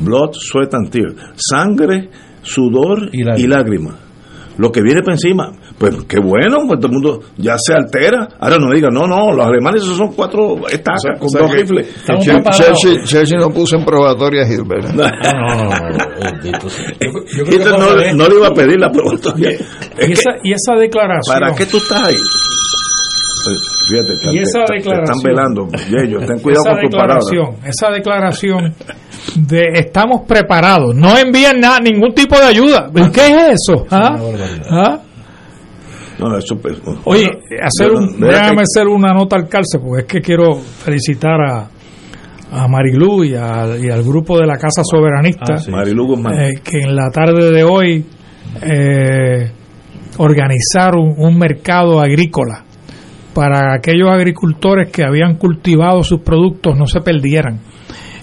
[0.00, 2.10] blood, sweat and tears, sangre,
[2.42, 4.08] sudor y lágrimas
[4.58, 8.28] lo que viene por encima, pues qué bueno, pues todo el mundo ya se altera.
[8.40, 11.86] Ahora no diga, no, no, los alemanes esos son cuatro estacas con dos rifles.
[12.04, 14.92] Churchill, no puso en probatoria a Hilbert.
[14.92, 15.10] No, no,
[17.68, 17.78] no.
[17.78, 19.50] no, no, le iba a pedir la probatoria.
[19.52, 21.38] Y, esa, y esa declaración.
[21.38, 22.16] ¿Para qué tú estás ahí?
[23.88, 25.68] Fíjate, y esa declaración, están velando.
[26.02, 28.74] Ellos, ten cuidado con tu declaración, Esa declaración
[29.36, 32.90] de estamos preparados, no envían nada, ningún tipo de ayuda.
[33.12, 33.86] ¿Qué es eso?
[33.90, 34.16] ¿Ah?
[34.70, 34.98] ¿Ah?
[36.18, 37.30] No, eso, pues, Oye,
[37.62, 41.68] hacer un, déjame hacer una nota al cárcel, porque es que quiero felicitar a,
[42.50, 45.84] a Marilú y, al grupo de la Casa Soberanista, ah,
[46.32, 48.04] eh, que en la tarde de hoy
[48.62, 49.50] eh,
[50.18, 52.64] organizaron un mercado agrícola
[53.34, 57.60] para aquellos agricultores que habían cultivado sus productos no se perdieran.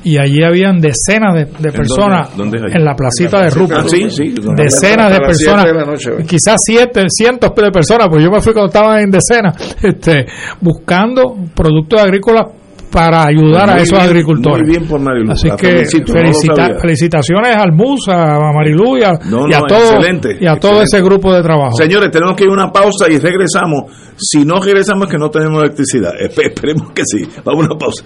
[0.06, 3.80] Y allí habían decenas de, personas ¿En, la placita de Rupa.
[3.80, 5.66] Ah, decenas de personas,
[6.28, 10.28] quizás siete, cientos de personas, pues yo me fui cuando estaban en decenas, este,
[10.62, 12.46] buscando productos agrícolas
[12.96, 14.62] para ayudar a esos agricultores.
[14.66, 15.32] Muy bien por Marilu.
[15.32, 15.86] Así que
[16.82, 19.18] felicitaciones al MUS, a Marilu y a,
[19.68, 20.00] todo,
[20.40, 21.76] y a todo ese grupo de trabajo.
[21.76, 23.92] Señores, tenemos que ir a una pausa y regresamos.
[24.18, 26.14] Si no regresamos es que no tenemos electricidad.
[26.18, 27.28] Esperemos que sí.
[27.44, 28.06] Vamos a una pausa.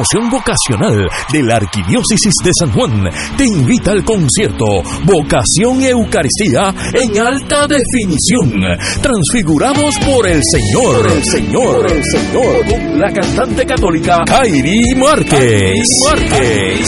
[0.29, 3.09] Vocacional de la Arquidiócesis de San Juan.
[3.37, 8.61] Te invita al concierto Vocación y Eucaristía en alta definición,
[9.01, 15.87] transfigurados por el Señor, el Señor, el Señor, con la cantante católica Kairi Márquez.
[16.05, 16.87] Márquez.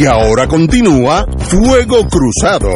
[0.00, 2.70] Y ahora continúa Fuego Cruzado.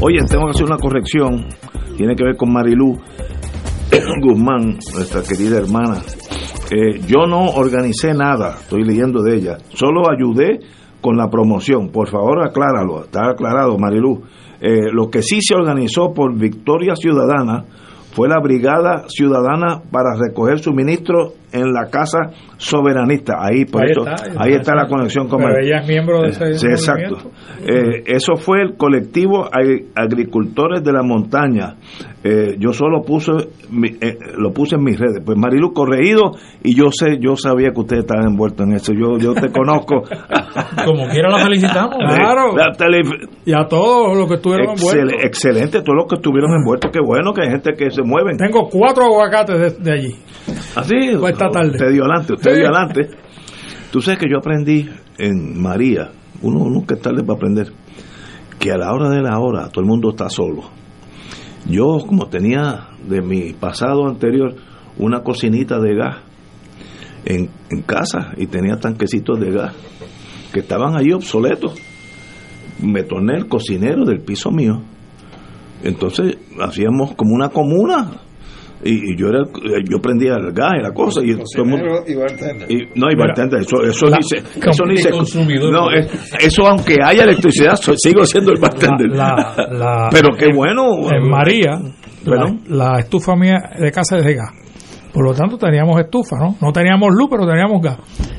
[0.00, 1.44] Oye, tengo que hacer una corrección.
[1.98, 2.96] Tiene que ver con Marilú
[4.22, 6.00] Guzmán, nuestra querida hermana.
[6.70, 9.58] Eh, yo no organicé nada, estoy leyendo de ella.
[9.74, 10.60] Solo ayudé
[11.02, 11.90] con la promoción.
[11.90, 13.04] Por favor, acláralo.
[13.04, 14.22] Está aclarado, Marilú.
[14.58, 17.66] Eh, lo que sí se organizó por Victoria Ciudadana
[18.16, 22.18] fue la Brigada Ciudadana para recoger suministros en la Casa
[22.58, 23.34] Soberanista.
[23.40, 24.72] Ahí, por Ahí eso, está, ahí está.
[24.72, 27.16] está la conexión con Pero ella es miembro de ese Sí, exacto.
[27.66, 31.74] Eh, eso fue el colectivo Ag- Agricultores de la Montaña.
[32.24, 33.30] Eh, yo solo puse
[33.70, 35.22] mi- eh, lo puse en mis redes.
[35.24, 36.32] Pues Marilu corregido
[36.64, 38.92] y yo sé, yo sabía que usted estaba envuelto en eso.
[38.92, 40.02] Yo, yo te conozco.
[40.84, 41.96] Como quiera la felicitamos.
[41.98, 42.56] Claro.
[42.56, 43.02] La tele-
[43.44, 45.24] Y a todos los que estuvieron Excel- envueltos.
[45.24, 46.90] excelente, todos los que estuvieron envueltos.
[46.92, 48.36] Qué bueno que hay gente que se mueven.
[48.36, 50.14] Tengo cuatro aguacates de, de allí.
[50.76, 51.70] Así, Pues esta tarde.
[51.70, 53.08] Usted dio adelante, usted dio adelante.
[53.90, 56.10] Tú sabes que yo aprendí en María,
[56.42, 57.72] uno nunca es tarde para aprender,
[58.58, 60.64] que a la hora de la hora todo el mundo está solo.
[61.68, 64.54] Yo, como tenía de mi pasado anterior
[64.98, 66.16] una cocinita de gas
[67.24, 69.74] en, en casa y tenía tanquecitos de gas
[70.52, 71.74] que estaban ahí obsoletos,
[72.80, 74.82] me torné el cocinero del piso mío.
[75.82, 78.22] Entonces hacíamos como una comuna
[78.84, 81.70] y, y yo era el- yo prendía el gas y la cosa y todo el
[81.70, 82.70] mundo y bartender.
[82.70, 84.36] y- no, y bartender, eso, eso la- ni se,
[84.70, 85.72] eso ni se- consumidor.
[85.72, 89.08] no, es- eso aunque haya electricidad, sigo siendo el bartender.
[89.10, 91.10] La- la- Pero qué bueno.
[91.12, 91.78] En María,
[92.24, 94.50] la, la estufa mía de casa es de gas.
[95.12, 96.56] Por lo tanto, teníamos estufa, ¿no?
[96.60, 97.96] No teníamos luz, pero teníamos gas.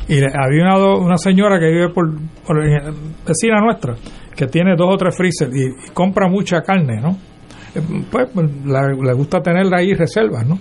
[0.07, 2.05] Y le- había una, una señora que vive por,
[2.45, 2.57] por
[3.25, 3.95] vecina nuestra,
[4.35, 7.17] que tiene dos o tres freezer y, y compra mucha carne, ¿no?
[7.77, 8.29] Eh, Pues
[8.65, 10.57] la- le gusta tenerla ahí reservas, ¿no?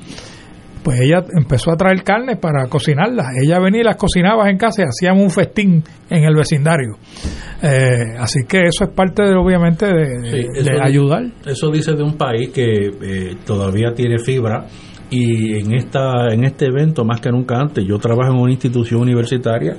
[0.83, 3.27] Pues ella empezó a traer carne para cocinarlas.
[3.43, 6.97] Ella venía y las cocinaba en casa y hacíamos un festín en el vecindario.
[7.63, 11.25] Eh, así que eso es parte, de, obviamente, de, de- Sí, eso ayudar.
[11.45, 12.63] Eso dice de un país que
[13.03, 14.67] eh, todavía tiene fibra
[15.11, 19.01] y en esta en este evento más que nunca antes yo trabajo en una institución
[19.01, 19.77] universitaria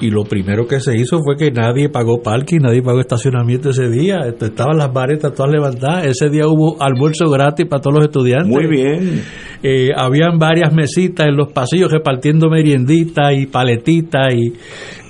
[0.00, 3.88] y lo primero que se hizo fue que nadie pagó parking, nadie pagó estacionamiento ese
[3.88, 8.04] día, Esto, estaban las varetas todas levantadas, ese día hubo almuerzo gratis para todos los
[8.06, 8.48] estudiantes.
[8.48, 9.22] Muy bien.
[9.62, 14.52] Eh, habían varias mesitas en los pasillos repartiendo merienditas y paletitas y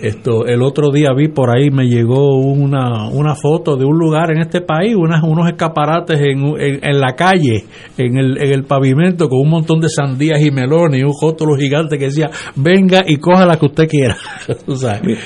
[0.00, 4.30] esto el otro día vi por ahí me llegó una, una foto de un lugar
[4.30, 7.64] en este país unas, unos escaparates en, en, en la calle
[7.96, 11.56] en el, en el pavimento con un montón de sandías y melones y un rótulo
[11.56, 14.16] gigante que decía venga y coja la que usted quiera
[14.66, 15.18] Tú sabes.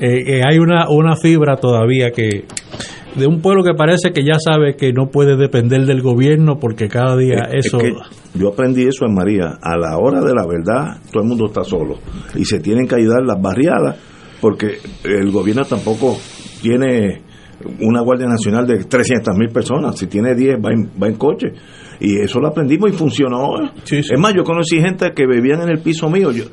[0.00, 2.44] Eh, eh, hay una, una fibra todavía que
[3.14, 6.88] de un pueblo que parece que ya sabe que no puede depender del gobierno porque
[6.88, 7.92] cada día Es eso que
[8.34, 9.58] yo aprendí eso en María.
[9.62, 11.98] A la hora de la verdad, todo el mundo está solo.
[12.34, 13.96] Y se tienen que ayudar las barriadas,
[14.40, 16.16] porque el gobierno tampoco
[16.60, 17.22] tiene
[17.80, 19.98] una Guardia Nacional de 300 mil personas.
[19.98, 21.48] Si tiene 10, va en, va en coche.
[22.00, 23.62] Y eso lo aprendimos y funcionó.
[23.62, 23.70] ¿eh?
[23.90, 26.30] Es más, yo conocí gente que vivían en el piso mío.
[26.32, 26.44] Yo,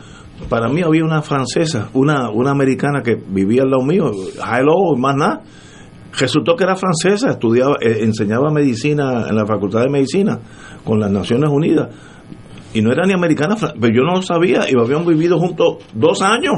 [0.50, 4.12] para mí había una francesa, una, una americana que vivía al lado mío.
[4.36, 5.42] Hello, más nada.
[6.20, 10.40] Resultó que era francesa, estudiaba, eh, enseñaba medicina en la Facultad de Medicina
[10.84, 11.90] con las Naciones Unidas.
[12.74, 16.22] Y no era ni americana, pero yo no lo sabía y habíamos vivido juntos dos
[16.22, 16.54] años.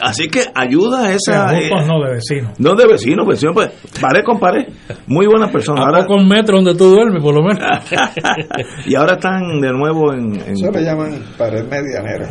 [0.00, 1.48] Así que ayuda a esa...
[1.48, 2.58] Juntos no de vecinos.
[2.60, 4.66] No de vecinos, vecinos, pues paré con pared.
[5.06, 5.82] Muy buena persona.
[5.82, 7.60] A Ahora, con metro donde tú duermes, por lo menos.
[8.86, 10.34] y ahora están de nuevo en...
[10.34, 12.28] en Eso le llaman pared medianera.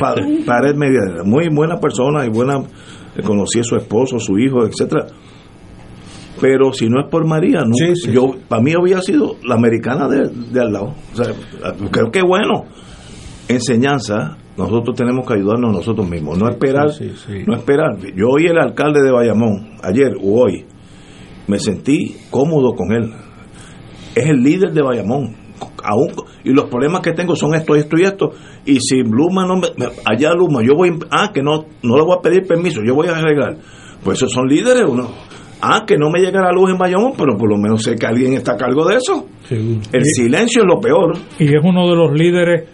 [0.00, 0.14] pa-
[0.46, 1.22] pared medianera.
[1.24, 2.58] Muy buena persona y buena...
[3.24, 5.06] Conocí a su esposo, su hijo, etcétera
[6.40, 7.74] pero si no es por María, no,
[8.12, 10.94] yo para mí había sido la americana de, de al lado.
[11.12, 11.32] O sea,
[11.90, 12.64] creo que bueno.
[13.48, 16.86] Enseñanza, nosotros tenemos que ayudarnos nosotros mismos, no esperar,
[17.46, 17.96] no esperar.
[18.16, 20.64] Yo oí el alcalde de Bayamón ayer o hoy,
[21.46, 23.12] me sentí cómodo con él.
[24.14, 25.46] Es el líder de Bayamón.
[25.84, 26.10] Aún,
[26.42, 28.30] y los problemas que tengo son esto, esto y esto.
[28.64, 29.68] Y si Luma no me,
[30.04, 33.06] allá Luma, yo voy, ah, que no, no le voy a pedir permiso, yo voy
[33.08, 33.58] a arreglar.
[34.02, 35.08] Pues esos son líderes, uno.
[35.62, 38.06] Ah, que no me llega la luz en Bayamón, pero por lo menos sé que
[38.06, 39.26] alguien está a cargo de eso.
[39.50, 41.16] El silencio es lo peor.
[41.38, 42.68] Y es uno de los líderes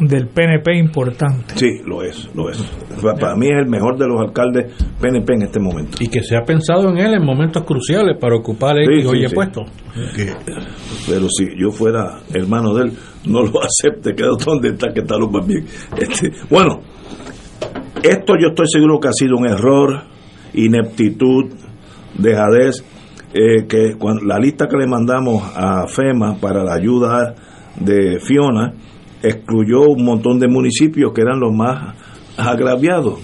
[0.00, 1.54] del PNP importante.
[1.56, 2.58] Sí, lo es, lo es.
[3.02, 5.98] Pa- Para mí es el mejor de los alcaldes PNP en este momento.
[6.00, 9.34] Y que se ha pensado en él en momentos cruciales para ocupar el Sí, sí,
[9.34, 9.64] puesto.
[11.08, 12.92] Pero si yo fuera hermano de él,
[13.26, 15.64] no lo acepte, queda donde está, que está lo más bien.
[15.96, 16.80] Este, bueno,
[18.02, 20.02] esto yo estoy seguro que ha sido un error,
[20.54, 21.46] ineptitud,
[22.18, 22.84] dejadez,
[23.32, 27.34] eh, que la lista que le mandamos a FEMA para la ayuda
[27.78, 28.74] de Fiona
[29.22, 31.94] excluyó un montón de municipios que eran los más
[32.36, 33.20] agraviados.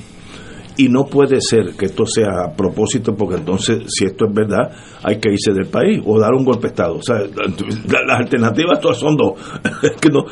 [0.77, 4.73] Y no puede ser que esto sea a propósito, porque entonces, si esto es verdad,
[5.05, 6.95] hay que irse del país o dar un golpe de Estado.
[6.97, 9.35] O las alternativas todas son dos.
[10.01, 10.25] Que no,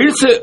[0.00, 0.40] irse.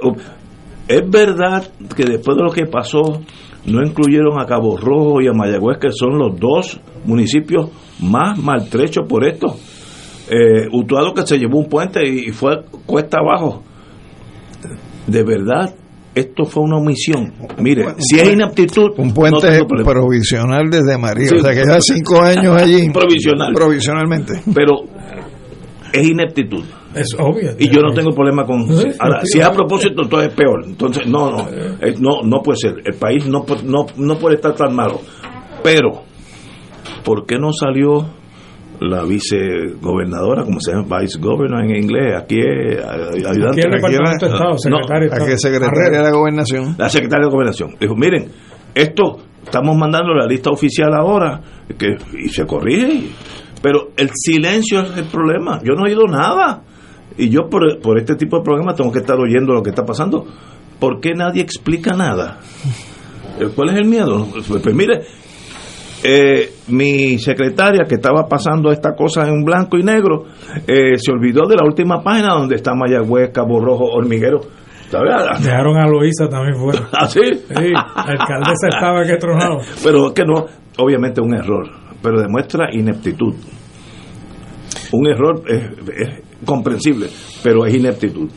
[0.87, 1.65] es verdad
[1.95, 3.21] que después de lo que pasó,
[3.67, 7.69] no incluyeron a Cabo Rojo y a Mayagüez, que son los dos municipios
[7.99, 9.55] más maltrechos por esto.
[10.29, 13.63] Eh, Utuado que se llevó un puente y fue cuesta abajo.
[15.05, 15.73] De verdad,
[16.15, 17.31] esto fue una omisión.
[17.59, 21.29] Mire, si es inaptitud, Un puente provisional desde María.
[21.29, 21.35] Sí.
[21.35, 22.89] o sea que ya cinco años allí.
[22.93, 23.53] Provisional.
[23.53, 24.41] Provisionalmente.
[24.53, 24.83] Pero
[25.93, 26.63] es ineptitud.
[26.97, 27.51] Es obvio.
[27.59, 28.67] Y yo no tengo problema con.
[28.75, 30.63] Sí, Ahora, si es a propósito, entonces es peor.
[30.65, 31.47] Entonces, no, no.
[31.49, 32.75] eh, No, no puede ser.
[32.85, 34.99] El país no, no, no puede estar tan malo.
[35.63, 36.03] Pero,
[37.03, 38.05] ¿por qué no salió
[38.79, 42.13] la vicegobernadora, como se llama, vice governor en inglés?
[42.21, 43.61] Aquí es eh, ayudante.
[43.61, 46.75] Aquí el Departamento de Estado, No, secretario de Aquí secretaria de la gobernación.
[46.77, 48.29] la secretaria de gobernación dijo miren
[48.75, 51.41] esto estamos mandando la lista oficial ahora
[51.77, 53.09] que y se corrige
[53.63, 56.61] pero el silencio es el problema yo no he oído nada
[57.17, 59.85] y yo por, por este tipo de programas tengo que estar oyendo lo que está
[59.85, 60.25] pasando
[60.79, 62.39] ¿por qué nadie explica nada?
[63.39, 64.27] Eh, ¿cuál es el miedo?
[64.31, 65.01] pues, pues mire
[66.03, 70.25] eh, mi secretaria que estaba pasando esta cosa en blanco y negro
[70.67, 74.41] eh, se olvidó de la última página donde está Mayagüez, Cabo Rojo, Hormiguero
[74.89, 75.13] ¿sabes?
[75.43, 76.87] Dejaron a Loíza también fuera.
[76.91, 77.19] ¿Ah, sí?
[77.23, 79.57] Sí, la alcaldesa estaba que tronado.
[79.83, 80.45] Pero es que no,
[80.77, 81.69] obviamente un error,
[82.01, 83.35] pero demuestra ineptitud.
[84.91, 85.63] Un error es,
[85.97, 86.09] es
[86.45, 87.07] comprensible,
[87.43, 88.29] pero es ineptitud.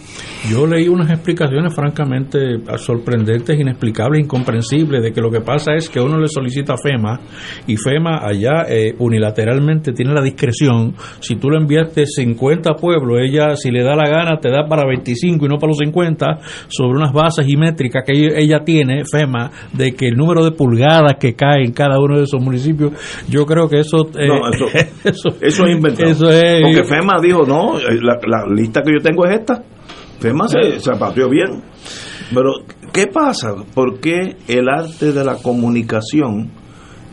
[0.51, 2.39] Yo leí unas explicaciones francamente
[2.79, 7.21] sorprendentes, inexplicables, incomprensibles, de que lo que pasa es que uno le solicita a FEMA
[7.67, 10.95] y FEMA allá eh, unilateralmente tiene la discreción.
[11.21, 14.87] Si tú le enviaste 50 pueblos, ella si le da la gana te da para
[14.87, 19.51] 25 y no para los 50 sobre unas bases y métricas que ella, tiene, FEMA,
[19.75, 22.93] de que el número de pulgadas que cae en cada uno de esos municipios,
[23.29, 24.09] yo creo que eso...
[24.19, 24.67] eh, No, eso,
[25.05, 26.11] eso, eso es inventado.
[26.11, 29.62] eso es- Porque FEMA dijo, no, eh, la, la lista que yo tengo es esta.
[30.19, 31.62] FEMA se, se pateó bien.
[32.33, 32.53] Pero,
[32.93, 33.55] ¿qué pasa?
[33.75, 36.51] ¿Por qué el arte de la comunicación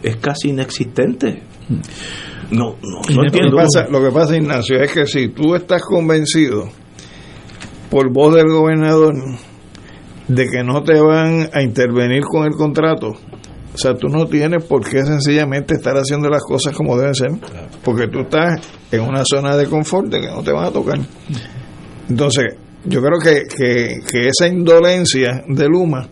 [0.04, 1.44] es casi inexistente?
[2.52, 3.58] No, no, no Lo que, entiendo.
[3.58, 6.70] pasa, lo que pasa, Ignacio, es que si tú estás convencido
[7.90, 9.14] por voz del gobernador
[10.28, 13.14] de que no te van a intervenir con el contrato,
[13.78, 17.30] o sea, tú no tienes por qué sencillamente estar haciendo las cosas como deben ser,
[17.84, 18.60] porque tú estás
[18.92, 20.98] en una zona de confort de que no te van a tocar.
[22.10, 22.56] Entonces,
[22.86, 26.08] yo creo que, que, que esa indolencia de Luma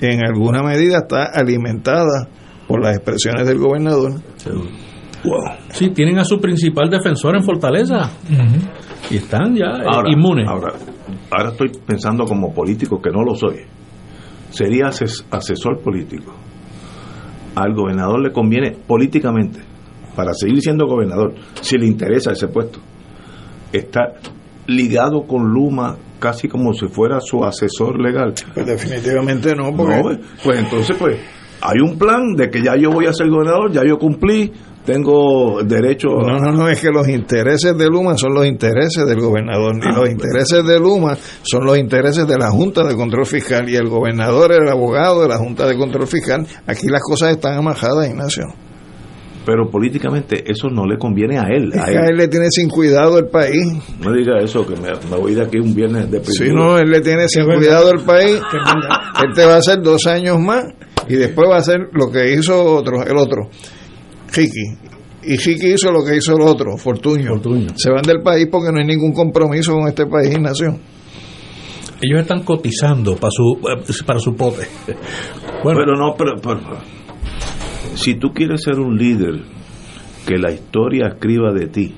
[0.00, 2.28] en alguna medida está alimentada
[2.66, 4.14] por las expresiones del gobernador.
[5.72, 8.10] Sí, tienen a su principal defensor en Fortaleza
[9.10, 10.48] y están ya eh, Ahora, inmunes.
[10.48, 10.72] Ahora,
[11.30, 13.56] ahora estoy pensando como político que no lo soy.
[14.50, 16.34] Sería ases- asesor político.
[17.54, 19.60] Al gobernador le conviene políticamente,
[20.16, 22.78] para seguir siendo gobernador, si le interesa ese puesto,
[23.72, 24.14] estar
[24.66, 28.34] ligado con Luma casi como si fuera su asesor legal.
[28.54, 31.18] Pues definitivamente no, porque No, pues, pues entonces pues
[31.60, 34.52] hay un plan de que ya yo voy a ser gobernador, ya yo cumplí,
[34.84, 39.20] tengo derecho No, no, no, es que los intereses de Luma son los intereses del
[39.20, 43.26] gobernador y Ah, los intereses de Luma son los intereses de la Junta de Control
[43.26, 46.46] Fiscal y el gobernador es el abogado de la Junta de Control Fiscal.
[46.66, 48.44] Aquí las cosas están amajadas, Ignacio.
[49.44, 51.72] pero políticamente eso no le conviene a él.
[51.76, 53.60] A a él le tiene sin cuidado el país.
[54.00, 56.90] No diga eso, que me, me voy de aquí un viernes de Si no, él
[56.90, 58.40] le tiene sin cuidado el país.
[59.24, 60.64] Él te va a hacer dos años más
[61.08, 63.48] y después va a hacer lo que hizo otro, el otro,
[64.32, 64.78] Ricky.
[65.24, 67.30] Y Ricky hizo lo que hizo el otro, Fortuño.
[67.76, 70.80] Se van del país porque no hay ningún compromiso con este país y nación.
[72.00, 73.60] Ellos están cotizando para su,
[74.04, 74.66] para su pote.
[75.62, 76.78] Bueno, pero no, pero, pero-
[77.94, 79.42] si tú quieres ser un líder
[80.26, 81.94] que la historia escriba de ti,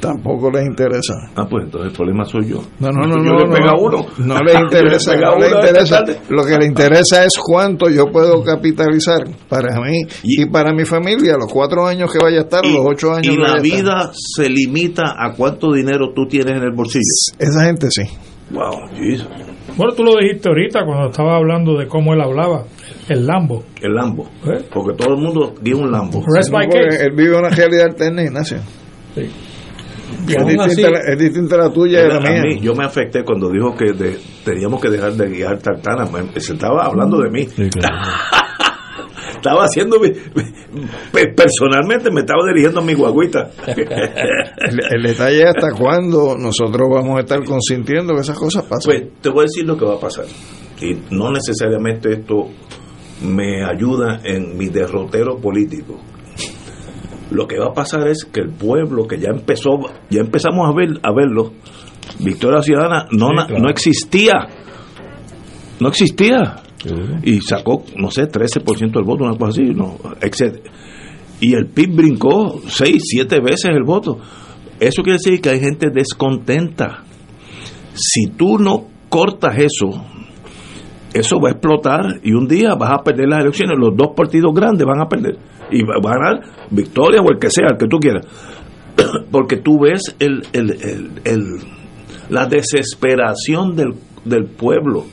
[0.00, 1.14] Tampoco les interesa.
[1.34, 2.62] ah, pues entonces el problema soy yo.
[2.78, 4.06] No, no, no, Yo no, le pego no, a uno.
[4.18, 6.04] no les interesa, le no les interesa.
[6.28, 11.34] Lo que le interesa es cuánto yo puedo capitalizar para mí y, para mi familia,
[11.38, 13.64] los cuatro años que vaya a estar, los ocho años Y que vaya la a
[13.64, 13.78] estar.
[13.82, 17.02] vida se limita a cuánto dinero tú tienes en el bolsillo.
[17.38, 18.02] Esa gente sí.
[18.50, 19.26] Wow, Jesus.
[19.76, 22.64] Bueno, tú lo dijiste ahorita cuando estaba hablando de cómo él hablaba,
[23.08, 23.62] el Lambo.
[23.80, 24.24] El Lambo.
[24.46, 24.64] ¿Eh?
[24.72, 26.24] Porque todo el mundo tiene un Lambo.
[26.34, 27.04] Rest No, my porque case.
[27.04, 28.58] él vive una realidad alterna, Ignacio.
[29.16, 29.20] Y
[30.08, 32.42] Es distinta, así- la- es distinta la tuya y la mía.
[32.42, 36.06] mí, yo me afecté cuando dijo que de- teníamos que dejar de guiar tartana.
[36.06, 37.46] Me- Se estaba hablando de mí.
[39.34, 40.10] estaba haciendo mi-
[41.12, 43.50] pe- personalmente me estaba dirigiendo a mi guaguita.
[43.66, 48.90] El, el detalle es hasta cuándo nosotros vamos a estar consintiendo que esas cosas pasen.
[48.90, 50.24] Pues te voy a decir lo que va a pasar.
[50.80, 52.48] Y no necesariamente esto
[53.22, 55.98] me ayuda en mi derrotero político.
[57.30, 59.70] Lo que va a pasar es que el pueblo que ya empezó,
[60.10, 61.52] ya empezamos a ver a verlo,
[62.20, 63.62] Victoria Ciudadana no, Sí, na- claro.
[63.62, 64.32] no existía.
[65.80, 66.56] No existía.
[67.22, 70.58] Y sacó, no sé, 13% del voto, una cosa así, no, etc.
[71.40, 74.18] Y el PIB brincó 6, 7 veces el voto.
[74.80, 77.02] Eso quiere decir que hay gente descontenta.
[77.94, 80.04] Si tú no cortas eso,
[81.12, 83.76] eso va a explotar y un día vas a perder las elecciones.
[83.78, 85.36] Los dos partidos grandes van a perder.
[85.70, 86.40] Y va a ganar
[86.70, 88.26] Victoria o el que sea, el que tú quieras.
[89.30, 91.58] Porque tú ves el, el- el-
[92.30, 95.04] la desesperación del, del pueblo.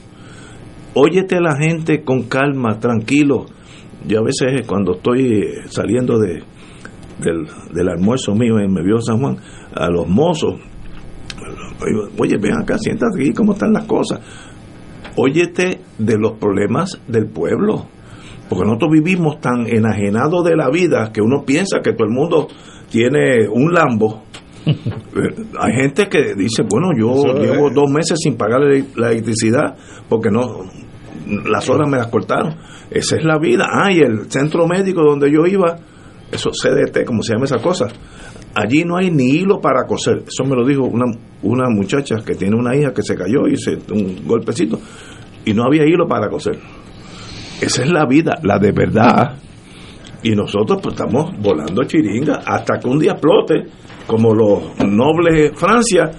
[0.93, 3.45] Óyete a la gente con calma, tranquilo.
[4.07, 6.43] Yo a veces cuando estoy eh, saliendo de,
[7.19, 9.37] del, del almuerzo mío en Mevio San Juan,
[9.73, 10.55] a los mozos,
[12.17, 14.19] Oye, ven acá, siéntate aquí, ¿cómo están las cosas?
[15.17, 17.87] Óyete de los problemas del pueblo.
[18.49, 22.47] Porque nosotros vivimos tan enajenados de la vida que uno piensa que todo el mundo
[22.89, 24.23] tiene un Lambo.
[24.65, 27.49] Eh, Hay gente que dice, bueno, yo Eso es.
[27.51, 29.75] llevo dos meses sin pagar la la electricidad
[30.09, 30.63] porque no
[31.47, 32.55] las horas me las cortaron.
[32.91, 33.65] Esa es la vida.
[33.71, 35.77] Ah, y el centro médico donde yo iba,
[36.31, 37.87] eso CDT, como se llama esa cosa,
[38.55, 40.23] allí no hay ni hilo para coser.
[40.27, 41.05] Eso me lo dijo una,
[41.43, 44.79] una muchacha que tiene una hija que se cayó y se un golpecito
[45.45, 46.57] y no había hilo para coser.
[47.61, 49.35] Esa es la vida, la de verdad.
[50.23, 53.63] Y nosotros pues estamos volando chiringa hasta que un día explote,
[54.07, 56.11] como los nobles de Francia,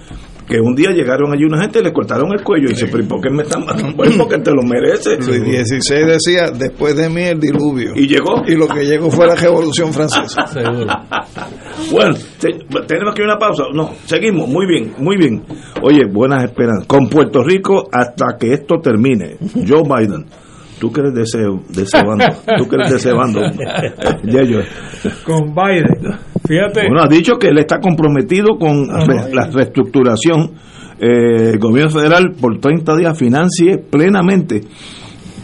[0.47, 3.03] que un día llegaron allí una gente y le cortaron el cuello y dice, pero
[3.03, 3.93] ¿y por qué me están matando?
[3.97, 5.27] Pues porque te lo mereces.
[5.27, 7.91] Luis XVI decía, después de mí el diluvio.
[7.95, 8.43] Y llegó.
[8.47, 10.45] Y lo que llegó fue la Revolución Francesa.
[11.91, 12.53] Bueno, te-
[12.87, 13.63] tenemos que ir a una pausa.
[13.73, 14.47] No, seguimos.
[14.49, 15.43] Muy bien, muy bien.
[15.81, 16.87] Oye, buenas esperanzas.
[16.87, 19.37] Con Puerto Rico hasta que esto termine.
[19.67, 20.25] Joe Biden.
[20.79, 22.25] Tú que eres de ese, de ese bando.
[22.57, 23.41] Tú que eres de ese bando.
[24.23, 24.59] Ya yo.
[25.25, 26.17] Con Biden.
[26.47, 26.87] Fíjate.
[26.87, 30.51] Bueno, ha dicho que él está comprometido con re- la reestructuración.
[30.99, 34.61] Eh, el gobierno federal por 30 días financie plenamente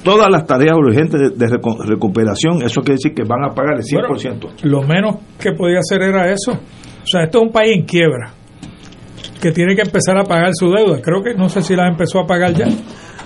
[0.03, 1.47] todas las tareas urgentes de,
[1.88, 2.61] recuperación.
[2.64, 4.64] Eso quiere decir que van a pagar el 100%.
[4.64, 6.51] Lo menos que podía hacer era eso.
[6.51, 8.31] O sea, esto es un país en quiebra
[9.41, 11.01] que tiene que empezar a pagar su deuda.
[11.01, 12.65] Creo que no sé si la empezó a pagar ya,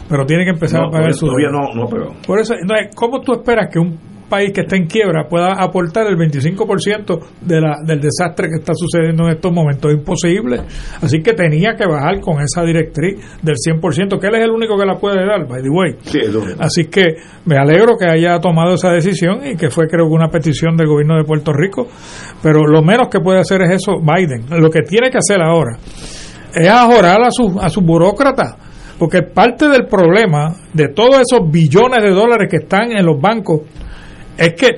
[0.09, 1.67] pero tiene que empezar No, a pagar su todavía deuda.
[1.73, 3.97] no, no, pero Por eso, entonces, ¿cómo tú esperas que un
[4.29, 8.73] país que está en quiebra pueda aportar el 25% de la, del desastre que está
[8.75, 9.89] sucediendo en estos momentos?
[9.89, 10.59] Es imposible.
[11.01, 14.77] Así que tenía que bajar con esa directriz del 100%, que él es el único
[14.77, 15.95] que la puede dar, by the way.
[16.01, 16.19] Sí.
[16.59, 17.03] Así que
[17.45, 20.87] me alegro que haya tomado esa decisión y que fue creo que una petición del
[20.87, 21.87] gobierno de Puerto Rico,
[22.43, 24.45] pero lo menos que puede hacer es eso Biden.
[24.61, 25.77] Lo que tiene que hacer ahora
[26.53, 28.55] es ajorar a sus a sus burócratas,
[28.97, 33.61] porque parte del problema de todos esos billones de dólares que están en los bancos
[34.37, 34.77] es que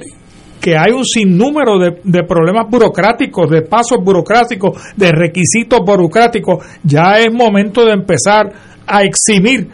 [0.60, 6.66] que hay un sinnúmero de, de problemas burocráticos, de pasos burocráticos, de requisitos burocráticos.
[6.84, 8.52] Ya es momento de empezar
[8.86, 9.70] a eximir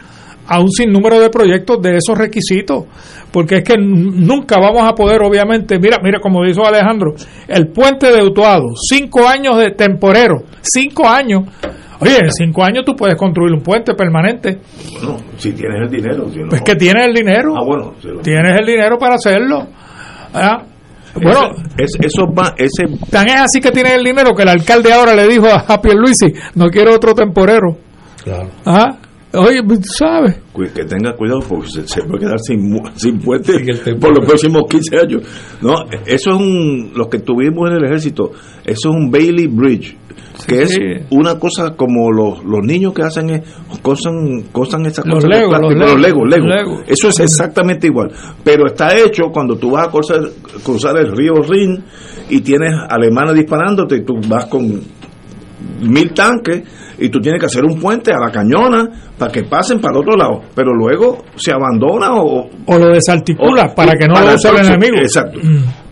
[0.46, 2.84] a un sinnúmero de proyectos de esos requisitos,
[3.32, 7.14] porque es que nunca vamos a poder, obviamente, mira, mira como dijo Alejandro,
[7.48, 11.44] el puente de Utuado, cinco años de temporero, cinco años.
[12.00, 14.58] Oye, en cinco años tú puedes construir un puente permanente.
[14.92, 16.28] Bueno, si tienes el dinero.
[16.30, 17.54] Si no, pues que tienes el dinero.
[17.56, 17.94] Ah, bueno.
[18.22, 19.66] Tienes el dinero para hacerlo.
[20.34, 20.62] ¿Ah?
[21.14, 22.84] Bueno, ese, eso va, ese...
[23.10, 26.26] Tan es así que tiene el dinero que el alcalde ahora le dijo a Luisi
[26.54, 27.78] no quiero otro temporero.
[28.22, 28.50] Claro.
[28.66, 28.96] ¿Ah?
[29.36, 30.38] Oye, pues, ¿sabes?
[30.74, 33.52] Que tenga cuidado porque se, puede quedar sin, sin puente
[34.00, 35.22] por los próximos 15 años.
[35.60, 35.74] No,
[36.06, 38.32] eso es un, lo que tuvimos en el ejército,
[38.64, 39.96] eso es un Bailey Bridge,
[40.46, 40.78] que es
[41.10, 43.42] una cosa como los, los niños que hacen es,
[43.82, 48.10] cosan, cosan esas los cosas los legos, Lego, Eso es exactamente igual,
[48.44, 50.20] pero está hecho cuando tú vas a cruzar,
[50.62, 51.82] cruzar el río Rin
[52.28, 54.80] y tienes alemanes disparándote y tú vas con
[55.80, 56.62] mil tanques
[56.98, 58.88] y tú tienes que hacer un puente a la cañona
[59.18, 63.74] para que pasen para el otro lado, pero luego se abandona o, o lo desarticula
[63.74, 64.96] para que no lo use el enemigo.
[64.96, 65.38] Exacto.
[65.42, 65.86] Mm.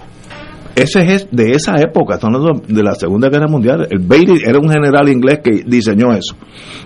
[0.75, 2.19] Ese es de esa época,
[2.67, 3.87] de la Segunda Guerra Mundial.
[3.91, 6.35] El Bailey era un general inglés que diseñó eso,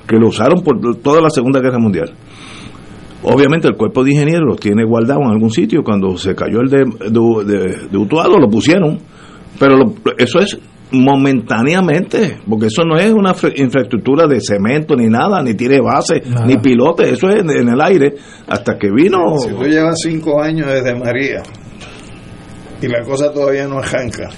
[0.07, 2.13] que lo usaron por toda la Segunda Guerra Mundial.
[3.23, 5.83] Obviamente el cuerpo de ingenieros lo tiene guardado en algún sitio.
[5.83, 6.85] Cuando se cayó el de,
[7.91, 8.99] de, Utuado lo pusieron.
[9.59, 10.59] Pero eso es
[10.93, 16.57] momentáneamente, porque eso no es una infraestructura de cemento ni nada, ni tiene base, ni
[16.57, 18.15] pilote, eso es en, el aire,
[18.47, 19.39] hasta que vino...
[19.39, 21.43] Si tú llevas cinco años desde María
[22.81, 24.31] y la cosa todavía no arranca,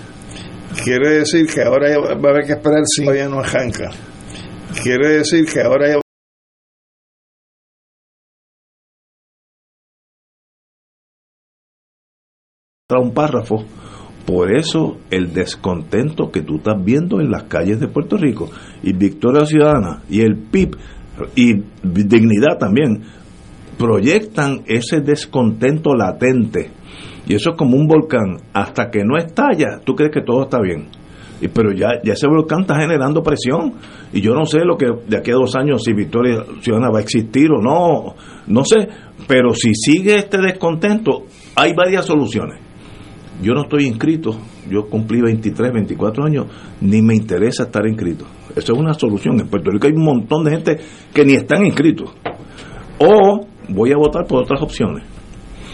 [0.82, 3.90] quiere decir que ahora va a haber que esperar cinco años no arranca.
[4.82, 6.01] Quiere decir que ahora
[12.98, 13.64] un párrafo
[14.26, 18.48] por eso el descontento que tú estás viendo en las calles de Puerto Rico
[18.82, 20.76] y Victoria Ciudadana y el PIB
[21.34, 23.02] y Dignidad también
[23.78, 26.70] proyectan ese descontento latente.
[27.26, 28.38] Y eso es como un volcán.
[28.52, 30.88] Hasta que no estalla, tú crees que todo está bien.
[31.55, 33.74] Pero ya, ya ese volcán está generando presión.
[34.12, 36.98] Y yo no sé lo que de aquí a dos años, si Victoria Ciudadana va
[36.98, 38.14] a existir o no,
[38.47, 38.88] no sé.
[39.26, 41.24] Pero si sigue este descontento,
[41.56, 42.69] hay varias soluciones
[43.42, 44.36] yo no estoy inscrito,
[44.68, 46.46] yo cumplí 23, 24 años,
[46.80, 48.26] ni me interesa estar inscrito.
[48.50, 49.40] Esa es una solución.
[49.40, 50.78] En Puerto Rico hay un montón de gente
[51.12, 52.10] que ni están inscritos.
[52.98, 55.04] O voy a votar por otras opciones.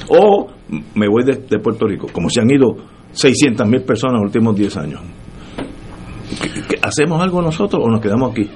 [0.09, 0.48] O
[0.94, 2.76] me voy de, Puerto Rico, como se han ido
[3.12, 5.01] 600 mil personas en los últimos 10 años.
[6.82, 8.48] hacemos algo nosotros o nos quedamos aquí?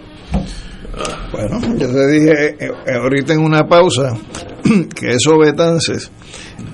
[1.33, 4.13] Bueno, yo te dije eh, eh, ahorita en una pausa
[4.95, 6.11] que esos betances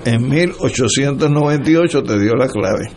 [0.05, 2.89] en 1898 te dio la clave.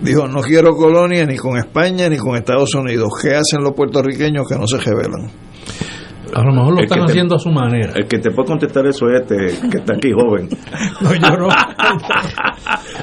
[0.00, 3.08] Dijo, no quiero colonia ni con España ni con Estados Unidos.
[3.22, 5.30] ¿Qué hacen los puertorriqueños que no se rebelan?
[6.34, 7.92] A lo mejor lo están haciendo a su manera.
[7.94, 10.48] El que te puede contestar eso es este, que está aquí joven.
[11.00, 11.48] no, yo no.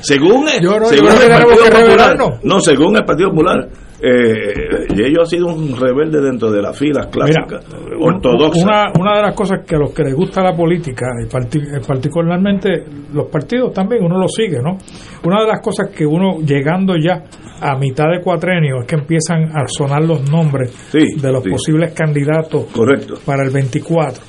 [0.02, 2.40] según, yo no, según el Partido Popular.
[2.44, 3.70] No, según el Partido Popular
[4.04, 7.64] eh, y ellos ha sido un rebelde dentro de las filas clásicas,
[8.00, 8.64] ortodoxas.
[8.64, 12.84] Una, una de las cosas que a los que les gusta la política, y particularmente
[13.14, 14.78] los partidos también, uno lo sigue, ¿no?
[15.24, 17.24] Una de las cosas que uno, llegando ya
[17.62, 22.66] a mitad de cuatrenio, es que empiezan a sonar los nombres de los posibles candidatos
[22.74, 23.16] Correcto.
[23.24, 24.24] para el 24.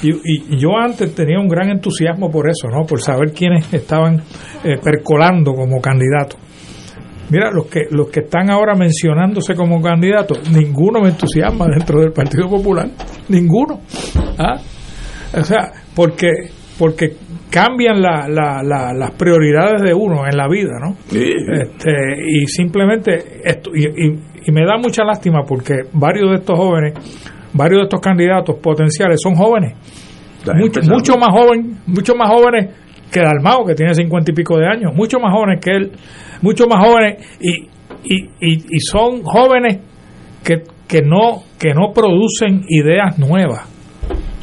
[0.00, 2.86] Y, y, yo antes tenía un gran entusiasmo por eso, ¿no?
[2.86, 4.22] Por saber quiénes estaban
[4.64, 6.38] eh, percolando como candidatos.
[7.30, 12.12] Mira, los que, los que están ahora mencionándose como candidatos, ninguno me entusiasma dentro del
[12.12, 12.88] Partido Popular,
[13.28, 13.80] ninguno.
[14.38, 14.56] ¿Ah?
[15.34, 16.30] O sea, porque,
[16.78, 17.16] porque
[17.50, 18.62] cambian la, la,
[18.94, 20.96] las prioridades de uno en la vida, ¿no?
[21.10, 21.90] Este,
[22.26, 26.94] y simplemente, esto, y, y, me da mucha lástima porque varios de estos jóvenes,
[27.52, 29.74] varios de estos candidatos potenciales son jóvenes,
[30.54, 32.74] mucho, mucho más jóvenes, mucho más jóvenes
[33.10, 35.92] que Dalmao, que tiene cincuenta y pico de años, mucho más jóvenes que él,
[36.42, 37.68] mucho más jóvenes, y,
[38.04, 39.78] y, y, son jóvenes
[40.44, 43.68] que, que, no, que no producen ideas nuevas.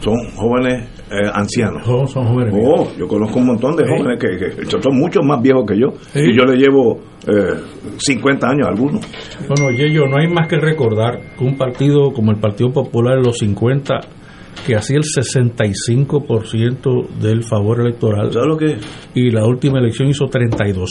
[0.02, 1.86] Son jóvenes eh, ancianos.
[1.86, 2.54] son jóvenes.
[2.64, 5.88] Oh, yo conozco un montón de jóvenes que, son mucho más viejos que yo.
[6.16, 7.54] Y yo le llevo eh,
[7.98, 9.06] 50 años a algunos.
[9.48, 13.24] Bueno, yo no hay más que recordar que un partido como el Partido Popular en
[13.24, 14.00] los 50
[14.66, 18.32] que hacía el 65% del favor electoral.
[18.32, 18.78] ¿Sabes lo que
[19.14, 20.90] Y la última elección hizo 32.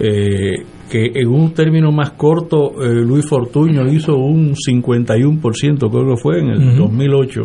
[0.00, 6.20] Eh, que en un término más corto eh, Luis Fortuño hizo un 51%, creo que
[6.20, 7.42] fue en el 2008,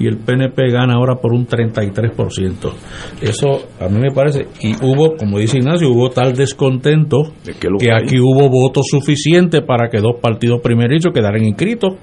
[0.00, 2.72] y el PNP gana ahora por un 33%.
[3.20, 8.18] Eso a mí me parece, y hubo, como dice Ignacio, hubo tal descontento que, aquí
[8.18, 11.94] hubo votos suficientes para que dos partidos primerizos quedaran inscritos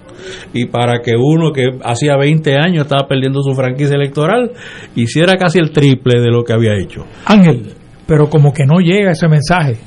[0.54, 4.52] y para que uno que hacía 20 años estaba perdiendo su franquicia electoral
[4.96, 7.04] hiciera casi el triple de lo que había hecho.
[7.26, 7.79] Ángel,
[8.10, 9.78] pero como que no llega ese mensaje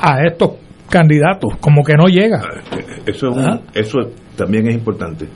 [0.00, 0.54] a estos
[0.90, 2.42] candidatos, como que no llega.
[3.06, 3.28] Eso,
[3.72, 3.98] eso
[4.36, 5.28] también es importante.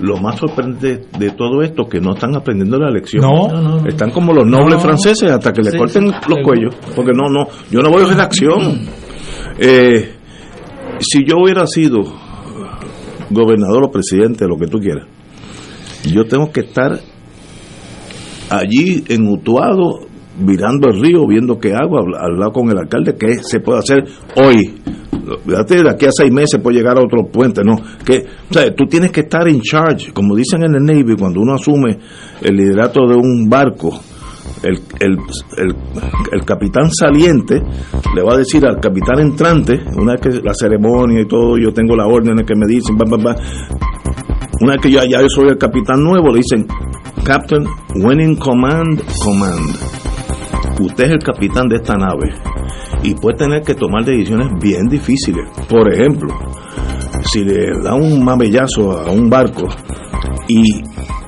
[0.00, 3.22] Lo más sorprendente de todo esto que no están aprendiendo la lección.
[3.22, 7.46] No, están como los nobles franceses hasta que le corten los cuellos, porque no, no,
[7.70, 8.88] yo no voy a redacción.
[9.56, 10.16] Eh,
[10.98, 11.98] si yo hubiera sido
[13.30, 15.06] gobernador o presidente, lo que tú quieras,
[16.12, 16.98] yo tengo que estar
[18.50, 20.09] allí en Utuado
[20.40, 24.04] mirando el río, viendo qué hago, hablar con el alcalde, qué se puede hacer
[24.36, 24.74] hoy.
[25.46, 27.76] Fíjate, de aquí a seis meses puede llegar a otro puente, ¿no?
[28.04, 31.40] Que, o sea, tú tienes que estar en charge, como dicen en el Navy, cuando
[31.40, 31.98] uno asume
[32.40, 34.00] el liderato de un barco,
[34.62, 35.16] el, el,
[36.32, 37.62] el, capitán saliente
[38.14, 41.72] le va a decir al capitán entrante, una vez que la ceremonia y todo, yo
[41.72, 42.96] tengo la orden que me dicen,
[44.60, 46.66] una vez que ya, ya yo soy el capitán nuevo, le dicen,
[47.24, 47.64] Captain,
[48.02, 50.09] winning command, command
[50.80, 52.32] usted es el capitán de esta nave
[53.02, 55.46] y puede tener que tomar decisiones bien difíciles.
[55.68, 56.34] Por ejemplo,
[57.32, 59.68] si le da un mamellazo a un barco
[60.48, 60.82] y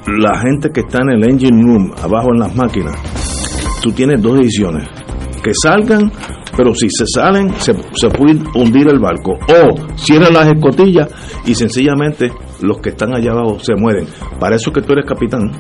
[0.07, 2.97] la gente que está en el engine room, abajo en las máquinas,
[3.83, 4.89] tú tienes dos decisiones.
[5.43, 6.11] Que salgan,
[6.57, 9.33] pero si se salen, se, se puede hundir el barco.
[9.33, 11.09] O cierran las escotillas
[11.47, 12.31] y sencillamente
[12.61, 14.07] los que están allá abajo se mueren.
[14.39, 15.51] Para eso que tú eres capitán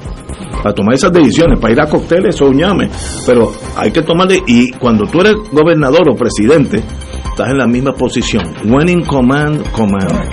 [0.62, 2.88] para tomar esas decisiones, para ir a cócteles o ñame,
[3.26, 6.82] pero hay que tomarle, y cuando tú eres gobernador o presidente,
[7.30, 8.44] estás en la misma posición.
[8.64, 10.30] Winning command, command.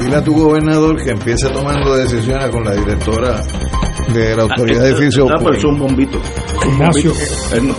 [0.00, 3.40] dile, a tu gobernador que empiece tomando decisiones con la directora
[4.08, 5.26] de la autoridad de edificio.
[5.30, 6.20] Ah, pero es un bombito.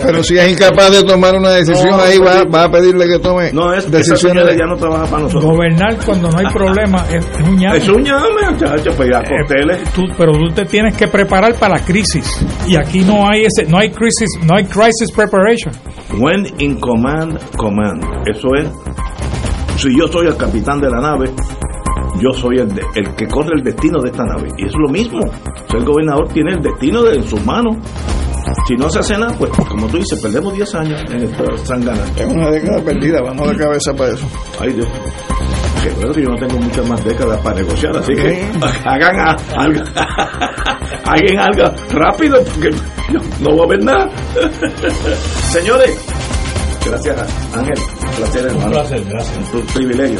[0.01, 3.51] Pero si es incapaz de tomar una decisión, ahí va, va, a pedirle que tome
[3.53, 4.57] no, es, decisiones.
[4.57, 5.45] ya no trabaja para nosotros.
[5.45, 7.77] Gobernar cuando no hay problema es, un ñame.
[7.77, 9.79] Es un ñame, muchachos, para ir a eh, cócteles.
[10.17, 12.45] pero tú te tienes que preparar para la crisis.
[12.67, 15.73] Y aquí no hay ese, no hay crisis, no hay crisis preparation.
[16.19, 18.03] When in command, command.
[18.27, 18.69] Eso es.
[19.77, 21.31] Si yo soy el capitán de la nave,
[22.21, 24.49] yo soy el, el que corre el destino de esta nave.
[24.57, 25.19] Y es lo mismo.
[25.73, 27.77] el gobernador tiene el destino de, en sus manos.
[28.67, 32.03] Si no se hace nada, pues como tú dices, perdemos 10 años en esta sangana.
[32.15, 34.27] Es una década perdida, vamos de cabeza para eso.
[34.59, 34.87] Ay Dios.
[35.81, 38.45] Que bueno que yo no tengo muchas más décadas para negociar, así que
[38.85, 39.81] hagan algo,
[41.05, 42.69] hagan algo rápido, porque
[43.41, 44.09] no voy a ver nada.
[45.51, 46.05] Señores,
[46.85, 48.65] gracias Ángel, un placer hermano.
[48.65, 49.53] Un placer, gracias.
[49.53, 50.19] Un privilegio.